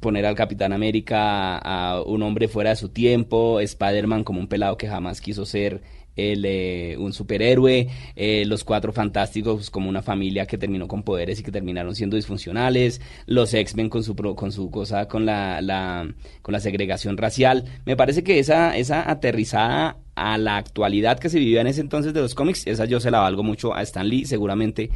poner 0.00 0.26
al 0.26 0.34
Capitán 0.36 0.72
América 0.72 1.58
a 1.58 2.02
un 2.02 2.22
hombre 2.22 2.48
fuera 2.48 2.70
de 2.70 2.76
su 2.76 2.90
tiempo, 2.90 3.60
Spider-Man 3.60 4.24
como 4.24 4.40
un 4.40 4.46
pelado 4.48 4.76
que 4.76 4.88
jamás 4.88 5.20
quiso 5.20 5.44
ser 5.44 5.82
el, 6.16 6.44
eh, 6.44 6.96
un 6.98 7.12
superhéroe, 7.12 7.88
eh, 8.16 8.44
los 8.46 8.62
cuatro 8.64 8.92
fantásticos 8.92 9.70
como 9.70 9.88
una 9.88 10.02
familia 10.02 10.44
que 10.46 10.58
terminó 10.58 10.86
con 10.86 11.02
poderes 11.02 11.40
y 11.40 11.42
que 11.42 11.52
terminaron 11.52 11.94
siendo 11.94 12.16
disfuncionales, 12.16 13.00
los 13.26 13.54
X-Men 13.54 13.88
con 13.88 14.02
su 14.04 14.14
con 14.16 14.52
su 14.52 14.70
cosa 14.70 15.06
con 15.08 15.24
la, 15.24 15.60
la- 15.62 16.12
con 16.42 16.52
la 16.52 16.60
segregación 16.60 17.16
racial. 17.16 17.64
Me 17.86 17.96
parece 17.96 18.22
que 18.22 18.38
esa 18.38 18.76
esa 18.76 19.08
aterrizada 19.10 19.96
a 20.16 20.36
la 20.36 20.58
actualidad 20.58 21.18
que 21.18 21.30
se 21.30 21.38
vivía 21.38 21.62
en 21.62 21.68
ese 21.68 21.80
entonces 21.80 22.12
de 22.12 22.20
los 22.20 22.34
cómics, 22.34 22.66
esa 22.66 22.84
yo 22.84 23.00
se 23.00 23.10
la 23.10 23.20
valgo 23.20 23.42
mucho 23.42 23.74
a 23.74 23.80
Stan 23.82 24.06
Lee, 24.06 24.26
seguramente 24.26 24.90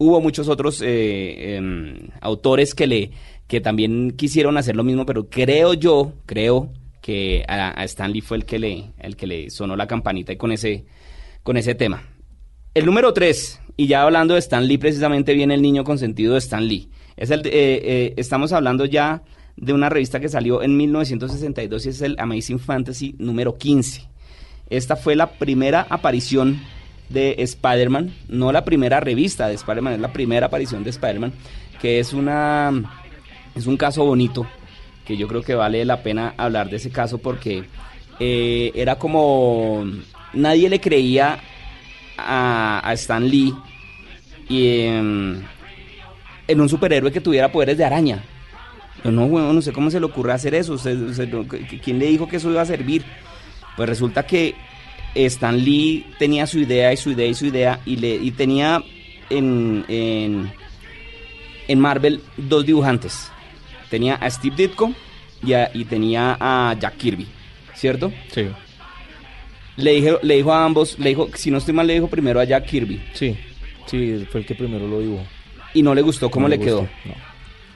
hubo 0.00 0.20
muchos 0.20 0.48
otros 0.48 0.80
eh, 0.82 1.56
em, 1.56 2.08
autores 2.20 2.74
que 2.74 2.86
le 2.86 3.10
que 3.46 3.60
también 3.60 4.12
quisieron 4.12 4.56
hacer 4.56 4.76
lo 4.76 4.84
mismo, 4.84 5.04
pero 5.04 5.28
creo 5.28 5.74
yo, 5.74 6.12
creo 6.24 6.70
que 7.02 7.44
a, 7.46 7.78
a 7.80 7.84
Stan 7.84 8.10
Lee 8.10 8.20
fue 8.20 8.38
el 8.38 8.44
que 8.44 8.58
le 8.58 8.92
el 8.98 9.16
que 9.16 9.26
le 9.26 9.50
sonó 9.50 9.76
la 9.76 9.86
campanita 9.86 10.32
y 10.32 10.36
con 10.36 10.52
ese 10.52 10.86
con 11.42 11.56
ese 11.56 11.74
tema. 11.74 12.02
El 12.72 12.86
número 12.86 13.12
3, 13.12 13.60
y 13.76 13.88
ya 13.88 14.02
hablando 14.02 14.34
de 14.34 14.40
Stan 14.40 14.66
Lee, 14.66 14.78
precisamente 14.78 15.34
viene 15.34 15.54
el 15.54 15.62
niño 15.62 15.84
consentido 15.84 16.32
de 16.32 16.38
Stan 16.38 16.66
Lee. 16.66 16.88
Es 17.16 17.30
el, 17.30 17.40
eh, 17.40 17.50
eh, 17.52 18.14
estamos 18.16 18.52
hablando 18.52 18.86
ya 18.86 19.22
de 19.56 19.72
una 19.74 19.90
revista 19.90 20.20
que 20.20 20.28
salió 20.28 20.62
en 20.62 20.76
1962 20.76 21.84
y 21.84 21.88
es 21.90 22.00
el 22.00 22.16
Amazing 22.18 22.58
Fantasy 22.58 23.16
número 23.18 23.56
15. 23.58 24.08
Esta 24.70 24.96
fue 24.96 25.16
la 25.16 25.32
primera 25.32 25.86
aparición 25.90 26.60
de 27.10 27.34
Spider-Man, 27.38 28.12
no 28.28 28.52
la 28.52 28.64
primera 28.64 29.00
revista 29.00 29.48
de 29.48 29.54
Spider-Man, 29.54 29.94
es 29.94 30.00
la 30.00 30.12
primera 30.12 30.46
aparición 30.46 30.84
de 30.84 30.90
Spider-Man, 30.90 31.32
que 31.80 31.98
es 32.00 32.12
una 32.12 32.72
es 33.54 33.66
un 33.66 33.76
caso 33.76 34.04
bonito, 34.04 34.46
que 35.04 35.16
yo 35.16 35.26
creo 35.28 35.42
que 35.42 35.54
vale 35.54 35.84
la 35.84 36.02
pena 36.02 36.34
hablar 36.36 36.70
de 36.70 36.76
ese 36.76 36.90
caso 36.90 37.18
porque 37.18 37.64
eh, 38.20 38.70
era 38.74 38.96
como 38.96 39.84
nadie 40.32 40.68
le 40.68 40.80
creía 40.80 41.38
a, 42.16 42.80
a 42.88 42.92
Stan 42.94 43.26
Lee 43.28 43.52
y, 44.48 44.82
em, 44.82 45.40
en 46.46 46.60
un 46.60 46.68
superhéroe 46.68 47.10
que 47.12 47.20
tuviera 47.20 47.50
poderes 47.50 47.76
de 47.78 47.84
araña. 47.84 48.22
No, 49.04 49.24
weón, 49.24 49.54
no 49.54 49.62
sé 49.62 49.72
cómo 49.72 49.90
se 49.90 49.98
le 49.98 50.06
ocurre 50.06 50.32
hacer 50.32 50.54
eso. 50.54 50.74
usted- 50.74 50.96
usted 51.08 51.28
no- 51.28 51.44
¿qu- 51.44 51.80
¿Quién 51.82 51.98
le 51.98 52.06
dijo 52.06 52.28
que 52.28 52.36
eso 52.36 52.50
iba 52.50 52.60
a 52.62 52.66
servir? 52.66 53.02
Pues 53.76 53.88
resulta 53.88 54.24
que 54.26 54.54
Stan 55.14 55.58
Lee 55.64 56.06
tenía 56.18 56.46
su 56.46 56.58
idea 56.58 56.92
y 56.92 56.96
su 56.96 57.10
idea 57.10 57.26
y 57.28 57.34
su 57.34 57.46
idea 57.46 57.80
y, 57.86 57.96
le, 57.96 58.14
y 58.14 58.30
tenía 58.30 58.82
en, 59.28 59.84
en, 59.88 60.52
en 61.68 61.80
Marvel 61.80 62.20
dos 62.36 62.64
dibujantes. 62.66 63.30
Tenía 63.88 64.14
a 64.16 64.30
Steve 64.30 64.54
Ditko 64.56 64.92
y, 65.44 65.52
a- 65.54 65.70
y 65.74 65.84
tenía 65.84 66.36
a 66.38 66.74
Jack 66.78 66.96
Kirby, 66.96 67.26
¿cierto? 67.74 68.12
Sí, 68.32 68.46
Le, 69.76 69.92
dije, 69.94 70.16
le 70.22 70.36
dijo 70.36 70.52
a 70.52 70.64
ambos, 70.64 70.98
le 70.98 71.08
dijo, 71.10 71.28
si 71.34 71.50
no 71.50 71.58
estoy 71.58 71.74
mal, 71.74 71.86
le 71.86 71.94
dijo 71.94 72.06
primero 72.08 72.38
a 72.40 72.44
Jack 72.44 72.66
Kirby 72.66 73.00
sí, 73.14 73.36
sí, 73.86 74.26
fue 74.30 74.40
el 74.42 74.46
que 74.46 74.54
primero 74.54 74.86
lo 74.86 75.00
dibujó. 75.00 75.24
y 75.74 75.82
no 75.82 75.94
le 75.94 76.02
gustó 76.02 76.30
cómo 76.30 76.46
No 76.48 76.54
le 76.54 76.60
quedó. 76.60 76.82
no. 77.04 77.29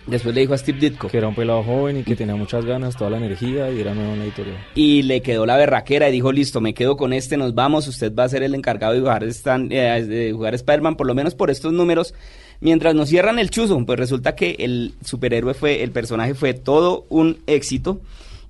Después 0.06 0.34
le 0.34 0.42
dijo 0.42 0.52
a 0.52 0.58
Steve 0.58 0.78
Ditko 0.78 1.08
Que 1.08 1.16
era 1.16 1.28
un 1.28 1.34
pelado 1.34 1.62
joven 1.62 1.98
y 2.00 2.02
que 2.04 2.14
tenía 2.14 2.36
muchas 2.36 2.64
ganas, 2.66 2.94
toda 2.96 3.08
la 3.10 3.16
energía 3.16 3.70
y 3.70 3.80
era 3.80 3.94
nuevo 3.94 4.12
en 4.12 4.18
la 4.18 4.24
editorial. 4.26 4.56
y 4.74 5.02
le 5.02 5.22
quedó 5.22 5.46
la 5.46 5.56
berraquera 5.56 6.08
y 6.08 6.12
dijo, 6.12 6.30
listo, 6.30 6.60
me 6.60 6.74
quedo 6.74 6.96
con 6.96 7.12
este, 7.14 7.36
nos 7.38 7.54
vamos, 7.54 7.88
usted 7.88 8.14
va 8.14 8.24
a 8.24 8.28
ser 8.28 8.42
el 8.42 8.54
encargado 8.54 8.92
de 8.92 9.00
jugar, 9.00 9.24
Stan- 9.24 9.70
eh, 9.72 10.04
de 10.04 10.32
jugar 10.32 10.54
Spider-Man, 10.54 10.96
por 10.96 11.06
lo 11.06 11.14
menos 11.14 11.34
por 11.34 11.50
estos 11.50 11.72
números, 11.72 12.12
mientras 12.60 12.94
nos 12.94 13.08
cierran 13.08 13.38
el 13.38 13.48
chuzo. 13.50 13.82
Pues 13.86 13.98
resulta 13.98 14.34
que 14.36 14.56
el 14.58 14.92
superhéroe 15.02 15.54
fue, 15.54 15.82
el 15.82 15.90
personaje 15.90 16.34
fue 16.34 16.52
todo 16.52 17.06
un 17.08 17.38
éxito 17.46 18.00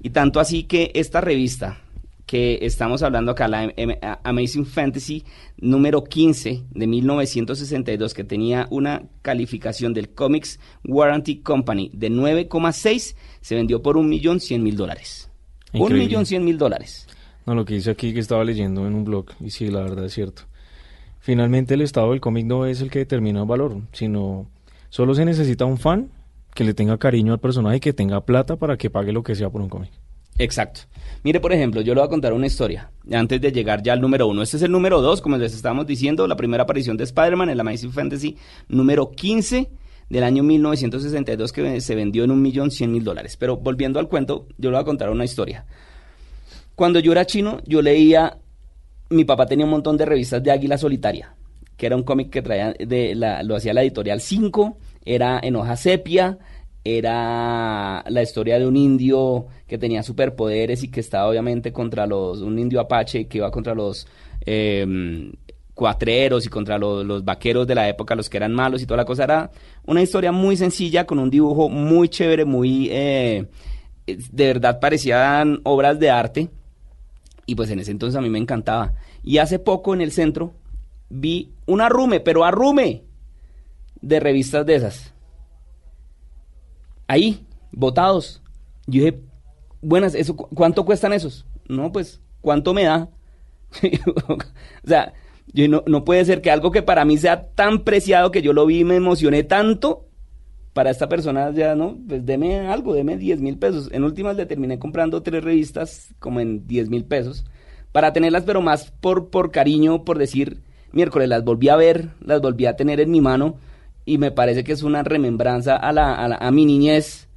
y 0.03 0.11
tanto 0.11 0.41
así 0.41 0.65
que 0.65 0.91
esta 0.95 1.21
revista 1.21 1.79
que 2.27 2.61
estamos 2.63 3.03
hablando 3.03 3.33
acá, 3.33 3.49
la 3.49 3.73
Amazing 4.25 4.67
Fantasy 4.67 5.25
número 5.59 6.05
15 6.05 6.65
de 6.71 6.87
1962, 6.87 8.15
que 8.15 8.25
tenía 8.25 8.67
una 8.71 9.03
calificación 9.23 9.93
del 9.93 10.11
Comics 10.11 10.59
Warranty 10.85 11.41
Company 11.41 11.91
de 11.93 12.11
9,6, 12.11 13.15
se 13.41 13.55
vendió 13.55 13.83
por 13.83 13.97
un 13.97 14.09
millón 14.09 14.41
cien 14.41 14.63
mil 14.63 14.77
dólares. 14.77 15.31
Un 15.73 15.93
millón 15.93 16.25
cien 16.25 16.45
mil 16.45 16.57
dólares. 16.57 17.07
No, 17.47 17.55
lo 17.55 17.65
que 17.65 17.75
dice 17.75 17.91
aquí 17.91 18.15
que 18.15 18.21
estaba 18.21 18.45
leyendo 18.45 18.87
en 18.87 18.95
un 18.95 19.05
blog, 19.05 19.27
y 19.41 19.51
sí, 19.51 19.69
la 19.69 19.83
verdad 19.83 20.07
es 20.07 20.15
cierto. 20.15 20.43
Finalmente 21.21 21.75
el 21.75 21.83
estado 21.83 22.11
del 22.11 22.21
cómic 22.21 22.47
no 22.47 22.67
es 22.67 22.81
el 22.81 22.91
que 22.91 23.01
determina 23.01 23.41
el 23.41 23.47
valor, 23.47 23.81
sino 23.93 24.47
solo 24.89 25.15
se 25.15 25.25
necesita 25.25 25.65
un 25.65 25.79
fan 25.79 26.11
que 26.55 26.65
le 26.65 26.75
tenga 26.75 26.97
cariño 26.99 27.33
al 27.33 27.41
personaje 27.41 27.79
y 27.79 27.81
que 27.81 27.93
tenga 27.93 28.25
plata 28.25 28.57
para 28.57 28.77
que 28.77 28.91
pague 28.91 29.13
lo 29.13 29.23
que 29.23 29.35
sea 29.35 29.51
por 29.51 29.61
un 29.61 29.69
cómic. 29.69 29.91
Exacto. 30.39 30.81
Mire, 31.23 31.41
por 31.41 31.53
ejemplo, 31.53 31.81
yo 31.81 31.95
le 31.95 32.01
voy 32.01 32.07
a 32.07 32.11
contar 32.11 32.33
una 32.33 32.47
historia 32.47 32.91
antes 33.13 33.41
de 33.41 33.51
llegar 33.51 33.83
ya 33.83 33.95
al 33.95 34.01
número 34.01 34.27
uno. 34.27 34.43
Este 34.43 34.59
es 34.59 34.63
el 34.63 34.73
número 34.73 35.01
dos, 35.01 35.23
como 35.23 35.39
les 35.39 35.55
estábamos 35.55 35.87
diciendo, 35.87 36.27
la 36.27 36.37
primera 36.37 36.65
aparición 36.65 36.97
de 36.97 37.05
Spider-Man 37.05 37.51
en 37.51 37.57
la 37.57 37.63
Amazing 37.63 37.93
Fantasy 37.93 38.37
número 38.69 39.11
15 39.11 39.71
del 40.11 40.23
año 40.23 40.43
1962 40.43 41.53
que 41.53 41.81
se 41.81 41.95
vendió 41.95 42.25
en 42.25 42.31
un 42.31 42.43
millón 42.43 42.71
cien 42.71 42.93
mil 42.93 43.05
dólares. 43.05 43.37
Pero 43.39 43.57
volviendo 43.57 43.99
al 43.99 44.09
cuento, 44.09 44.47
yo 44.59 44.71
le 44.71 44.77
voy 44.77 44.83
a 44.83 44.85
contar 44.85 45.11
una 45.11 45.25
historia. 45.25 45.65
Cuando 46.75 46.99
yo 46.99 47.13
era 47.13 47.25
chino, 47.25 47.61
yo 47.67 47.81
leía, 47.81 48.39
mi 49.09 49.25
papá 49.25 49.47
tenía 49.47 49.65
un 49.65 49.71
montón 49.71 49.97
de 49.97 50.05
revistas 50.05 50.43
de 50.43 50.51
Águila 50.51 50.77
Solitaria, 50.77 51.35
que 51.77 51.87
era 51.87 51.97
un 51.97 52.03
cómic 52.03 52.31
que 52.31 52.43
traía, 52.43 52.73
de 52.73 53.15
la, 53.15 53.43
lo 53.43 53.57
hacía 53.57 53.73
la 53.73 53.83
editorial 53.83 54.21
5, 54.21 54.77
era 55.05 55.39
en 55.43 55.57
hoja 55.57 55.77
sepia, 55.77 56.39
era 56.85 58.05
la 58.07 58.23
historia 58.23 58.59
de 58.59 58.67
un 58.67 58.77
indio 58.77 59.47
que 59.67 59.79
tenía 59.79 60.03
superpoderes 60.03 60.83
y 60.83 60.91
que 60.91 61.01
estaba 61.01 61.29
obviamente 61.29 61.73
contra 61.73 62.07
los, 62.07 62.43
un 62.43 62.59
indio 62.59 62.81
apache 62.81 63.27
que 63.27 63.39
iba 63.39 63.51
contra 63.51 63.75
los 63.75 64.07
eh, 64.45 65.33
cuatreros 65.75 66.47
y 66.47 66.49
contra 66.49 66.79
los, 66.79 67.25
vaqueros 67.25 67.67
de 67.67 67.75
la 67.75 67.89
época, 67.89 68.15
los 68.15 68.31
que 68.31 68.37
eran 68.37 68.53
malos 68.53 68.83
y 68.83 68.87
toda 68.87 68.99
la 68.99 69.05
cosa. 69.05 69.25
Era 69.25 69.51
una 69.87 70.03
historia 70.03 70.33
muy 70.33 70.57
sencilla, 70.57 71.07
con 71.07 71.19
un 71.19 71.31
dibujo 71.31 71.69
muy 71.69 72.09
chévere, 72.09 72.45
muy... 72.45 72.89
Eh, 72.91 73.47
de 74.07 74.47
verdad 74.47 74.81
parecían 74.81 75.61
obras 75.65 75.99
de 75.99 76.11
arte. 76.11 76.51
Y 77.47 77.55
pues 77.55 77.71
en 77.71 77.81
ese 77.81 77.91
entonces 77.91 78.17
a 78.17 78.21
mí 78.21 78.31
me 78.31 78.39
encantaba. 78.39 78.95
Y 79.23 79.39
hace 79.39 79.59
poco 79.59 79.95
en 79.95 80.01
el 80.01 80.13
centro 80.13 80.55
vi 81.11 81.53
un 81.67 81.81
arrume, 81.81 82.21
pero 82.21 82.45
arrume 82.45 83.03
de 84.01 84.21
revistas 84.21 84.65
de 84.65 84.75
esas. 84.77 85.14
Ahí, 87.07 87.47
botados. 87.73 88.43
Yo 88.87 89.05
dije, 89.05 89.21
buenas, 89.81 90.15
eso, 90.15 90.37
¿cuánto 90.37 90.85
cuestan 90.85 91.13
esos? 91.13 91.47
No, 91.69 91.93
pues, 91.93 92.21
¿cuánto 92.41 92.75
me 92.75 92.85
da? 92.85 93.09
o 94.29 94.39
sea, 94.87 95.13
no, 95.53 95.83
no 95.87 96.05
puede 96.05 96.25
ser 96.25 96.41
que 96.43 96.51
algo 96.51 96.71
que 96.71 96.83
para 96.83 97.05
mí 97.05 97.19
sea 97.19 97.49
tan 97.51 97.85
preciado 97.85 98.31
que 98.31 98.43
yo 98.43 98.53
lo 98.53 98.67
vi 98.67 98.81
y 98.81 98.85
me 98.85 98.97
emocioné 98.97 99.43
tanto, 99.43 100.09
para 100.75 100.91
esta 100.91 101.09
persona 101.09 101.53
ya 101.53 101.75
no, 101.75 101.97
pues 102.07 102.27
deme 102.27 102.67
algo, 102.67 102.95
deme 102.95 103.17
10 103.17 103.41
mil 103.41 103.57
pesos. 103.59 103.89
En 103.93 104.03
últimas 104.03 104.37
le 104.37 104.45
terminé 104.45 104.79
comprando 104.79 105.23
tres 105.23 105.43
revistas 105.43 106.13
como 106.19 106.41
en 106.41 106.67
10 106.67 106.91
mil 106.91 107.05
pesos, 107.05 107.45
para 107.93 108.13
tenerlas, 108.13 108.43
pero 108.43 108.61
más 108.61 108.91
por, 108.91 109.31
por 109.31 109.53
cariño, 109.53 110.05
por 110.05 110.19
decir, 110.19 110.63
miércoles 110.91 111.29
las 111.29 111.45
volví 111.45 111.69
a 111.69 111.77
ver, 111.77 112.11
las 112.21 112.41
volví 112.41 112.67
a 112.67 112.77
tener 112.77 113.01
en 113.01 113.13
mi 113.13 113.21
mano, 113.21 113.57
y 114.05 114.19
me 114.19 114.31
parece 114.31 114.65
que 114.65 114.73
es 114.73 114.83
una 114.83 115.03
remembranza 115.03 115.77
a, 115.77 115.93
la, 115.93 116.15
a, 116.15 116.51
mi 116.51 116.67
niñez, 116.67 117.29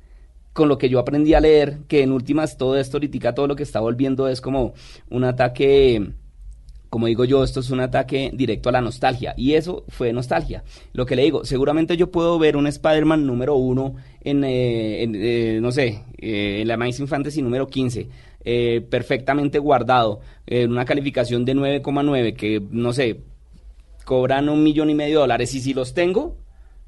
con 0.53 0.69
lo 0.69 0.77
que 0.77 0.89
yo 0.89 0.99
aprendí 0.99 1.33
a 1.33 1.39
leer, 1.39 1.79
que 1.87 2.03
en 2.03 2.11
últimas 2.11 2.57
todo 2.57 2.77
esto 2.77 2.97
ahorita, 2.97 3.33
todo 3.35 3.47
lo 3.47 3.55
que 3.55 3.63
está 3.63 3.79
volviendo 3.79 4.27
es 4.27 4.41
como 4.41 4.73
un 5.09 5.23
ataque 5.23 6.13
como 6.89 7.07
digo 7.07 7.25
yo, 7.25 7.43
esto 7.43 7.59
es 7.59 7.69
un 7.69 7.79
ataque 7.79 8.31
directo 8.33 8.69
a 8.69 8.71
la 8.71 8.81
nostalgia. 8.81 9.33
Y 9.37 9.53
eso 9.53 9.83
fue 9.89 10.13
nostalgia. 10.13 10.63
Lo 10.93 11.05
que 11.05 11.15
le 11.15 11.23
digo, 11.23 11.45
seguramente 11.45 11.97
yo 11.97 12.11
puedo 12.11 12.39
ver 12.39 12.55
un 12.55 12.67
Spider-Man 12.67 13.25
número 13.25 13.55
uno 13.55 13.95
en, 14.21 14.43
eh, 14.43 15.03
eh, 15.03 15.59
no 15.61 15.71
sé, 15.71 16.03
eh, 16.17 16.61
en 16.61 16.67
la 16.67 16.75
Amazing 16.75 17.07
Fantasy 17.07 17.41
número 17.41 17.67
15. 17.67 18.07
perfectamente 18.89 19.59
guardado, 19.59 20.21
en 20.45 20.71
una 20.71 20.85
calificación 20.85 21.43
de 21.43 21.53
9,9, 21.53 22.33
que 22.33 22.63
no 22.71 22.93
sé, 22.93 23.19
cobran 24.05 24.47
un 24.47 24.63
millón 24.63 24.89
y 24.89 24.95
medio 24.95 25.15
de 25.15 25.21
dólares. 25.21 25.53
Y 25.53 25.59
si 25.59 25.73
los 25.73 25.93
tengo, 25.93 26.37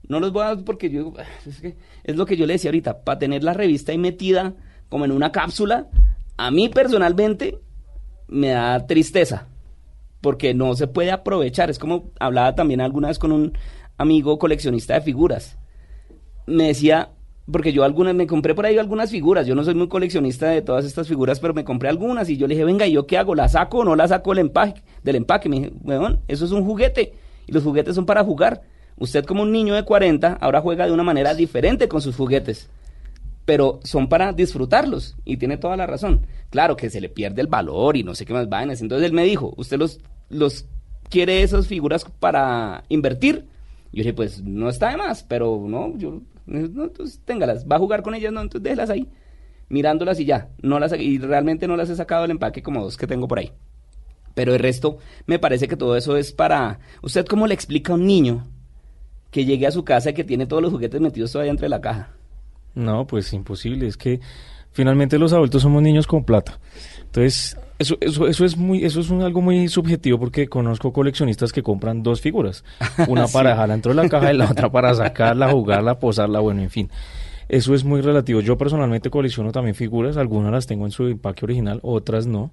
no 0.10 0.20
los 0.20 0.34
voy 0.34 0.43
a 0.43 0.55
porque 0.57 0.89
yo, 0.89 1.14
es, 1.45 1.62
que 1.62 1.78
es 2.03 2.16
lo 2.16 2.26
que 2.26 2.36
yo 2.36 2.45
le 2.45 2.53
decía 2.53 2.70
ahorita, 2.70 3.03
para 3.03 3.20
tener 3.20 3.43
la 3.43 3.53
revista 3.53 3.91
ahí 3.91 3.97
metida 3.97 4.55
como 4.89 5.05
en 5.05 5.12
una 5.12 5.32
cápsula, 5.32 5.88
a 6.36 6.51
mí 6.51 6.68
personalmente 6.68 7.60
me 8.28 8.49
da 8.49 8.86
tristeza 8.86 9.47
porque 10.20 10.53
no 10.53 10.76
se 10.76 10.88
puede 10.88 11.12
aprovechar. 11.12 11.70
Es 11.70 11.80
como 11.80 12.12
hablaba 12.20 12.55
también 12.55 12.82
alguna 12.82 13.07
vez 13.10 13.20
con 13.20 13.32
un 13.32 13.53
amigo 13.97 14.39
coleccionista 14.39 14.95
de 14.95 15.01
figuras. 15.01 15.57
Me 16.47 16.68
decía, 16.68 17.12
porque 17.51 17.72
yo 17.72 17.84
algunas, 17.84 18.16
me 18.16 18.26
compré 18.26 18.55
por 18.55 18.66
ahí 18.66 18.80
algunas 18.80 19.12
figuras, 19.12 19.45
yo 19.45 19.53
no 19.53 19.64
soy 19.64 19.76
muy 19.76 19.88
coleccionista 19.88 20.49
de 20.49 20.64
todas 20.64 20.86
estas 20.86 21.07
figuras, 21.07 21.39
pero 21.39 21.53
me 21.53 21.64
compré 21.64 21.89
algunas 21.89 22.30
y 22.30 22.38
yo 22.38 22.47
le 22.47 22.55
dije, 22.55 22.66
venga, 22.66 22.88
¿y 22.88 22.93
yo 22.93 23.05
qué 23.05 23.20
hago? 23.20 23.36
¿La 23.36 23.47
saco 23.47 23.80
o 23.80 23.86
no 23.86 23.95
la 23.95 24.07
saco 24.07 24.32
del 24.32 24.39
empaque? 24.39 24.82
Del 25.03 25.18
empaque? 25.18 25.49
Me 25.49 25.57
dije, 25.57 25.72
bueno, 25.82 26.20
eso 26.28 26.45
es 26.45 26.51
un 26.51 26.66
juguete 26.66 27.14
y 27.45 27.51
los 27.51 27.64
juguetes 27.64 27.93
son 27.93 28.07
para 28.07 28.24
jugar. 28.24 28.64
Usted 29.00 29.26
como 29.26 29.43
un 29.43 29.52
niño 29.52 29.74
de 29.74 29.84
40 29.84 30.38
ahora 30.39 30.62
juega 30.62 30.86
de 30.86 30.91
una 30.91 31.04
manera 31.04 31.34
diferente 31.34 31.88
con 31.88 32.02
sus 32.02 32.16
juguetes 32.16 32.70
pero 33.50 33.80
son 33.84 34.10
para 34.10 34.32
disfrutarlos 34.32 35.18
y 35.26 35.38
tiene 35.38 35.58
toda 35.58 35.76
la 35.76 35.88
razón. 35.88 36.28
Claro 36.52 36.76
que 36.76 36.91
se 36.91 37.02
le 37.02 37.10
pierde 37.10 37.41
el 37.41 37.47
valor 37.47 37.97
y 37.97 38.04
no 38.04 38.14
sé 38.14 38.24
qué 38.24 38.32
más 38.32 38.47
vainas. 38.47 38.80
Entonces 38.80 39.08
él 39.08 39.12
me 39.12 39.24
dijo, 39.24 39.56
¿usted 39.58 39.80
los, 39.80 40.00
los 40.30 40.68
quiere 41.10 41.41
esas 41.41 41.66
figuras 41.66 42.06
para 42.20 42.84
invertir? 42.89 43.47
Yo 43.91 44.04
dije, 44.04 44.14
pues 44.14 44.43
no 44.43 44.70
está 44.70 44.91
de 44.91 44.97
más, 44.97 45.24
pero 45.24 45.66
no, 45.68 45.97
yo, 45.97 46.22
no, 46.45 46.84
entonces 46.84 47.22
téngalas, 47.26 47.66
va 47.66 47.78
a 47.78 47.80
jugar 47.80 48.04
con 48.04 48.14
ellas, 48.14 48.32
no, 48.32 48.39
entonces 48.39 48.62
déjelas 48.62 48.91
ahí, 48.91 49.10
mirándolas 49.68 50.20
y 50.20 50.26
ya, 50.26 50.50
no 50.62 50.80
las, 50.80 50.93
y 50.93 51.18
realmente 51.18 51.68
no 51.68 51.76
las 51.76 51.89
he 51.89 51.95
sacado 51.95 52.22
del 52.22 52.32
empaque 52.32 52.62
como 52.62 52.84
dos 52.84 52.97
que 52.97 53.08
tengo 53.08 53.28
por 53.28 53.39
ahí. 53.39 53.52
Pero 54.36 54.54
el 54.54 54.60
resto, 54.60 55.00
me 55.26 55.39
parece 55.39 55.68
que 55.68 55.76
todo 55.76 55.97
eso 55.97 56.18
es 56.18 56.34
para, 56.34 56.82
¿usted 57.02 57.26
cómo 57.26 57.47
le 57.47 57.56
explica 57.56 57.93
a 57.93 57.95
un 57.95 58.06
niño 58.06 58.45
que 59.32 59.46
llegue 59.46 59.68
a 59.68 59.72
su 59.72 59.84
casa 59.84 60.10
y 60.12 60.14
que 60.14 60.24
tiene 60.24 60.46
todos 60.46 60.62
los 60.62 60.72
juguetes 60.72 61.00
metidos 61.02 61.32
todavía 61.32 61.52
entre 61.52 61.70
la 61.70 61.82
caja? 61.82 62.10
No, 62.76 63.06
pues 63.06 63.34
imposible. 63.34 63.88
Es 63.88 63.98
que 63.98 64.20
finalmente 64.72 65.20
los 65.20 65.34
adultos 65.34 65.62
somos 65.62 65.82
niños 65.82 66.08
con 66.08 66.24
plata. 66.24 66.60
Entonces, 67.02 67.58
eso, 67.80 67.98
eso, 68.02 68.28
eso 68.28 68.46
es 68.46 68.58
muy, 68.58 68.84
eso 68.84 69.00
es 69.00 69.10
un, 69.10 69.22
algo 69.22 69.42
muy 69.42 69.68
subjetivo 69.68 70.20
porque 70.20 70.48
conozco 70.48 70.92
coleccionistas 70.92 71.52
que 71.52 71.64
compran 71.64 72.04
dos 72.04 72.22
figuras, 72.22 72.64
una 73.08 73.28
para 73.28 73.52
dejarla 73.52 73.74
dentro 73.74 73.94
de 73.94 74.02
la 74.02 74.10
caja 74.10 74.34
y 74.34 74.38
la 74.38 74.52
otra 74.52 74.72
para 74.72 74.94
sacarla, 74.94 75.50
jugarla, 75.50 76.00
posarla, 76.00 76.40
bueno, 76.40 76.62
en 76.62 76.70
fin. 76.70 76.90
Eso 77.48 77.74
es 77.74 77.84
muy 77.84 78.02
relativo. 78.02 78.42
Yo 78.42 78.58
personalmente 78.58 79.10
colecciono 79.10 79.52
también 79.52 79.74
figuras, 79.74 80.18
algunas 80.18 80.52
las 80.52 80.68
tengo 80.68 80.86
en 80.86 80.92
su 80.92 81.08
empaque 81.08 81.46
original, 81.46 81.80
otras 81.82 82.28
no. 82.28 82.52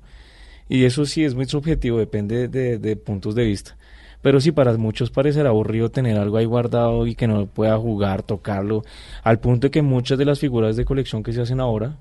Y 0.68 0.84
eso 0.84 1.04
sí 1.04 1.22
es 1.22 1.34
muy 1.34 1.44
subjetivo, 1.44 1.98
depende 1.98 2.48
de, 2.48 2.78
de 2.78 2.96
puntos 2.96 3.34
de 3.34 3.44
vista. 3.44 3.76
Pero 4.26 4.40
sí, 4.40 4.50
para 4.50 4.76
muchos 4.76 5.12
parecerá 5.12 5.50
aburrido 5.50 5.88
tener 5.88 6.18
algo 6.18 6.36
ahí 6.36 6.46
guardado 6.46 7.06
y 7.06 7.14
que 7.14 7.28
no 7.28 7.46
pueda 7.46 7.78
jugar, 7.78 8.24
tocarlo, 8.24 8.82
al 9.22 9.38
punto 9.38 9.68
de 9.68 9.70
que 9.70 9.82
muchas 9.82 10.18
de 10.18 10.24
las 10.24 10.40
figuras 10.40 10.74
de 10.74 10.84
colección 10.84 11.22
que 11.22 11.32
se 11.32 11.42
hacen 11.42 11.60
ahora 11.60 11.94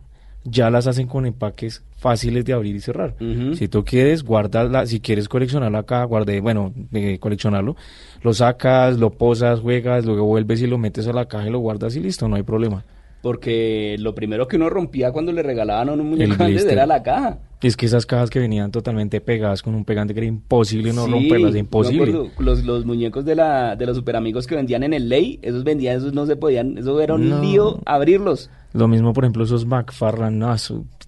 ya 0.44 0.72
las 0.72 0.88
hacen 0.88 1.06
con 1.06 1.28
empaques 1.28 1.84
fáciles 1.98 2.44
de 2.44 2.54
abrir 2.54 2.76
y 2.76 2.80
cerrar. 2.80 3.14
Si 3.54 3.68
tú 3.68 3.86
quieres, 3.86 4.24
guardarla, 4.24 4.88
si 4.88 5.02
quieres 5.02 5.30
coleccionarla 5.30 5.78
acá, 5.78 6.04
guarde, 6.06 6.42
bueno, 6.42 6.74
de 6.76 7.20
coleccionarlo, 7.20 7.76
lo 8.24 8.34
sacas, 8.34 8.98
lo 8.98 9.12
posas, 9.12 9.60
juegas, 9.60 10.04
luego 10.04 10.26
vuelves 10.26 10.64
y 10.64 10.66
lo 10.66 10.80
metes 10.80 11.08
a 11.08 11.14
la 11.14 11.28
caja 11.28 11.48
y 11.48 11.52
lo 11.52 11.60
guardas 11.60 11.96
y 11.96 12.00
listo, 12.00 12.28
no 12.28 12.38
hay 12.38 12.44
problema 12.44 12.84
porque 13.22 13.96
lo 14.00 14.14
primero 14.14 14.48
que 14.48 14.56
uno 14.56 14.70
rompía 14.70 15.12
cuando 15.12 15.32
le 15.32 15.42
regalaban 15.42 15.90
a 15.90 15.94
un 15.94 16.10
muñeco 16.10 16.44
antes 16.44 16.66
era 16.66 16.86
la 16.86 17.02
caja. 17.02 17.40
Es 17.62 17.76
que 17.76 17.88
esas 17.88 18.06
cajas 18.06 18.30
que 18.30 18.38
venían 18.38 18.70
totalmente 18.70 19.22
pegadas 19.22 19.64
con 19.64 19.74
un 19.74 19.86
pegante 19.86 20.14
que 20.14 20.20
era 20.20 20.28
imposible 20.28 20.94
no 20.94 21.08
romperlas, 21.08 21.56
imposible. 21.56 22.30
los, 22.38 22.64
los 22.64 22.86
muñecos 22.86 23.26
de 23.26 23.34
la 23.34 23.76
de 23.76 23.88
los 23.88 23.98
super 23.98 24.16
amigos 24.16 24.46
que 24.46 24.56
vendían 24.56 24.84
en 24.84 24.94
el 24.94 25.10
Ley, 25.10 25.40
esos 25.42 25.64
vendían, 25.64 25.98
esos 25.98 26.14
no 26.14 26.28
se 26.28 26.36
podían, 26.36 26.78
eso 26.78 27.02
era 27.02 27.16
un 27.16 27.42
lío 27.42 27.80
abrirlos. 27.86 28.52
Lo 28.74 28.88
mismo, 28.88 29.14
por 29.14 29.24
ejemplo, 29.24 29.44
esos 29.44 29.66
McFarlane, 29.66 30.38
no, 30.38 30.54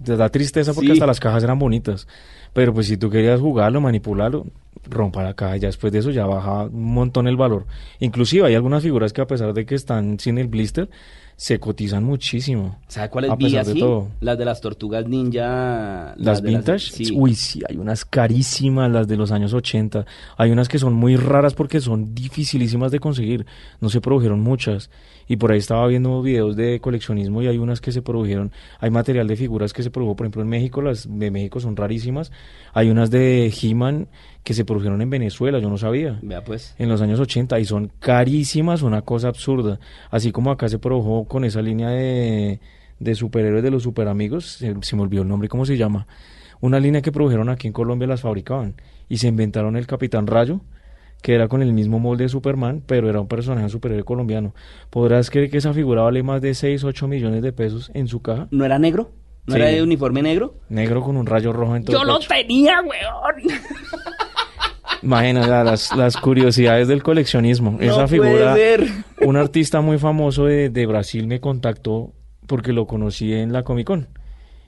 te 0.03 0.15
da 0.15 0.29
tristeza 0.29 0.73
porque 0.73 0.93
hasta 0.93 1.05
las 1.05 1.19
cajas 1.19 1.43
eran 1.43 1.59
bonitas. 1.59 2.07
Pero 2.53 2.73
pues 2.73 2.87
si 2.87 2.97
tú 2.97 3.09
querías 3.09 3.39
jugarlo, 3.39 3.81
manipularlo, 3.81 4.47
rompa 4.89 5.21
la 5.21 5.33
caja. 5.33 5.57
Ya 5.57 5.67
después 5.67 5.93
de 5.93 5.99
eso 5.99 6.11
ya 6.11 6.25
baja 6.25 6.63
un 6.63 6.93
montón 6.93 7.27
el 7.27 7.37
valor. 7.37 7.65
Inclusive 7.99 8.47
hay 8.47 8.55
algunas 8.55 8.83
figuras 8.83 9.13
que 9.13 9.21
a 9.21 9.27
pesar 9.27 9.53
de 9.53 9.65
que 9.65 9.75
están 9.75 10.19
sin 10.19 10.37
el 10.37 10.47
blister, 10.47 10.89
se 11.37 11.59
cotizan 11.59 12.03
muchísimo. 12.03 12.79
¿Sabe 12.87 13.11
cuáles 13.11 13.37
vi 13.37 13.55
así? 13.57 13.79
Las 14.21 14.39
de 14.39 14.43
las 14.43 14.59
tortugas 14.59 15.07
ninja. 15.07 16.15
¿Las, 16.17 16.41
vintage? 16.41 16.91
sí. 16.91 17.13
Uy, 17.15 17.35
sí, 17.35 17.61
hay 17.69 17.77
unas 17.77 18.05
carísimas, 18.05 18.91
las 18.91 19.07
de 19.07 19.17
los 19.17 19.31
años 19.31 19.53
80. 19.53 20.03
Hay 20.35 20.49
unas 20.49 20.67
que 20.67 20.79
son 20.79 20.93
muy 20.93 21.15
raras 21.15 21.53
porque 21.53 21.79
son 21.79 22.15
dificilísimas 22.15 22.91
de 22.91 22.99
conseguir. 22.99 23.45
No 23.79 23.89
se 23.89 24.01
produjeron 24.01 24.39
muchas. 24.39 24.89
Y 25.27 25.35
por 25.35 25.51
ahí 25.51 25.59
estaba 25.59 25.85
viendo 25.85 26.21
videos 26.23 26.55
de 26.55 26.79
coleccionismo 26.79 27.43
y 27.43 27.47
hay 27.47 27.59
unas 27.59 27.81
que 27.81 27.91
se 27.91 28.01
produjeron. 28.01 28.51
Hay 28.79 28.89
material 28.89 29.27
de 29.27 29.35
figuras 29.35 29.73
que 29.73 29.83
se 29.83 29.91
produjo, 29.91 30.15
por 30.15 30.25
ejemplo, 30.25 30.41
en 30.41 30.49
México. 30.49 30.81
Las 30.81 31.07
de 31.07 31.29
México 31.29 31.59
son 31.59 31.75
rarísimas. 31.75 32.31
Hay 32.73 32.89
unas 32.89 33.11
de 33.11 33.53
He-Man 33.61 34.07
que 34.47 34.53
se 34.53 34.63
produjeron 34.63 35.01
en 35.01 35.09
Venezuela, 35.09 35.59
yo 35.59 35.69
no 35.69 35.77
sabía. 35.77 36.19
Vea 36.21 36.41
pues. 36.41 36.73
En 36.77 36.87
los 36.87 37.01
años 37.01 37.19
80 37.19 37.59
y 37.59 37.65
son 37.65 37.91
carísimas, 37.99 38.81
una 38.81 39.01
cosa 39.01 39.27
absurda. 39.27 39.77
Así 40.09 40.31
como 40.31 40.51
acá 40.51 40.69
se 40.69 40.79
produjo 40.79 41.26
con 41.27 41.45
esa 41.45 41.61
línea 41.61 41.89
de, 41.89 42.59
de 42.99 43.15
superhéroes 43.15 43.63
de 43.63 43.71
los 43.71 43.83
superamigos, 43.83 44.45
se, 44.45 44.75
se 44.81 44.95
me 44.95 45.01
olvidó 45.03 45.21
el 45.23 45.27
nombre, 45.27 45.49
¿cómo 45.49 45.65
se 45.65 45.77
llama? 45.77 46.07
Una 46.59 46.79
línea 46.79 47.01
que 47.01 47.11
produjeron 47.11 47.49
aquí 47.49 47.67
en 47.67 47.73
Colombia, 47.73 48.07
las 48.07 48.21
fabricaban 48.21 48.75
y 49.09 49.17
se 49.17 49.27
inventaron 49.27 49.75
el 49.77 49.85
Capitán 49.87 50.27
Rayo 50.27 50.61
que 51.21 51.33
era 51.33 51.47
con 51.47 51.63
el 51.63 51.73
mismo 51.73 51.97
molde 51.97 52.25
de 52.25 52.29
Superman, 52.29 52.83
pero 52.85 53.09
era 53.09 53.19
un 53.19 53.27
personaje 53.27 53.67
superhéroe 53.69 54.03
colombiano. 54.05 54.53
¿Podrás 54.91 55.31
creer 55.31 55.49
que 55.49 55.57
esa 55.57 55.73
figura 55.73 56.03
vale 56.03 56.21
más 56.21 56.41
de 56.41 56.53
6, 56.53 56.83
8 56.83 57.07
millones 57.07 57.41
de 57.41 57.51
pesos 57.51 57.89
en 57.95 58.07
su 58.07 58.21
caja? 58.21 58.47
¿No 58.51 58.63
era 58.65 58.77
negro? 58.77 59.09
¿No 59.47 59.55
Sí. 59.55 59.59
era 59.59 59.69
de 59.69 59.81
uniforme 59.81 60.21
negro? 60.21 60.53
Negro 60.69 61.01
con 61.01 61.17
un 61.17 61.25
rayo 61.25 61.51
rojo 61.53 61.75
en 61.75 61.85
todo 61.85 61.97
Yo 61.97 62.03
el 62.03 62.07
lo 62.07 62.19
tenía, 62.19 62.81
weón. 62.81 63.49
Imagina 65.07 65.47
la- 65.47 65.63
las, 65.63 65.95
las 65.95 66.17
curiosidades 66.17 66.89
del 66.89 67.01
coleccionismo. 67.01 67.77
Esa 67.79 68.07
figura, 68.09 68.53
un 69.21 69.37
artista 69.37 69.79
muy 69.79 69.97
famoso 69.97 70.45
de, 70.45 70.69
de 70.69 70.85
Brasil 70.85 71.27
me 71.27 71.39
contactó 71.39 72.11
porque 72.45 72.73
lo 72.73 72.85
conocí 72.87 73.31
en 73.33 73.53
la 73.53 73.63
Comic 73.63 73.87
Con. 73.87 74.09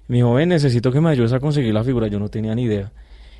Me 0.08 0.16
dijo, 0.18 0.34
ven, 0.34 0.48
necesito 0.50 0.94
que 0.94 1.02
me 1.02 1.10
ayudes 1.10 1.34
a 1.34 1.42
conseguir 1.42 1.74
la 1.74 1.84
figura. 1.84 2.08
Yo 2.08 2.20
no 2.20 2.30
tenía 2.30 2.56
ni 2.56 2.64
idea. 2.64 2.92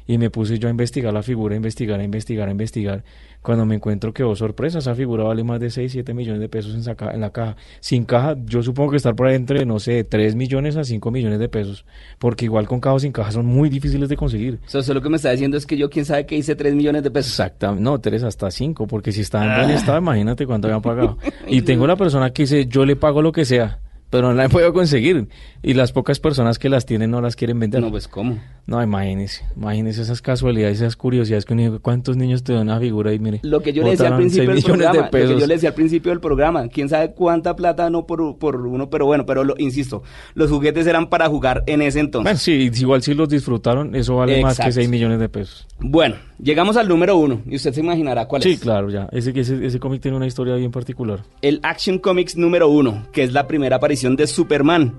Y 0.08 0.18
me 0.18 0.30
puse 0.30 0.58
yo 0.60 0.68
a 0.68 0.72
investigar 0.72 1.14
la 1.14 1.22
figura, 1.24 1.54
a 1.54 1.58
investigar, 1.58 2.00
a 2.00 2.04
investigar, 2.04 2.48
a 2.48 2.52
investigar. 2.52 3.04
Cuando 3.42 3.66
me 3.66 3.76
encuentro 3.76 4.12
que, 4.14 4.24
oh, 4.24 4.36
sorpresa, 4.36 4.80
esa 4.80 4.96
figura 4.96 5.24
vale 5.24 5.44
más 5.46 5.60
de 5.62 5.70
6, 5.70 5.92
7 5.94 6.14
millones 6.14 6.42
de 6.42 6.50
pesos 6.50 6.74
en, 6.74 6.82
esa 6.82 6.96
ca- 6.96 7.12
en 7.14 7.22
la 7.22 7.30
caja. 7.30 7.56
Sin 7.80 8.04
caja, 8.04 8.36
yo 8.46 8.62
supongo 8.64 8.92
que 8.92 8.98
estar 8.98 9.16
por 9.16 9.28
ahí 9.28 9.36
entre, 9.36 9.66
no 9.66 9.80
sé, 9.80 10.04
3 10.04 10.36
millones 10.36 10.76
a 10.76 10.84
5 10.84 11.10
millones 11.12 11.40
de 11.40 11.48
pesos. 11.48 11.86
Porque 12.18 12.46
igual 12.46 12.68
con 12.68 12.82
caja 12.82 12.96
o 12.96 13.00
sin 13.00 13.12
caja 13.14 13.32
son 13.32 13.46
muy 13.46 13.70
difíciles 13.70 14.10
de 14.10 14.18
conseguir. 14.18 14.60
O 14.74 14.82
sea, 14.82 14.94
lo 14.94 15.02
que 15.02 15.10
me 15.10 15.16
está 15.16 15.32
diciendo 15.32 15.56
es 15.58 15.66
que 15.66 15.78
yo, 15.78 15.90
quién 15.90 16.04
sabe 16.06 16.26
que 16.26 16.36
hice 16.36 16.56
3 16.56 16.74
millones 16.76 17.04
de 17.04 17.12
pesos. 17.12 17.32
Exactamente, 17.32 17.84
no, 17.84 18.00
tres 18.00 18.24
hasta 18.24 18.52
cinco, 18.52 18.88
porque 18.88 19.12
si 19.14 19.22
está 19.22 19.44
en 19.46 19.52
Ah. 19.52 19.58
buen 19.60 19.70
estado, 19.72 20.00
imagínate 20.00 20.46
cuánto 20.46 20.68
habían 20.68 20.82
pagado. 20.82 21.18
Y 21.48 21.62
tengo 21.62 21.88
la 21.88 21.96
persona 21.96 22.32
que 22.32 22.44
dice, 22.44 22.66
yo 22.68 22.86
le 22.86 22.96
pago 22.98 23.22
lo 23.22 23.32
que 23.32 23.46
sea, 23.46 23.80
pero 24.10 24.30
no 24.30 24.34
la 24.34 24.46
he 24.46 24.50
podido 24.50 24.74
conseguir. 24.74 25.28
Y 25.62 25.74
las 25.74 25.92
pocas 25.92 26.20
personas 26.20 26.58
que 26.58 26.70
las 26.70 26.86
tienen 26.86 27.12
no 27.12 27.20
las 27.22 27.36
quieren 27.36 27.60
vender. 27.60 27.82
No, 27.82 27.92
pues, 27.92 28.08
¿cómo? 28.08 28.40
No, 28.66 28.82
imagínese, 28.82 29.44
imagínese 29.56 30.04
esas 30.04 30.22
casualidades, 30.22 30.80
esas 30.80 30.96
curiosidades 30.96 31.44
que 31.46 31.54
uno 31.54 31.64
dice, 31.64 31.80
¿cuántos 31.80 32.16
niños 32.18 32.44
te 32.44 32.54
dan 32.54 32.64
una 32.64 32.80
figura 32.80 33.12
y 33.14 33.20
mire? 33.20 33.40
Lo 33.44 33.62
que 33.62 33.74
yo 33.74 33.84
le 33.84 33.92
decía 33.92 34.08
al 34.10 34.18
principio 34.18 34.50
del 34.52 34.62
de 34.62 34.64
programa, 34.64 35.04
lo 35.06 35.10
que 35.12 35.40
yo 35.40 35.48
le 35.48 35.54
decía 35.56 35.70
al 35.70 35.76
principio 35.76 36.12
del 36.12 36.20
programa, 36.22 36.68
quién 36.68 36.88
sabe 36.88 37.12
cuánta 37.14 37.56
plata 37.56 37.90
no 37.90 38.06
por, 38.06 38.38
por 38.38 38.56
uno, 38.68 38.90
pero 38.90 39.06
bueno, 39.08 39.26
pero 39.26 39.44
lo, 39.44 39.56
insisto, 39.58 40.04
los 40.36 40.50
juguetes 40.52 40.86
eran 40.88 41.10
para 41.10 41.28
jugar 41.28 41.64
en 41.66 41.82
ese 41.82 42.00
entonces. 42.00 42.24
Bueno, 42.26 42.38
sí, 42.40 42.70
igual 42.80 43.02
si 43.02 43.16
los 43.16 43.28
disfrutaron, 43.28 43.96
eso 43.96 44.16
vale 44.18 44.42
más 44.42 44.56
que 44.58 44.62
Exacto. 44.64 44.76
6 44.76 44.90
millones 44.90 45.20
de 45.20 45.30
pesos. 45.30 45.68
Bueno, 45.80 46.16
llegamos 46.42 46.78
al 46.78 46.88
número 46.88 47.18
uno 47.18 47.42
y 47.48 47.56
usted 47.56 47.74
se 47.74 47.80
imaginará 47.82 48.28
cuál 48.28 48.44
Sí, 48.44 48.52
es. 48.52 48.60
claro, 48.60 48.90
ya. 48.92 49.08
Ese, 49.12 49.32
ese, 49.36 49.66
ese 49.66 49.80
cómic 49.80 50.02
tiene 50.02 50.16
una 50.16 50.28
historia 50.28 50.56
bien 50.56 50.72
particular. 50.72 51.24
El 51.42 51.60
Action 51.64 51.98
Comics 51.98 52.38
número 52.38 52.70
uno, 52.70 53.08
que 53.12 53.24
es 53.24 53.34
la 53.34 53.48
primera 53.48 53.78
aparición 53.78 53.99
de 54.08 54.28
Superman 54.28 54.94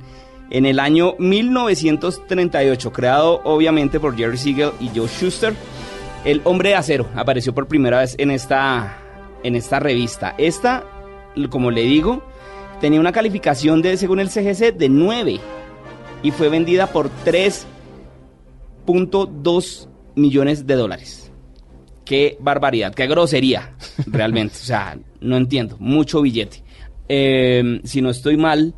en 0.51 0.67
el 0.67 0.79
año 0.79 1.15
1938, 1.19 2.93
creado 2.93 3.41
obviamente 3.45 3.99
por 3.99 4.15
Jerry 4.17 4.37
Siegel 4.37 4.73
y 4.79 4.91
Joe 4.95 5.09
Schuster. 5.09 5.55
El 6.25 6.43
Hombre 6.45 6.69
de 6.71 6.75
Acero 6.75 7.07
apareció 7.15 7.55
por 7.55 7.67
primera 7.67 8.01
vez 8.01 8.15
en 8.19 8.31
esta, 8.31 8.99
en 9.43 9.57
esta 9.57 9.81
revista. 9.81 10.35
Esta, 10.37 10.85
como 11.49 11.71
le 11.71 11.81
digo, 11.83 12.23
tenía 12.81 13.01
una 13.01 13.13
calificación 13.13 13.81
de, 13.81 13.97
según 13.97 14.21
el 14.21 14.29
CGC, 14.29 14.77
de 14.77 14.91
9 14.91 15.41
y 16.23 16.31
fue 16.31 16.51
vendida 16.51 16.89
por 16.89 17.09
3.2 17.25 19.89
millones 20.15 20.67
de 20.67 20.75
dólares. 20.75 21.33
Qué 22.05 22.37
barbaridad, 22.41 22.93
qué 22.93 23.07
grosería, 23.07 23.75
realmente. 24.07 24.57
O 24.57 24.65
sea, 24.65 24.99
no 25.21 25.39
entiendo. 25.39 25.77
Mucho 25.79 26.21
billete. 26.21 26.63
Eh, 27.09 27.81
si 27.85 28.03
no 28.03 28.11
estoy 28.11 28.37
mal, 28.37 28.75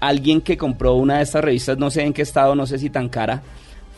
alguien 0.00 0.40
que 0.40 0.56
compró 0.56 0.94
una 0.94 1.18
de 1.18 1.22
estas 1.22 1.42
revistas, 1.44 1.78
no 1.78 1.90
sé 1.90 2.02
en 2.04 2.12
qué 2.12 2.22
estado, 2.22 2.54
no 2.54 2.66
sé 2.66 2.78
si 2.78 2.90
tan 2.90 3.08
cara, 3.08 3.42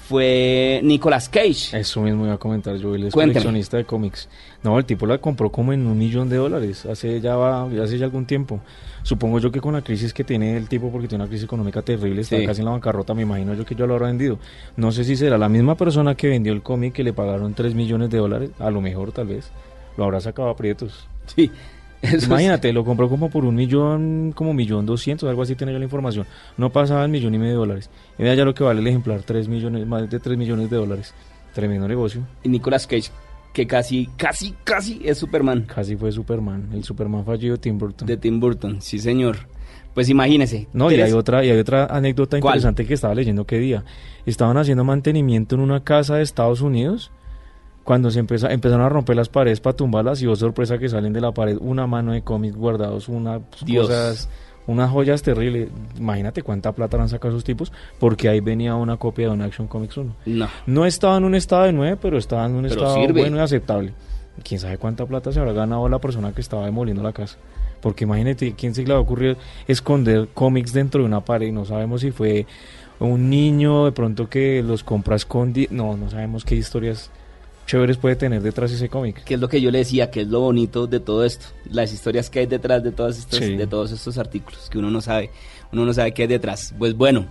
fue 0.09 0.81
Nicolas 0.85 1.29
Cage. 1.29 1.79
Eso 1.79 2.01
mismo 2.01 2.25
iba 2.25 2.35
a 2.35 2.39
comentar 2.39 2.77
yo, 2.77 2.95
él 2.95 3.05
es 3.05 3.13
Cuénteme. 3.13 3.35
coleccionista 3.35 3.77
de 3.77 3.85
cómics. 3.85 4.29
No, 4.63 4.79
el 4.79 4.85
tipo 4.85 5.07
la 5.07 5.19
compró 5.19 5.51
como 5.51 5.73
en 5.73 5.87
un 5.87 5.99
millón 5.99 6.29
de 6.31 6.37
dólares, 6.37 6.87
hace 6.87 7.21
ya 7.21 7.37
va, 7.37 7.65
hace 7.65 7.99
ya 7.99 8.07
algún 8.07 8.25
tiempo. 8.25 8.61
Supongo 9.03 9.39
yo 9.39 9.51
que 9.53 9.61
con 9.61 9.75
la 9.75 9.83
crisis 9.83 10.13
que 10.15 10.25
tiene 10.25 10.57
el 10.57 10.69
tipo, 10.69 10.91
porque 10.91 11.09
tiene 11.09 11.25
una 11.25 11.29
crisis 11.29 11.45
económica 11.45 11.83
terrible, 11.83 12.23
está 12.23 12.37
Sí. 12.39 12.47
casi 12.47 12.61
en 12.61 12.67
la 12.67 12.73
bancarrota, 12.73 13.15
me 13.15 13.23
imagino 13.23 13.55
yo 13.55 13.65
que 13.65 13.75
ya 13.75 13.87
lo 13.87 13.95
habrá 13.95 14.07
vendido. 14.09 14.39
No 14.77 14.93
sé 14.93 15.05
si 15.05 15.15
será 15.17 15.37
la 15.39 15.49
misma 15.49 15.77
persona 15.77 16.15
que 16.15 16.29
vendió 16.29 16.53
el 16.53 16.63
cómic 16.63 16.95
que 16.95 17.05
le 17.05 17.13
pagaron 17.13 17.55
3 17.55 17.75
millones 17.75 18.11
de 18.11 18.19
dólares, 18.19 18.51
a 18.59 18.71
lo 18.71 18.81
mejor 18.81 19.13
tal 19.13 19.27
vez, 19.29 19.51
lo 19.97 20.05
habrá 20.05 20.21
sacado 20.21 20.49
a 20.49 20.57
prietos. 20.57 21.07
Sí. 21.37 21.51
eso 22.03 22.17
es- 22.17 22.27
Imagínate, 22.27 22.73
lo 22.73 22.85
compró 22.85 23.09
como 23.09 23.29
por 23.31 23.45
un 23.45 23.55
millón, 23.55 24.33
como 24.35 24.55
millón 24.55 24.87
doscientos, 24.87 25.29
algo 25.29 25.43
así 25.43 25.55
tiene 25.55 25.73
yo 25.73 25.79
la 25.79 25.85
información. 25.85 26.27
No 26.57 26.71
pasaba 26.71 27.05
el 27.05 27.11
millón 27.11 27.35
y 27.35 27.39
medio 27.39 27.53
de 27.53 27.59
dólares. 27.59 27.91
Y 28.19 28.25
ya 28.25 28.45
lo 28.45 28.55
que 28.55 28.65
vale 28.65 28.81
el 28.81 28.87
ejemplar, 28.87 29.23
3 29.23 29.49
millones, 29.49 29.87
más 29.87 30.09
de 30.09 30.19
3 30.21 30.37
millones 30.39 30.71
de 30.71 30.77
dólares. 30.77 31.15
Tremendo 31.55 31.89
negocio. 31.89 32.23
Y 32.45 32.49
Nicolas 32.49 32.87
Cage, 32.87 33.11
que 33.53 33.67
casi, 33.67 34.09
casi, 34.17 34.55
casi 34.65 35.01
es 35.05 35.19
Superman 35.19 35.63
Casi 35.63 35.97
fue 35.97 36.13
Superman, 36.13 36.69
el 36.73 36.85
Superman 36.85 37.25
fallido 37.25 37.55
de 37.57 37.59
Tim 37.61 37.79
Burton. 37.79 38.07
de 38.07 38.17
Tim 38.17 38.39
Burton. 38.39 38.81
Sí, 38.81 38.99
señor. 38.99 39.37
Pues 39.95 40.09
imagínese. 40.09 40.69
No, 40.73 40.91
y 40.93 40.95
tres- 40.95 41.07
hay 41.07 41.13
otra, 41.13 41.45
y 41.45 41.51
hay 41.51 41.59
otra 41.59 41.87
anécdota 41.87 42.39
¿Cuál? 42.39 42.53
interesante 42.53 42.87
que 42.87 42.95
estaba 42.95 43.15
leyendo 43.15 43.45
que 43.47 43.59
día. 43.59 43.83
Estaban 44.27 44.57
haciendo 44.59 44.85
mantenimiento 44.85 45.57
en 45.57 45.63
una 45.63 45.83
casa 45.83 46.17
de 46.17 46.23
Estados 46.23 46.61
Unidos 46.61 47.11
cuando 47.89 48.11
se 48.11 48.20
empeza- 48.20 48.53
empezaron 48.53 48.84
a 48.84 48.91
romper 48.91 49.16
las 49.16 49.30
paredes 49.30 49.61
para 49.61 49.74
tumbarlas 49.74 50.20
y 50.20 50.26
oh 50.26 50.36
sorpresa 50.36 50.76
que 50.76 50.91
salen 50.91 51.14
de 51.14 51.22
la 51.22 51.32
pared 51.32 51.57
una 51.59 51.86
mano 51.86 52.12
de 52.12 52.20
cómics 52.20 52.55
guardados, 52.55 53.09
una 53.09 53.41
Dios. 53.64 53.86
cosas, 53.86 54.28
unas 54.66 54.91
joyas 54.91 55.22
terribles. 55.22 55.70
Imagínate 55.99 56.43
cuánta 56.43 56.72
plata 56.72 57.01
han 57.01 57.09
sacado 57.09 57.30
esos 57.32 57.45
tipos 57.45 57.72
porque 57.99 58.28
ahí 58.28 58.41
venía 58.41 58.74
una 58.74 58.99
copia 58.99 59.28
de 59.28 59.32
un 59.32 59.41
Action 59.41 59.66
Comics 59.68 59.97
1. 59.97 60.14
No. 60.26 60.49
No 60.66 60.84
estaba 60.84 61.16
en 61.16 61.24
un 61.24 61.34
estado 61.34 61.62
de 61.62 61.72
9, 61.72 61.97
pero 61.99 62.18
estaba 62.18 62.45
en 62.45 62.57
un 62.57 62.62
Pero 62.64 62.74
estado 62.74 62.95
sirve. 62.97 63.20
bueno 63.22 63.39
y 63.39 63.41
aceptable. 63.41 63.95
Quién 64.45 64.61
sabe 64.61 64.76
cuánta 64.76 65.07
plata 65.07 65.32
se 65.32 65.41
habrá 65.41 65.55
ganado 65.55 65.89
la 65.89 65.99
persona 65.99 66.32
que 66.32 66.43
estaba 66.43 66.66
demoliendo 66.66 67.03
la 67.03 67.14
casa. 67.14 67.39
Porque 67.80 68.05
imagínate, 68.05 68.53
¿quién 68.53 68.74
se 68.74 68.82
le 68.84 68.93
va 68.93 68.99
a 68.99 69.03
ocurrir 69.03 69.39
esconder 69.66 70.28
cómics 70.34 70.74
dentro 70.74 71.01
de 71.01 71.07
una 71.07 71.24
pared? 71.24 71.51
No 71.53 71.64
sabemos 71.64 72.03
si 72.03 72.11
fue 72.11 72.45
un 73.01 73.30
niño 73.30 73.86
de 73.86 73.93
pronto 73.93 74.28
que 74.28 74.62
los 74.62 74.84
compra 74.84 75.16
escondidos. 75.16 75.72
No, 75.72 75.97
no 75.97 76.11
sabemos 76.11 76.45
qué 76.45 76.55
historias 76.55 77.11
chéveres 77.69 77.99
puede 77.99 78.16
tener 78.16 78.43
detrás 78.43 78.73
ese 78.73 78.89
cómic. 78.89 79.23
que 79.23 79.35
es 79.35 79.41
lo 79.41 79.49
que 79.49 79.61
yo 79.61 79.71
le 79.71 79.79
decía, 79.79 80.11
que 80.11 80.23
es 80.23 80.27
lo 80.27 80.41
bonito 80.41 80.87
de 80.89 80.99
todo 80.99 81.25
esto, 81.25 81.47
las 81.71 81.93
historias 81.93 82.29
que 82.31 82.41
hay 82.41 82.47
detrás 82.47 82.83
de 82.83 82.91
todos 82.91 83.19
estos, 83.19 83.39
Sí. 83.39 83.57
de 83.57 83.66
todos 83.69 83.93
estos 83.93 84.19
artículos, 84.19 84.69
que 84.71 84.79
uno 84.79 84.91
no 84.91 85.01
sabe, 85.01 85.31
uno 85.71 85.85
no 85.85 85.93
sabe 85.93 86.12
qué 86.12 86.23
hay 86.23 86.29
detrás. 86.29 86.75
Pues 86.79 86.95
bueno, 86.97 87.27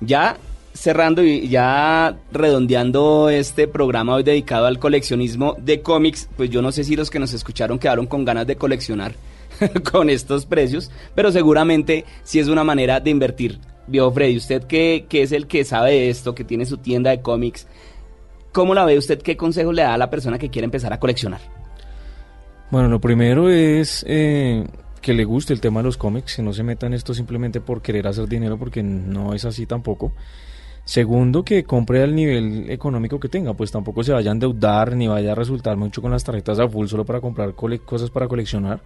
ya 0.00 0.38
cerrando 0.72 1.22
y 1.24 1.48
ya 1.48 2.16
redondeando 2.32 3.28
este 3.30 3.66
programa 3.66 4.14
hoy 4.14 4.22
dedicado 4.22 4.66
al 4.66 4.78
coleccionismo 4.78 5.56
de 5.58 5.82
cómics, 5.82 6.28
pues 6.36 6.48
yo 6.50 6.62
no 6.62 6.70
sé 6.72 6.84
si 6.84 6.94
los 6.96 7.10
que 7.10 7.18
nos 7.18 7.32
escucharon 7.32 7.78
quedaron 7.78 8.06
con 8.06 8.24
ganas 8.24 8.46
de 8.46 8.54
coleccionar 8.56 9.14
con 9.92 10.08
estos 10.08 10.46
precios, 10.46 10.90
pero 11.16 11.32
seguramente 11.32 12.04
sí 12.22 12.38
es 12.38 12.46
una 12.48 12.64
manera 12.64 13.00
de 13.00 13.10
invertir. 13.10 13.58
Viejo 13.88 14.12
Freddy, 14.12 14.36
usted 14.36 14.62
que, 14.64 15.06
que 15.08 15.22
es 15.22 15.32
el 15.32 15.48
que 15.48 15.64
sabe 15.64 15.90
de 15.90 16.10
esto, 16.10 16.32
que 16.34 16.44
tiene 16.44 16.64
su 16.64 16.76
tienda 16.78 17.10
de 17.10 17.20
cómics, 17.22 17.66
¿cómo 18.52 18.74
la 18.74 18.84
ve 18.84 18.98
usted? 18.98 19.20
¿Qué 19.20 19.36
consejo 19.36 19.72
le 19.72 19.82
da 19.82 19.94
a 19.94 19.98
la 19.98 20.10
persona 20.10 20.38
que 20.38 20.50
quiere 20.50 20.64
empezar 20.64 20.92
a 20.92 21.00
coleccionar? 21.00 21.40
Bueno, 22.70 22.88
lo 22.88 23.00
primero 23.00 23.50
es 23.50 24.04
eh, 24.08 24.64
que 25.00 25.12
le 25.12 25.24
guste 25.24 25.52
el 25.52 25.60
tema 25.60 25.80
de 25.80 25.84
los 25.84 25.96
cómics, 25.96 26.36
que 26.36 26.42
no 26.42 26.52
se 26.52 26.62
meta 26.62 26.86
en 26.86 26.94
esto 26.94 27.14
simplemente 27.14 27.60
por 27.60 27.82
querer 27.82 28.06
hacer 28.06 28.28
dinero, 28.28 28.58
porque 28.58 28.82
no 28.82 29.34
es 29.34 29.44
así 29.44 29.66
tampoco. 29.66 30.12
Segundo, 30.84 31.44
que 31.44 31.64
compre 31.64 32.02
al 32.02 32.14
nivel 32.14 32.70
económico 32.70 33.20
que 33.20 33.28
tenga, 33.28 33.54
pues 33.54 33.70
tampoco 33.70 34.02
se 34.02 34.12
vaya 34.12 34.30
a 34.30 34.34
endeudar 34.34 34.96
ni 34.96 35.08
vaya 35.08 35.32
a 35.32 35.34
resultar 35.34 35.76
mucho 35.76 36.02
con 36.02 36.10
las 36.10 36.24
tarjetas 36.24 36.58
a 36.58 36.68
full 36.68 36.86
solo 36.86 37.04
para 37.04 37.20
comprar 37.20 37.54
cosas 37.54 38.10
para 38.10 38.28
coleccionar. 38.28 38.80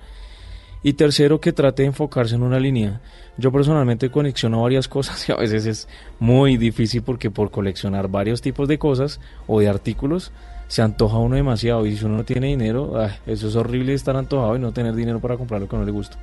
Y 0.85 0.93
tercero, 0.93 1.41
que 1.41 1.55
trate 1.55 1.83
de 1.83 1.89
enfocarse 1.89 2.35
en 2.35 2.43
una 2.43 2.61
línea. 2.61 3.01
Yo 3.39 3.51
personalmente 3.51 4.11
colecciono 4.11 4.63
varias 4.63 4.87
cosas 4.87 5.27
y 5.29 5.33
a 5.33 5.37
veces 5.37 5.65
es 5.67 5.89
muy 6.21 6.59
difícil 6.59 7.03
porque 7.03 7.31
por 7.31 7.51
coleccionar 7.51 8.09
varios 8.09 8.43
tipos 8.43 8.69
de 8.69 8.79
cosas 8.79 9.19
o 9.47 9.61
de 9.61 9.69
artículos 9.69 10.31
se 10.69 10.83
antoja 10.83 11.17
uno 11.17 11.37
demasiado 11.37 11.87
y 11.87 11.97
si 11.97 12.05
uno 12.05 12.19
no 12.19 12.25
tiene 12.25 12.49
dinero, 12.49 13.03
eso 13.27 13.49
es 13.49 13.57
horrible 13.57 13.95
estar 13.95 14.17
antojado 14.17 14.57
y 14.57 14.59
no 14.59 14.73
tener 14.73 14.95
dinero 14.95 15.21
para 15.21 15.37
comprar 15.37 15.61
lo 15.61 15.69
que 15.69 15.77
no 15.77 15.85
le 15.85 15.91
gusta. 15.91 16.19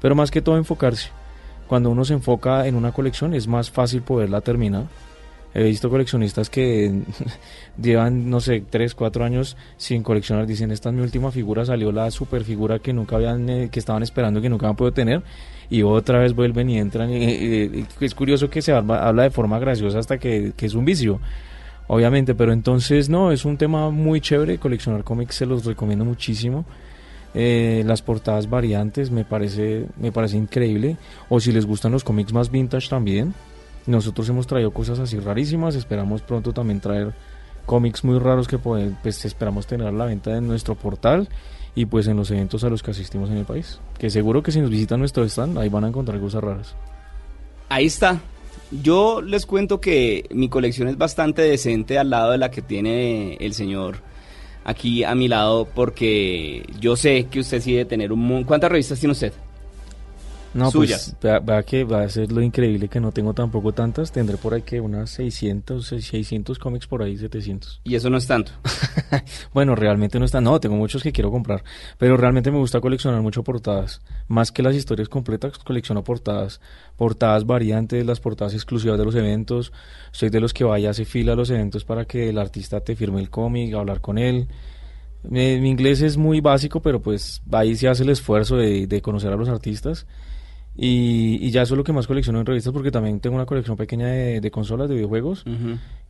Pero 0.00 0.14
más 0.14 0.30
que 0.30 0.42
todo 0.42 0.58
enfocarse. 0.58 1.08
Cuando 1.66 1.88
uno 1.88 2.04
se 2.04 2.12
enfoca 2.12 2.66
en 2.66 2.74
una 2.76 2.92
colección 2.92 3.32
es 3.32 3.46
más 3.46 3.70
fácil 3.70 4.02
poderla 4.02 4.42
terminar. 4.42 4.84
He 5.54 5.62
visto 5.62 5.88
coleccionistas 5.88 6.50
que 6.50 7.02
llevan, 7.80 8.28
no 8.28 8.40
sé, 8.40 8.64
3, 8.68 8.94
4 8.94 9.24
años 9.24 9.56
sin 9.76 10.02
coleccionar. 10.02 10.46
Dicen, 10.46 10.72
esta 10.72 10.88
es 10.88 10.94
mi 10.94 11.02
última 11.02 11.30
figura, 11.30 11.64
salió 11.64 11.92
la 11.92 12.10
super 12.10 12.42
figura 12.42 12.80
que 12.80 12.92
nunca 12.92 13.16
habían, 13.16 13.48
eh, 13.48 13.68
que 13.70 13.78
estaban 13.78 14.02
esperando, 14.02 14.42
que 14.42 14.48
nunca 14.48 14.68
han 14.68 14.74
podido 14.74 14.92
tener. 14.92 15.22
Y 15.70 15.82
otra 15.82 16.18
vez 16.18 16.34
vuelven 16.34 16.68
y 16.70 16.78
entran. 16.78 17.10
y, 17.10 17.86
es 18.00 18.14
curioso 18.14 18.50
que 18.50 18.62
se 18.62 18.72
habla, 18.72 19.22
de 19.22 19.30
forma 19.30 19.58
graciosa 19.58 20.00
hasta 20.00 20.18
que, 20.18 20.52
que 20.56 20.66
es 20.66 20.74
un 20.74 20.84
vicio. 20.84 21.20
Obviamente, 21.86 22.34
pero 22.34 22.52
entonces 22.52 23.08
no, 23.08 23.30
es 23.30 23.44
un 23.44 23.56
tema 23.56 23.90
muy 23.90 24.20
chévere. 24.20 24.58
Coleccionar 24.58 25.04
cómics 25.04 25.36
se 25.36 25.46
los 25.46 25.64
recomiendo 25.64 26.04
muchísimo. 26.04 26.64
Eh, 27.34 27.82
las 27.84 28.00
portadas 28.00 28.48
variantes 28.48 29.10
me 29.10 29.24
parece, 29.24 29.86
me 29.98 30.10
parece 30.10 30.36
increíble. 30.36 30.96
O 31.28 31.40
si 31.40 31.52
les 31.52 31.66
gustan 31.66 31.92
los 31.92 32.04
cómics 32.04 32.32
más 32.32 32.50
vintage 32.50 32.88
también. 32.88 33.34
Nosotros 33.86 34.28
hemos 34.28 34.46
traído 34.46 34.72
cosas 34.72 34.98
así 34.98 35.18
rarísimas. 35.18 35.74
Esperamos 35.74 36.22
pronto 36.22 36.52
también 36.52 36.80
traer 36.80 37.12
cómics 37.66 38.04
muy 38.04 38.18
raros 38.18 38.48
que 38.48 38.58
pues 38.58 39.24
esperamos 39.24 39.66
tener 39.66 39.86
a 39.86 39.92
la 39.92 40.04
venta 40.04 40.36
en 40.36 40.46
nuestro 40.46 40.74
portal 40.74 41.28
y 41.74 41.86
pues 41.86 42.06
en 42.06 42.16
los 42.16 42.30
eventos 42.30 42.64
a 42.64 42.68
los 42.68 42.82
que 42.82 42.92
asistimos 42.92 43.30
en 43.30 43.38
el 43.38 43.44
país. 43.44 43.80
Que 43.98 44.10
seguro 44.10 44.42
que 44.42 44.52
si 44.52 44.60
nos 44.60 44.70
visitan 44.70 45.00
nuestro 45.00 45.24
stand, 45.24 45.58
ahí 45.58 45.68
van 45.68 45.84
a 45.84 45.88
encontrar 45.88 46.20
cosas 46.20 46.42
raras. 46.42 46.74
Ahí 47.68 47.86
está. 47.86 48.20
Yo 48.82 49.20
les 49.20 49.46
cuento 49.46 49.80
que 49.80 50.26
mi 50.30 50.48
colección 50.48 50.88
es 50.88 50.96
bastante 50.96 51.42
decente 51.42 51.98
al 51.98 52.10
lado 52.10 52.32
de 52.32 52.38
la 52.38 52.50
que 52.50 52.62
tiene 52.62 53.34
el 53.40 53.54
señor 53.54 53.98
aquí 54.64 55.04
a 55.04 55.14
mi 55.14 55.28
lado 55.28 55.66
porque 55.66 56.64
yo 56.80 56.96
sé 56.96 57.26
que 57.26 57.40
usted 57.40 57.60
sí 57.60 57.72
debe 57.72 57.84
tener 57.84 58.12
un... 58.12 58.44
¿Cuántas 58.44 58.70
revistas 58.70 58.98
tiene 58.98 59.12
usted? 59.12 59.32
No, 60.54 60.70
pues 60.70 61.16
va, 61.24 61.62
que 61.64 61.82
va 61.82 62.02
a 62.02 62.08
ser 62.08 62.30
lo 62.30 62.40
increíble 62.40 62.88
que 62.88 63.00
no 63.00 63.10
tengo 63.10 63.34
tampoco 63.34 63.72
tantas. 63.72 64.12
Tendré 64.12 64.36
por 64.36 64.54
ahí 64.54 64.62
que 64.62 64.80
unas 64.80 65.10
600, 65.10 65.84
600 65.84 66.60
cómics 66.60 66.86
por 66.86 67.02
ahí, 67.02 67.16
700. 67.16 67.80
¿Y 67.82 67.96
eso 67.96 68.08
no 68.08 68.16
es 68.16 68.26
tanto? 68.28 68.52
bueno, 69.52 69.74
realmente 69.74 70.20
no 70.20 70.24
está. 70.24 70.40
No, 70.40 70.60
tengo 70.60 70.76
muchos 70.76 71.02
que 71.02 71.10
quiero 71.10 71.32
comprar. 71.32 71.64
Pero 71.98 72.16
realmente 72.16 72.52
me 72.52 72.58
gusta 72.58 72.80
coleccionar 72.80 73.20
mucho 73.20 73.42
portadas. 73.42 74.00
Más 74.28 74.52
que 74.52 74.62
las 74.62 74.76
historias 74.76 75.08
completas, 75.08 75.58
colecciono 75.58 76.04
portadas. 76.04 76.60
Portadas 76.96 77.44
variantes, 77.44 78.06
las 78.06 78.20
portadas 78.20 78.54
exclusivas 78.54 78.96
de 78.96 79.04
los 79.04 79.16
eventos. 79.16 79.72
Soy 80.12 80.30
de 80.30 80.40
los 80.40 80.54
que 80.54 80.62
vaya, 80.62 80.90
hace 80.90 81.04
fila 81.04 81.32
a 81.32 81.36
los 81.36 81.50
eventos 81.50 81.84
para 81.84 82.04
que 82.04 82.28
el 82.28 82.38
artista 82.38 82.80
te 82.80 82.94
firme 82.94 83.20
el 83.20 83.28
cómic, 83.28 83.74
hablar 83.74 84.00
con 84.00 84.18
él. 84.18 84.46
Mi, 85.24 85.54
inglés 85.54 86.00
es 86.00 86.16
muy 86.16 86.40
básico, 86.40 86.80
pero 86.80 87.00
pues 87.00 87.42
ahí 87.50 87.74
se 87.74 87.88
hace 87.88 88.04
el 88.04 88.10
esfuerzo 88.10 88.56
de, 88.56 88.86
de 88.86 89.02
conocer 89.02 89.32
a 89.32 89.36
los 89.36 89.48
artistas 89.48 90.06
y, 90.76 91.50
ya 91.50 91.62
eso 91.62 91.74
es 91.74 91.78
lo 91.78 91.84
que 91.84 91.92
más 91.92 92.06
colecciono 92.06 92.40
en 92.40 92.46
revistas 92.46 92.72
porque 92.72 92.90
también 92.90 93.20
tengo 93.20 93.36
una 93.36 93.46
colección 93.46 93.76
pequeña 93.76 94.08
de, 94.08 94.50
consolas, 94.50 94.88
de 94.88 94.96
videojuegos. 94.96 95.44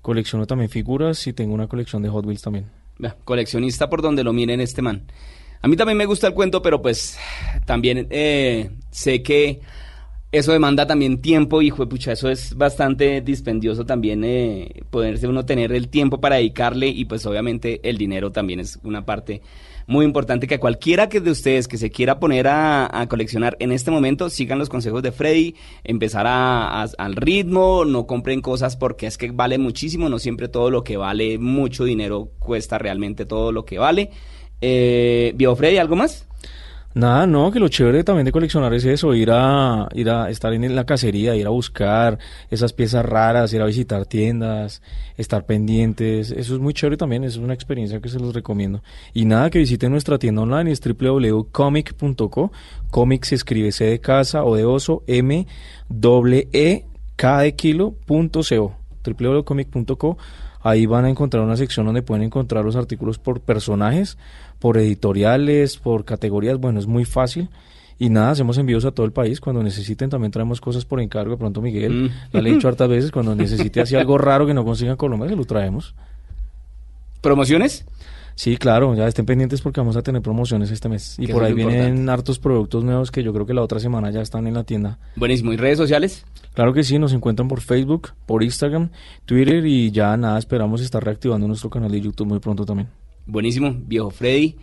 Colecciono 0.01 0.47
también 0.47 0.71
figuras 0.71 1.27
y 1.27 1.33
tengo 1.33 1.55
una 1.55 1.67
colección 1.67 2.03
de 2.03 2.09
Hot 2.09 2.25
Wheels 2.25 2.43
también. 2.43 2.67
coleccionista 3.25 3.91
por 3.91 4.03
donde 4.03 4.25
lo 4.25 4.33
miren 4.33 4.61
este 4.61 4.83
man. 4.83 5.03
A 5.61 5.69
mí 5.69 5.77
también 5.77 5.97
me 5.97 6.07
gusta 6.07 6.27
el 6.27 6.35
cuento, 6.35 6.61
pero 6.61 6.83
pues 6.83 7.19
también 7.65 8.07
eh, 8.11 8.71
sé 8.91 9.23
que 9.23 9.61
eso 10.31 10.53
demanda 10.53 10.87
también 10.87 11.23
tiempo 11.23 11.62
y 11.62 11.71
pucha, 11.71 12.12
eso 12.12 12.29
es 12.29 12.57
bastante 12.57 13.21
dispendioso 13.21 13.87
también 13.87 14.25
eh, 14.25 14.83
poderse 14.91 15.29
uno 15.29 15.47
tener 15.47 15.73
el 15.73 15.89
tiempo 15.89 16.21
para 16.21 16.37
dedicarle 16.37 16.89
y 16.89 17.05
pues 17.05 17.25
obviamente 17.25 17.81
el 17.89 17.97
dinero 17.97 18.33
también 18.33 18.61
es 18.61 18.79
una 18.83 19.07
parte 19.07 19.43
muy 19.87 20.05
importante 20.05 20.47
que 20.47 20.59
cualquiera 20.59 21.09
que 21.09 21.20
de 21.20 21.30
ustedes 21.30 21.68
que 21.68 21.78
se 21.78 21.91
quiera 21.91 22.18
poner 22.18 22.47
a, 22.49 23.07
coleccionar 23.09 23.57
en 23.61 23.72
este 23.72 23.91
momento, 23.91 24.30
sigan 24.30 24.59
los 24.59 24.68
consejos 24.68 25.03
de 25.03 25.12
Freddy, 25.12 25.55
empezar 25.85 26.26
a, 26.26 26.82
al 26.82 27.16
ritmo, 27.16 27.85
no 27.85 28.07
compren 28.07 28.41
cosas 28.41 28.76
porque 28.76 29.07
es 29.07 29.18
que 29.18 29.30
vale 29.30 29.59
muchísimo, 29.59 30.09
no 30.09 30.18
siempre 30.18 30.49
todo 30.49 30.70
lo 30.70 30.85
que 30.85 30.97
vale 30.97 31.39
mucho 31.39 31.85
dinero 31.85 32.30
cuesta 32.39 32.78
realmente 32.78 33.26
todo 33.26 33.53
lo 33.53 33.64
que 33.64 33.78
vale. 33.78 34.11
Eh, 34.61 35.32
¿Vio 35.37 35.55
Freddy 35.57 35.78
algo 35.78 35.97
más? 35.97 36.26
Nada, 36.95 37.27
no, 37.27 37.51
que 37.51 37.59
lo 37.59 37.67
chévere 37.67 38.05
también 38.05 38.25
de 38.25 38.31
coleccionar 38.31 38.73
es 38.73 38.85
eso, 38.85 39.15
ir 39.15 39.33
a, 39.33 39.89
ir 39.95 40.09
a 40.09 40.31
estar 40.31 40.53
en 40.55 40.77
la 40.77 40.87
cacería, 40.87 41.35
ir 41.35 41.45
a 41.45 41.51
buscar 41.51 42.21
esas 42.51 42.73
piezas 42.73 43.05
raras, 43.05 43.53
ir 43.53 43.61
a 43.61 43.67
visitar 43.67 44.07
tiendas, 44.07 44.81
estar 45.17 45.45
pendientes, 45.45 46.31
eso 46.31 46.55
es 46.55 46.61
muy 46.61 46.73
chévere 46.73 46.97
también, 46.97 47.25
es 47.25 47.37
una 47.37 47.53
experiencia 47.53 48.01
que 48.01 48.09
se 48.09 48.21
los 48.21 48.33
recomiendo. 48.33 48.81
Y 49.13 49.25
nada, 49.25 49.51
que 49.51 49.59
visiten 49.59 49.91
nuestra 49.91 50.21
tienda 50.21 50.43
online, 50.43 50.71
es 50.71 50.81
www.comic.co, 50.81 52.53
comic 52.93 53.25
se 53.25 53.35
escribe 53.35 53.73
C 53.73 53.87
de 53.87 53.99
casa 53.99 54.45
o 54.45 54.55
de 54.55 54.65
oso, 54.65 55.03
M, 55.09 55.49
doble 55.89 56.47
E, 56.53 56.85
K 57.17 57.41
de 57.41 57.57
kilo, 57.57 57.97
punto 58.07 58.43
co, 58.49 58.73
www.comic.co, 59.05 60.17
ahí 60.65 60.87
van 60.87 61.05
a 61.05 61.11
encontrar 61.11 61.45
una 61.45 61.57
sección 61.57 61.87
donde 61.87 62.03
pueden 62.03 62.25
encontrar 62.25 62.65
los 62.65 62.75
artículos 62.75 63.19
por 63.19 63.41
personajes, 63.41 64.17
por 64.59 64.79
editoriales, 64.79 65.77
por 65.77 66.05
categorías, 66.05 66.59
bueno, 66.59 66.81
es 66.81 66.87
muy 66.87 67.05
fácil. 67.05 67.51
Y 67.99 68.09
nada, 68.09 68.31
hacemos 68.31 68.59
envíos 68.59 68.85
a 68.85 68.91
todo 68.91 69.07
el 69.07 69.12
país. 69.12 69.41
Cuando 69.41 69.62
necesiten, 69.62 70.11
también 70.11 70.33
traemos 70.33 70.61
cosas 70.61 70.85
por 70.85 71.01
encargo. 71.01 71.33
De 71.33 71.37
pronto, 71.37 71.61
Miguel, 71.61 71.93
mm. 71.93 72.11
ya 72.33 72.41
le 72.41 72.51
he 72.51 72.55
dicho 72.55 72.67
hartas 72.67 72.89
veces, 72.89 73.12
cuando 73.12 73.35
necesite 73.37 73.83
así 73.83 73.95
algo 73.95 74.19
raro 74.19 74.47
que 74.47 74.55
no 74.55 74.65
consiga 74.65 74.93
en 74.93 74.97
Colombia, 74.97 75.29
se 75.29 75.37
lo 75.37 75.45
traemos. 75.45 75.95
¿Promociones? 77.21 77.87
Sí, 78.35 78.57
claro, 78.57 78.95
ya 78.95 79.07
estén 79.07 79.26
pendientes 79.26 79.61
porque 79.61 79.80
vamos 79.80 79.97
a 79.97 80.03
tener 80.03 80.20
promociones 80.20 80.70
este 80.70 80.89
mes. 80.89 81.16
Y 81.18 81.28
por 81.28 81.45
ahí 81.45 81.53
vienen 81.53 82.09
hartos 82.09 82.39
productos 82.39 82.82
nuevos 82.82 83.11
que 83.11 83.22
yo 83.22 83.32
creo 83.32 83.47
que 83.47 83.55
la 83.55 83.62
otra 83.62 83.78
semana 83.78 84.11
ya 84.11 84.20
están 84.20 84.47
en 84.47 84.55
la 84.55 84.64
tienda. 84.64 84.99
Buenísimo. 85.16 85.53
¿Y 85.53 85.57
redes 85.57 85.78
sociales? 85.78 86.24
Claro 86.55 86.72
que 86.72 86.82
sí, 86.82 86.99
nos 86.99 87.12
encuentran 87.12 87.49
por 87.49 87.61
Facebook, 87.61 88.11
por 88.26 88.43
Instagram, 88.43 88.91
Twitter 89.24 89.64
y 89.66 89.91
ya 89.91 90.16
nada, 90.16 90.39
esperamos 90.39 90.80
estar 90.80 91.05
reactivando 91.05 91.47
nuestro 91.47 91.70
canal 91.70 91.91
de 91.91 92.01
YouTube 92.01 92.26
muy 92.26 92.41
pronto 92.41 92.64
también. 92.64 92.89
Buenísimo, 93.26 93.74
viejo 93.87 94.11
Freddy. 94.11 94.57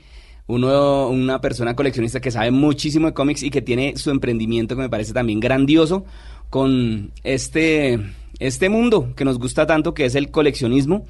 Uno, 0.48 1.08
una 1.08 1.40
persona 1.40 1.76
coleccionista 1.76 2.20
que 2.20 2.32
sabe 2.32 2.52
muchísimo 2.52 3.08
de 3.08 3.14
cómics 3.14 3.42
y 3.44 3.50
que 3.50 3.62
tiene 3.62 3.96
su 3.96 4.10
emprendimiento 4.10 4.76
que 4.76 4.82
me 4.82 4.90
parece 4.90 5.14
también 5.14 5.40
grandioso 5.40 6.06
con 6.50 7.12
este, 7.24 8.00
este 8.40 8.70
mundo 8.70 9.14
que 9.16 9.24
nos 9.24 9.40
gusta 9.40 9.66
tanto 9.66 9.94
que 9.94 10.06
es 10.06 10.16
el 10.16 10.30
coleccionismo. 10.30 11.06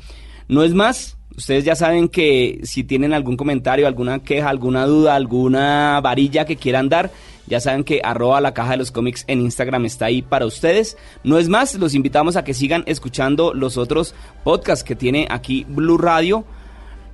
No 0.47 0.63
es 0.63 0.73
más, 0.73 1.17
ustedes 1.35 1.63
ya 1.65 1.75
saben 1.75 2.09
que 2.09 2.59
si 2.63 2.83
tienen 2.83 3.13
algún 3.13 3.37
comentario, 3.37 3.87
alguna 3.87 4.19
queja, 4.19 4.49
alguna 4.49 4.85
duda, 4.85 5.15
alguna 5.15 5.99
varilla 6.01 6.45
que 6.45 6.55
quieran 6.55 6.89
dar, 6.89 7.11
ya 7.47 7.59
saben 7.59 7.83
que 7.83 8.01
arroba 8.03 8.41
la 8.41 8.53
caja 8.53 8.71
de 8.71 8.77
los 8.77 8.91
cómics 8.91 9.25
en 9.27 9.41
Instagram 9.41 9.85
está 9.85 10.05
ahí 10.05 10.21
para 10.21 10.45
ustedes. 10.45 10.97
No 11.23 11.37
es 11.37 11.49
más, 11.49 11.75
los 11.75 11.95
invitamos 11.95 12.35
a 12.35 12.43
que 12.43 12.53
sigan 12.53 12.83
escuchando 12.85 13.53
los 13.53 13.77
otros 13.77 14.15
podcasts 14.43 14.83
que 14.83 14.95
tiene 14.95 15.27
aquí 15.29 15.65
Blue 15.67 15.97
Radio 15.97 16.45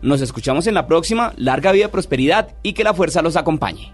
nos 0.02 0.22
escuchamos 0.22 0.68
en 0.68 0.76
la 0.76 0.88
próxima. 0.88 1.34
Larga 1.38 1.72
vida, 1.72 1.90
prosperidad 1.90 2.56
y 2.64 2.74
que 2.74 2.84
la 2.84 2.94
fuerza 2.94 3.22
los 3.22 3.36
acompañe. 3.36 3.94